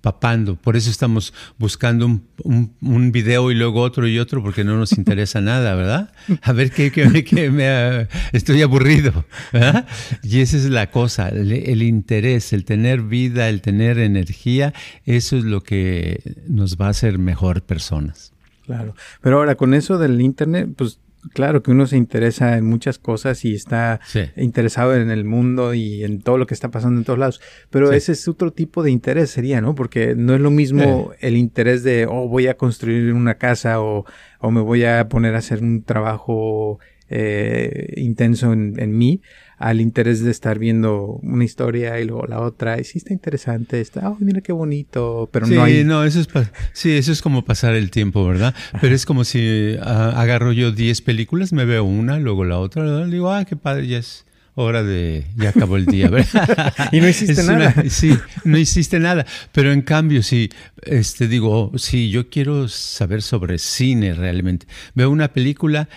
papando. 0.00 0.56
Por 0.56 0.76
eso 0.76 0.90
estamos 0.90 1.34
buscando 1.58 2.06
un, 2.06 2.72
un, 2.80 3.12
video 3.12 3.50
y 3.50 3.54
luego 3.54 3.80
otro 3.80 4.06
y 4.06 4.18
otro 4.18 4.42
porque 4.42 4.64
no 4.64 4.76
nos 4.76 4.92
interesa 4.92 5.40
nada, 5.52 5.74
¿verdad? 5.74 6.12
A 6.42 6.52
ver 6.52 6.70
qué, 6.70 6.90
qué, 6.92 7.50
me, 7.50 8.08
estoy 8.32 8.62
aburrido. 8.62 9.24
¿verdad? 9.52 9.86
Y 10.22 10.40
esa 10.40 10.56
es 10.56 10.66
la 10.66 10.90
cosa, 10.90 11.28
el, 11.28 11.82
interés, 11.82 12.52
el 12.52 12.64
tener 12.64 13.02
vida, 13.02 13.48
el 13.48 13.60
tener 13.62 13.98
energía, 13.98 14.72
eso 15.04 15.36
es 15.36 15.44
lo 15.44 15.62
que 15.62 16.20
nos 16.48 16.76
va 16.76 16.86
a 16.86 16.90
hacer 16.90 17.18
mejor 17.18 17.62
personas. 17.62 18.32
Claro. 18.64 18.94
Pero 19.20 19.38
ahora 19.38 19.54
con 19.54 19.74
eso 19.74 19.98
del 19.98 20.20
Internet, 20.20 20.70
pues 20.76 20.98
claro 21.32 21.62
que 21.62 21.70
uno 21.70 21.86
se 21.86 21.96
interesa 21.96 22.56
en 22.56 22.64
muchas 22.64 22.98
cosas 22.98 23.44
y 23.44 23.54
está 23.54 24.00
interesado 24.36 24.94
en 24.94 25.10
el 25.10 25.24
mundo 25.24 25.74
y 25.74 26.04
en 26.04 26.20
todo 26.20 26.38
lo 26.38 26.46
que 26.46 26.54
está 26.54 26.70
pasando 26.70 26.98
en 26.98 27.04
todos 27.04 27.18
lados. 27.18 27.40
Pero 27.70 27.92
ese 27.92 28.12
es 28.12 28.28
otro 28.28 28.52
tipo 28.52 28.82
de 28.82 28.90
interés, 28.90 29.30
sería, 29.30 29.60
¿no? 29.60 29.74
Porque 29.74 30.14
no 30.14 30.34
es 30.34 30.40
lo 30.40 30.50
mismo 30.50 31.12
el 31.20 31.36
interés 31.36 31.82
de, 31.82 32.06
oh, 32.06 32.28
voy 32.28 32.46
a 32.48 32.56
construir 32.56 33.12
una 33.12 33.36
casa 33.36 33.80
o, 33.80 34.04
o 34.40 34.50
me 34.50 34.60
voy 34.60 34.84
a 34.84 35.08
poner 35.08 35.34
a 35.34 35.38
hacer 35.38 35.62
un 35.62 35.82
trabajo 35.82 36.78
eh, 37.08 37.92
intenso 37.96 38.52
en, 38.52 38.78
en 38.80 38.96
mí 38.96 39.20
al 39.58 39.80
interés 39.80 40.22
de 40.22 40.30
estar 40.30 40.58
viendo 40.58 41.18
una 41.22 41.44
historia 41.44 41.98
y 42.00 42.04
luego 42.04 42.26
la 42.26 42.40
otra. 42.40 42.80
Y 42.80 42.84
sí 42.84 42.98
está 42.98 43.12
interesante, 43.12 43.80
está, 43.80 44.10
oh, 44.10 44.16
mira 44.20 44.40
qué 44.40 44.52
bonito, 44.52 45.28
pero 45.32 45.46
no 45.46 45.62
hay... 45.62 45.84
no, 45.84 46.04
eso 46.04 46.20
es, 46.20 46.28
sí, 46.72 46.92
eso 46.92 47.12
es 47.12 47.22
como 47.22 47.44
pasar 47.44 47.74
el 47.74 47.90
tiempo, 47.90 48.26
¿verdad? 48.26 48.54
Pero 48.80 48.94
es 48.94 49.06
como 49.06 49.24
si 49.24 49.76
ah, 49.82 50.12
agarro 50.16 50.52
yo 50.52 50.72
10 50.72 51.00
películas, 51.02 51.52
me 51.52 51.64
veo 51.64 51.84
una, 51.84 52.18
luego 52.18 52.44
la 52.44 52.58
otra, 52.58 53.06
digo, 53.06 53.32
ah, 53.32 53.44
qué 53.44 53.56
padre, 53.56 53.86
ya 53.86 53.98
es 53.98 54.26
hora 54.56 54.82
de, 54.82 55.26
ya 55.36 55.50
acabó 55.50 55.76
el 55.76 55.86
día, 55.86 56.08
¿verdad? 56.08 56.74
y 56.92 57.00
no 57.00 57.08
hiciste 57.08 57.42
nada. 57.44 57.74
sí, 57.88 58.18
no 58.44 58.58
hiciste 58.58 58.98
nada. 58.98 59.26
Pero 59.52 59.70
en 59.72 59.82
cambio, 59.82 60.22
si, 60.22 60.50
este, 60.82 61.28
digo, 61.28 61.72
si 61.76 62.10
yo 62.10 62.30
quiero 62.30 62.66
saber 62.68 63.22
sobre 63.22 63.58
cine 63.58 64.14
realmente, 64.14 64.66
veo 64.94 65.10
una 65.10 65.28
película 65.28 65.88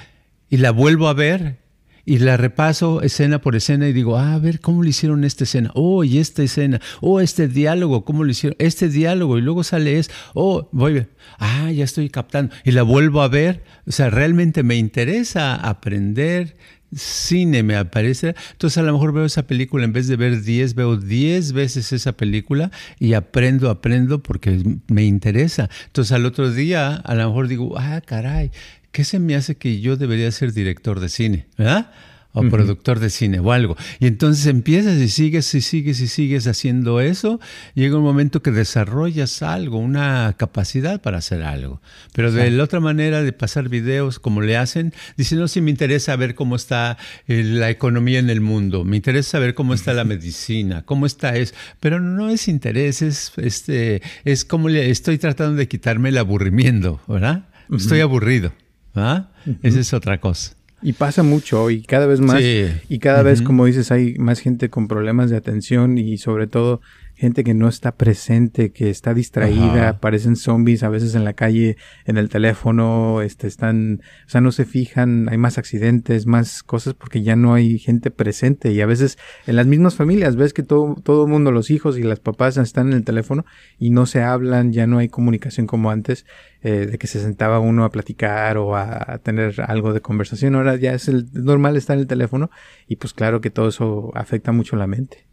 y 0.49 0.57
la 0.57 0.71
vuelvo 0.71 1.07
a 1.07 1.13
ver 1.13 1.57
y 2.05 2.19
la 2.19 2.37
repaso 2.37 3.01
escena 3.01 3.41
por 3.41 3.55
escena 3.55 3.87
y 3.87 3.93
digo, 3.93 4.17
ah, 4.17 4.35
a 4.35 4.39
ver, 4.39 4.59
¿cómo 4.59 4.83
le 4.83 4.89
hicieron 4.89 5.23
esta 5.23 5.43
escena? 5.43 5.71
Oh, 5.75 6.03
y 6.03 6.17
esta 6.17 6.43
escena. 6.43 6.81
Oh, 7.01 7.19
este 7.19 7.47
diálogo, 7.47 8.05
¿cómo 8.05 8.23
lo 8.23 8.31
hicieron? 8.31 8.55
Este 8.59 8.89
diálogo. 8.89 9.37
Y 9.37 9.41
luego 9.41 9.63
sale 9.63 9.99
es, 9.99 10.09
oh, 10.33 10.69
voy, 10.71 11.05
ah, 11.37 11.71
ya 11.71 11.83
estoy 11.83 12.09
captando. 12.09 12.53
Y 12.63 12.71
la 12.71 12.83
vuelvo 12.83 13.21
a 13.21 13.27
ver. 13.27 13.63
O 13.87 13.91
sea, 13.91 14.09
realmente 14.09 14.63
me 14.63 14.75
interesa 14.75 15.55
aprender 15.55 16.55
cine, 16.95 17.63
me 17.63 17.75
aparece. 17.75 18.35
Entonces 18.51 18.77
a 18.77 18.83
lo 18.83 18.93
mejor 18.93 19.13
veo 19.13 19.25
esa 19.25 19.43
película, 19.43 19.85
en 19.85 19.93
vez 19.93 20.07
de 20.07 20.15
ver 20.15 20.41
10, 20.41 20.75
veo 20.75 20.97
10 20.97 21.53
veces 21.53 21.93
esa 21.93 22.13
película 22.13 22.71
y 22.99 23.13
aprendo, 23.13 23.69
aprendo 23.69 24.21
porque 24.23 24.79
me 24.87 25.03
interesa. 25.03 25.69
Entonces 25.87 26.11
al 26.11 26.25
otro 26.25 26.51
día 26.51 26.95
a 26.95 27.15
lo 27.15 27.27
mejor 27.27 27.47
digo, 27.47 27.77
ah, 27.77 28.01
caray, 28.05 28.51
¿qué 28.91 29.03
se 29.03 29.19
me 29.19 29.35
hace 29.35 29.55
que 29.55 29.79
yo 29.79 29.97
debería 29.97 30.31
ser 30.31 30.53
director 30.53 30.99
de 30.99 31.09
cine? 31.09 31.47
¿Verdad? 31.57 31.91
o 32.33 32.47
productor 32.47 32.99
de 32.99 33.09
cine 33.09 33.39
o 33.39 33.51
algo. 33.51 33.75
Y 33.99 34.07
entonces 34.07 34.45
empiezas 34.45 34.97
y 34.97 35.09
sigues 35.09 35.53
y 35.55 35.61
sigues 35.61 35.99
y 35.99 36.07
sigues 36.07 36.47
haciendo 36.47 37.01
eso, 37.01 37.39
llega 37.73 37.97
un 37.97 38.03
momento 38.03 38.41
que 38.41 38.51
desarrollas 38.51 39.41
algo, 39.41 39.79
una 39.79 40.35
capacidad 40.37 41.01
para 41.01 41.17
hacer 41.17 41.43
algo. 41.43 41.81
Pero 42.13 42.31
de 42.31 42.51
la 42.51 42.63
otra 42.63 42.79
manera 42.79 43.23
de 43.23 43.33
pasar 43.33 43.69
videos 43.69 44.19
como 44.19 44.41
le 44.41 44.57
hacen, 44.57 44.93
dicen, 45.17 45.39
no, 45.39 45.47
si 45.47 45.61
me 45.61 45.71
interesa 45.71 46.15
ver 46.15 46.35
cómo 46.35 46.55
está 46.55 46.97
eh, 47.27 47.43
la 47.43 47.69
economía 47.69 48.19
en 48.19 48.29
el 48.29 48.41
mundo, 48.41 48.85
me 48.85 48.97
interesa 48.97 49.31
saber 49.31 49.55
cómo 49.55 49.73
está 49.73 49.93
la 49.93 50.03
medicina, 50.03 50.83
cómo 50.85 51.05
está 51.05 51.35
eso, 51.35 51.55
pero 51.79 51.99
no 51.99 52.29
es 52.29 52.47
interés, 52.47 53.01
es, 53.01 53.31
este, 53.37 54.01
es 54.23 54.45
como 54.45 54.69
le 54.69 54.89
estoy 54.89 55.17
tratando 55.17 55.55
de 55.55 55.67
quitarme 55.67 56.09
el 56.09 56.17
aburrimiento, 56.17 57.01
¿verdad? 57.07 57.45
Estoy 57.71 58.01
aburrido. 58.01 58.51
¿Ah? 58.95 59.29
Esa 59.61 59.79
es 59.79 59.93
otra 59.93 60.19
cosa. 60.19 60.53
Y 60.81 60.93
pasa 60.93 61.23
mucho 61.23 61.69
y 61.69 61.81
cada 61.81 62.05
vez 62.07 62.21
más. 62.21 62.41
Y 62.41 62.99
cada 62.99 63.21
vez, 63.21 63.41
como 63.41 63.65
dices, 63.65 63.91
hay 63.91 64.15
más 64.15 64.39
gente 64.39 64.69
con 64.69 64.87
problemas 64.87 65.29
de 65.29 65.37
atención 65.37 65.97
y 65.97 66.17
sobre 66.17 66.47
todo 66.47 66.81
gente 67.19 67.43
que 67.43 67.53
no 67.53 67.67
está 67.67 67.97
presente, 67.97 68.71
que 68.71 68.89
está 68.89 69.13
distraída, 69.13 69.89
aparecen 69.89 70.37
zombies 70.37 70.83
a 70.83 70.89
veces 70.89 71.15
en 71.15 71.25
la 71.25 71.33
calle, 71.33 71.75
en 72.05 72.17
el 72.17 72.29
teléfono, 72.29 73.21
este, 73.21 73.45
están, 73.45 74.01
o 74.25 74.29
sea, 74.29 74.39
no 74.39 74.53
se 74.53 74.63
fijan, 74.63 75.27
hay 75.27 75.37
más 75.37 75.57
accidentes, 75.57 76.27
más 76.27 76.63
cosas 76.63 76.93
porque 76.93 77.21
ya 77.21 77.35
no 77.35 77.53
hay 77.53 77.77
gente 77.77 78.09
presente. 78.09 78.71
Y 78.71 78.79
a 78.79 78.85
veces 78.85 79.17
en 79.47 79.57
las 79.57 79.67
mismas 79.67 79.95
familias 79.95 80.37
ves 80.37 80.53
que 80.53 80.63
todo, 80.63 80.95
todo 81.03 81.25
el 81.25 81.29
mundo, 81.29 81.51
los 81.51 81.71
hijos 81.71 81.97
y 81.97 82.03
las 82.03 82.21
papás 82.21 82.55
están 82.55 82.87
en 82.87 82.93
el 82.93 83.03
teléfono 83.03 83.45
y 83.77 83.89
no 83.89 84.05
se 84.05 84.21
hablan, 84.21 84.71
ya 84.71 84.87
no 84.87 84.99
hay 84.99 85.09
comunicación 85.09 85.67
como 85.67 85.91
antes, 85.91 86.25
eh, 86.61 86.87
de 86.87 86.97
que 86.97 87.07
se 87.07 87.19
sentaba 87.19 87.59
uno 87.59 87.83
a 87.83 87.91
platicar 87.91 88.57
o 88.57 88.77
a, 88.77 89.19
tener 89.23 89.61
algo 89.61 89.91
de 89.91 89.99
conversación, 90.01 90.55
ahora 90.55 90.77
ya 90.77 90.93
es 90.93 91.09
el 91.09 91.27
normal 91.33 91.75
estar 91.75 91.95
en 91.95 92.01
el 92.01 92.07
teléfono 92.07 92.49
y 92.87 92.95
pues 92.95 93.13
claro 93.13 93.41
que 93.41 93.49
todo 93.49 93.67
eso 93.67 94.11
afecta 94.15 94.53
mucho 94.53 94.77
la 94.77 94.87
mente. 94.87 95.28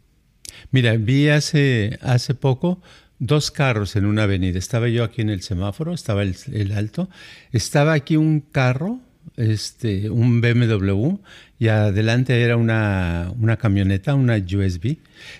Mira, 0.71 0.95
vi 0.97 1.29
hace, 1.29 1.97
hace 2.01 2.33
poco 2.33 2.81
dos 3.19 3.51
carros 3.51 3.95
en 3.95 4.05
una 4.05 4.23
avenida. 4.23 4.59
Estaba 4.59 4.87
yo 4.89 5.03
aquí 5.03 5.21
en 5.21 5.29
el 5.29 5.41
semáforo, 5.41 5.93
estaba 5.93 6.23
el, 6.23 6.71
alto. 6.75 7.09
Estaba 7.51 7.93
aquí 7.93 8.15
un 8.15 8.41
carro, 8.41 8.99
este, 9.35 10.09
un 10.09 10.41
BMW, 10.41 11.17
y 11.59 11.69
adelante 11.69 12.39
era 12.39 12.55
una, 12.55 13.33
una 13.39 13.57
camioneta, 13.57 14.13
una 14.13 14.37
USB. 14.37 14.97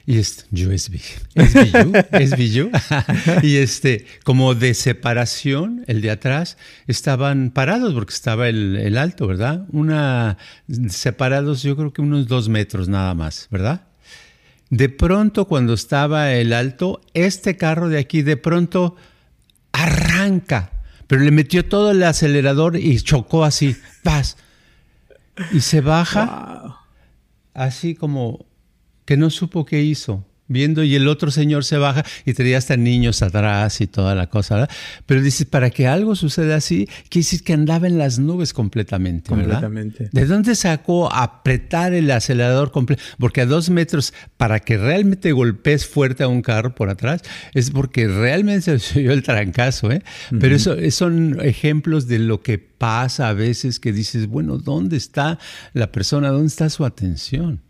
Y 0.07 0.17
es 0.17 0.47
USB, 0.51 0.99
SVU, 1.35 2.71
y 3.43 3.57
este, 3.57 4.07
como 4.23 4.55
de 4.55 4.73
separación, 4.73 5.83
el 5.85 6.01
de 6.01 6.09
atrás, 6.09 6.57
estaban 6.87 7.51
parados 7.51 7.93
porque 7.93 8.13
estaba 8.13 8.49
el, 8.49 8.75
el 8.75 8.97
alto, 8.97 9.27
¿verdad? 9.27 9.67
Una, 9.71 10.37
separados 10.89 11.61
yo 11.61 11.75
creo 11.75 11.93
que 11.93 12.01
unos 12.01 12.27
dos 12.27 12.49
metros 12.49 12.89
nada 12.89 13.13
más, 13.13 13.47
¿verdad? 13.51 13.86
De 14.69 14.89
pronto, 14.89 15.45
cuando 15.45 15.73
estaba 15.73 16.33
el 16.33 16.53
alto, 16.53 17.01
este 17.13 17.55
carro 17.57 17.89
de 17.89 17.99
aquí 17.99 18.21
de 18.21 18.37
pronto 18.37 18.95
arranca, 19.71 20.71
pero 21.07 21.21
le 21.21 21.31
metió 21.31 21.67
todo 21.67 21.91
el 21.91 22.03
acelerador 22.03 22.77
y 22.77 22.99
chocó 22.99 23.45
así, 23.45 23.75
paz. 24.03 24.37
Y 25.51 25.61
se 25.61 25.81
baja, 25.81 26.79
así 27.53 27.95
como 27.95 28.45
que 29.05 29.17
no 29.17 29.29
supo 29.29 29.65
qué 29.65 29.81
hizo 29.83 30.25
viendo 30.47 30.83
y 30.83 30.95
el 30.95 31.07
otro 31.07 31.31
señor 31.31 31.63
se 31.63 31.77
baja 31.77 32.05
y 32.25 32.33
traía 32.33 32.57
hasta 32.57 32.77
niños 32.77 33.21
atrás 33.21 33.81
y 33.81 33.87
toda 33.87 34.15
la 34.15 34.27
cosa, 34.27 34.55
¿verdad? 34.55 34.69
Pero 35.05 35.21
dice, 35.21 35.45
para 35.45 35.69
que 35.69 35.87
algo 35.87 36.15
suceda 36.15 36.55
así, 36.55 36.87
quiere 37.09 37.25
decir 37.25 37.43
que 37.43 37.53
andaba 37.53 37.87
en 37.87 37.97
las 37.97 38.19
nubes 38.19 38.53
completamente, 38.53 39.33
¿verdad? 39.33 39.61
Completamente. 39.61 40.09
¿De 40.11 40.25
dónde 40.25 40.55
sacó 40.55 41.13
apretar 41.13 41.93
el 41.93 42.09
acelerador 42.11 42.71
completo? 42.71 43.01
Porque 43.17 43.41
a 43.41 43.45
dos 43.45 43.69
metros, 43.69 44.13
para 44.37 44.59
que 44.59 44.77
realmente 44.77 45.31
golpees 45.31 45.85
fuerte 45.85 46.23
a 46.23 46.27
un 46.27 46.41
carro 46.41 46.75
por 46.75 46.89
atrás, 46.89 47.21
es 47.53 47.71
porque 47.71 48.07
realmente 48.07 48.79
se 48.79 48.99
dio 48.99 49.11
el 49.11 49.23
trancazo, 49.23 49.91
¿eh? 49.91 50.03
Pero 50.39 50.55
eso 50.55 50.75
son 50.91 51.39
ejemplos 51.41 52.07
de 52.07 52.19
lo 52.19 52.41
que 52.41 52.57
pasa 52.57 53.29
a 53.29 53.33
veces 53.33 53.79
que 53.79 53.91
dices, 53.91 54.27
bueno, 54.27 54.57
¿dónde 54.57 54.97
está 54.97 55.39
la 55.73 55.91
persona? 55.91 56.29
¿Dónde 56.29 56.47
está 56.47 56.69
su 56.69 56.85
atención? 56.85 57.61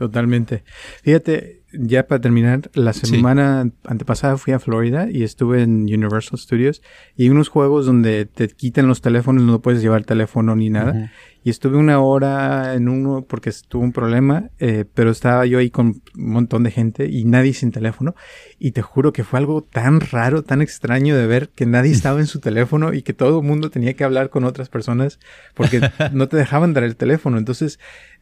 Totalmente. 0.00 0.64
Fíjate, 1.02 1.60
ya 1.72 2.06
para 2.06 2.22
terminar, 2.22 2.70
la 2.72 2.94
semana 2.94 3.70
antepasada 3.84 4.38
fui 4.38 4.54
a 4.54 4.58
Florida 4.58 5.08
y 5.10 5.24
estuve 5.24 5.62
en 5.62 5.82
Universal 5.82 6.38
Studios 6.38 6.80
y 7.16 7.28
unos 7.28 7.50
juegos 7.50 7.84
donde 7.84 8.24
te 8.24 8.48
quitan 8.48 8.88
los 8.88 9.02
teléfonos, 9.02 9.44
no 9.44 9.60
puedes 9.60 9.82
llevar 9.82 10.04
teléfono 10.04 10.56
ni 10.56 10.70
nada. 10.70 11.12
Y 11.42 11.48
estuve 11.48 11.78
una 11.78 12.00
hora 12.00 12.74
en 12.74 12.88
uno 12.88 13.24
porque 13.26 13.50
tuvo 13.66 13.82
un 13.82 13.92
problema, 13.92 14.50
eh, 14.58 14.84
pero 14.92 15.10
estaba 15.10 15.46
yo 15.46 15.58
ahí 15.58 15.70
con 15.70 16.02
un 16.14 16.32
montón 16.32 16.64
de 16.64 16.70
gente 16.70 17.06
y 17.08 17.24
nadie 17.24 17.54
sin 17.54 17.72
teléfono. 17.72 18.14
Y 18.58 18.72
te 18.72 18.82
juro 18.82 19.12
que 19.12 19.24
fue 19.24 19.38
algo 19.38 19.62
tan 19.62 20.00
raro, 20.00 20.42
tan 20.42 20.60
extraño 20.60 21.16
de 21.16 21.26
ver 21.26 21.48
que 21.48 21.64
nadie 21.64 21.92
estaba 21.92 22.20
en 22.20 22.26
su 22.26 22.40
teléfono 22.40 22.92
y 22.92 23.02
que 23.02 23.14
todo 23.14 23.40
el 23.40 23.46
mundo 23.46 23.70
tenía 23.70 23.94
que 23.94 24.04
hablar 24.04 24.28
con 24.28 24.44
otras 24.44 24.68
personas 24.68 25.18
porque 25.54 25.80
no 26.12 26.28
te 26.28 26.36
dejaban 26.36 26.74
dar 26.74 26.84
el 26.84 26.96
teléfono. 26.96 27.38
Entonces, 27.38 27.78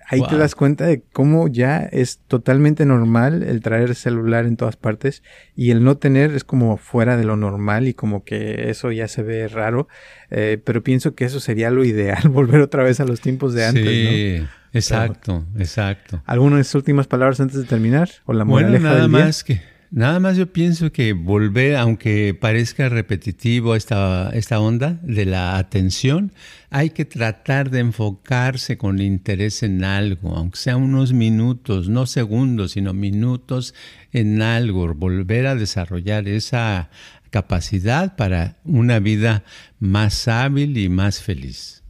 ahí 0.08 0.22
te 0.28 0.36
das 0.36 0.54
cuenta 0.54 0.86
de 0.86 1.02
cómo 1.12 1.48
ya 1.48 1.80
es 1.80 2.20
totalmente 2.26 2.84
normal 2.86 3.42
el 3.42 3.60
traer 3.60 3.94
celular 3.94 4.46
en 4.46 4.56
todas 4.56 4.76
partes 4.76 5.22
y 5.54 5.70
el 5.70 5.84
no 5.84 5.96
tener 5.98 6.34
es 6.34 6.44
como 6.44 6.76
fuera 6.76 7.16
de 7.16 7.24
lo 7.24 7.36
normal 7.36 7.88
y 7.88 7.94
como 7.94 8.24
que 8.24 8.70
eso 8.70 8.90
ya 8.90 9.06
se 9.06 9.22
ve 9.22 9.48
raro, 9.48 9.88
eh, 10.30 10.60
pero 10.64 10.82
pienso 10.82 11.14
que 11.14 11.24
eso 11.24 11.40
sería 11.40 11.70
lo 11.70 11.84
ideal, 11.84 12.22
volver 12.28 12.60
otra 12.60 12.82
vez 12.82 13.00
a 13.00 13.04
los 13.04 13.20
tiempos 13.20 13.54
de 13.54 13.66
antes. 13.66 13.84
Sí, 13.84 14.46
exacto, 14.72 15.44
exacto. 15.58 16.22
¿Algunas 16.26 16.74
últimas 16.74 17.06
palabras 17.06 17.40
antes 17.40 17.58
de 17.58 17.64
terminar? 17.64 18.08
¿O 18.24 18.32
la 18.32 18.44
bueno, 18.44 18.78
nada 18.78 19.08
más 19.08 19.44
que 19.44 19.60
Nada 19.90 20.20
más 20.20 20.36
yo 20.36 20.52
pienso 20.52 20.92
que 20.92 21.14
volver, 21.14 21.76
aunque 21.76 22.36
parezca 22.38 22.90
repetitivo 22.90 23.74
esta, 23.74 24.30
esta 24.34 24.60
onda 24.60 24.98
de 25.02 25.24
la 25.24 25.56
atención, 25.56 26.32
hay 26.68 26.90
que 26.90 27.06
tratar 27.06 27.70
de 27.70 27.78
enfocarse 27.78 28.76
con 28.76 29.00
interés 29.00 29.62
en 29.62 29.84
algo, 29.84 30.36
aunque 30.36 30.58
sea 30.58 30.76
unos 30.76 31.14
minutos, 31.14 31.88
no 31.88 32.04
segundos, 32.04 32.72
sino 32.72 32.92
minutos 32.92 33.74
en 34.12 34.42
algo, 34.42 34.92
volver 34.92 35.46
a 35.46 35.54
desarrollar 35.54 36.28
esa 36.28 36.90
capacidad 37.30 38.14
para 38.14 38.58
una 38.64 38.98
vida 38.98 39.42
más 39.80 40.28
hábil 40.28 40.76
y 40.76 40.90
más 40.90 41.22
feliz. 41.22 41.82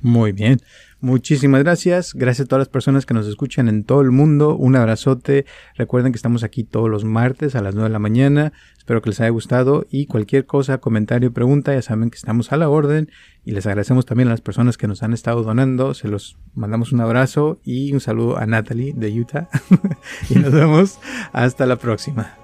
Muy 0.00 0.32
bien. 0.32 0.58
Muchísimas 1.02 1.64
gracias. 1.64 2.14
Gracias 2.14 2.46
a 2.46 2.48
todas 2.48 2.60
las 2.60 2.68
personas 2.68 3.06
que 3.06 3.12
nos 3.12 3.26
escuchan 3.26 3.68
en 3.68 3.82
todo 3.82 4.02
el 4.02 4.12
mundo. 4.12 4.56
Un 4.56 4.76
abrazote. 4.76 5.46
Recuerden 5.74 6.12
que 6.12 6.16
estamos 6.16 6.44
aquí 6.44 6.62
todos 6.62 6.88
los 6.88 7.04
martes 7.04 7.56
a 7.56 7.60
las 7.60 7.74
9 7.74 7.88
de 7.88 7.92
la 7.92 7.98
mañana. 7.98 8.52
Espero 8.78 9.02
que 9.02 9.10
les 9.10 9.18
haya 9.18 9.30
gustado 9.30 9.84
y 9.90 10.06
cualquier 10.06 10.46
cosa, 10.46 10.78
comentario, 10.78 11.32
pregunta, 11.32 11.74
ya 11.74 11.82
saben 11.82 12.08
que 12.08 12.18
estamos 12.18 12.52
a 12.52 12.56
la 12.56 12.68
orden 12.68 13.10
y 13.44 13.50
les 13.50 13.66
agradecemos 13.66 14.06
también 14.06 14.28
a 14.28 14.30
las 14.30 14.42
personas 14.42 14.78
que 14.78 14.86
nos 14.86 15.02
han 15.02 15.12
estado 15.12 15.42
donando. 15.42 15.92
Se 15.94 16.06
los 16.06 16.38
mandamos 16.54 16.92
un 16.92 17.00
abrazo 17.00 17.58
y 17.64 17.92
un 17.92 17.98
saludo 17.98 18.38
a 18.38 18.46
Natalie 18.46 18.92
de 18.94 19.20
Utah. 19.20 19.48
y 20.30 20.36
nos 20.36 20.52
vemos 20.52 21.00
hasta 21.32 21.66
la 21.66 21.74
próxima. 21.74 22.36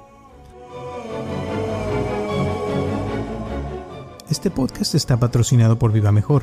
Este 4.28 4.50
podcast 4.50 4.96
está 4.96 5.16
patrocinado 5.16 5.78
por 5.78 5.92
Viva 5.92 6.10
Mejor 6.10 6.42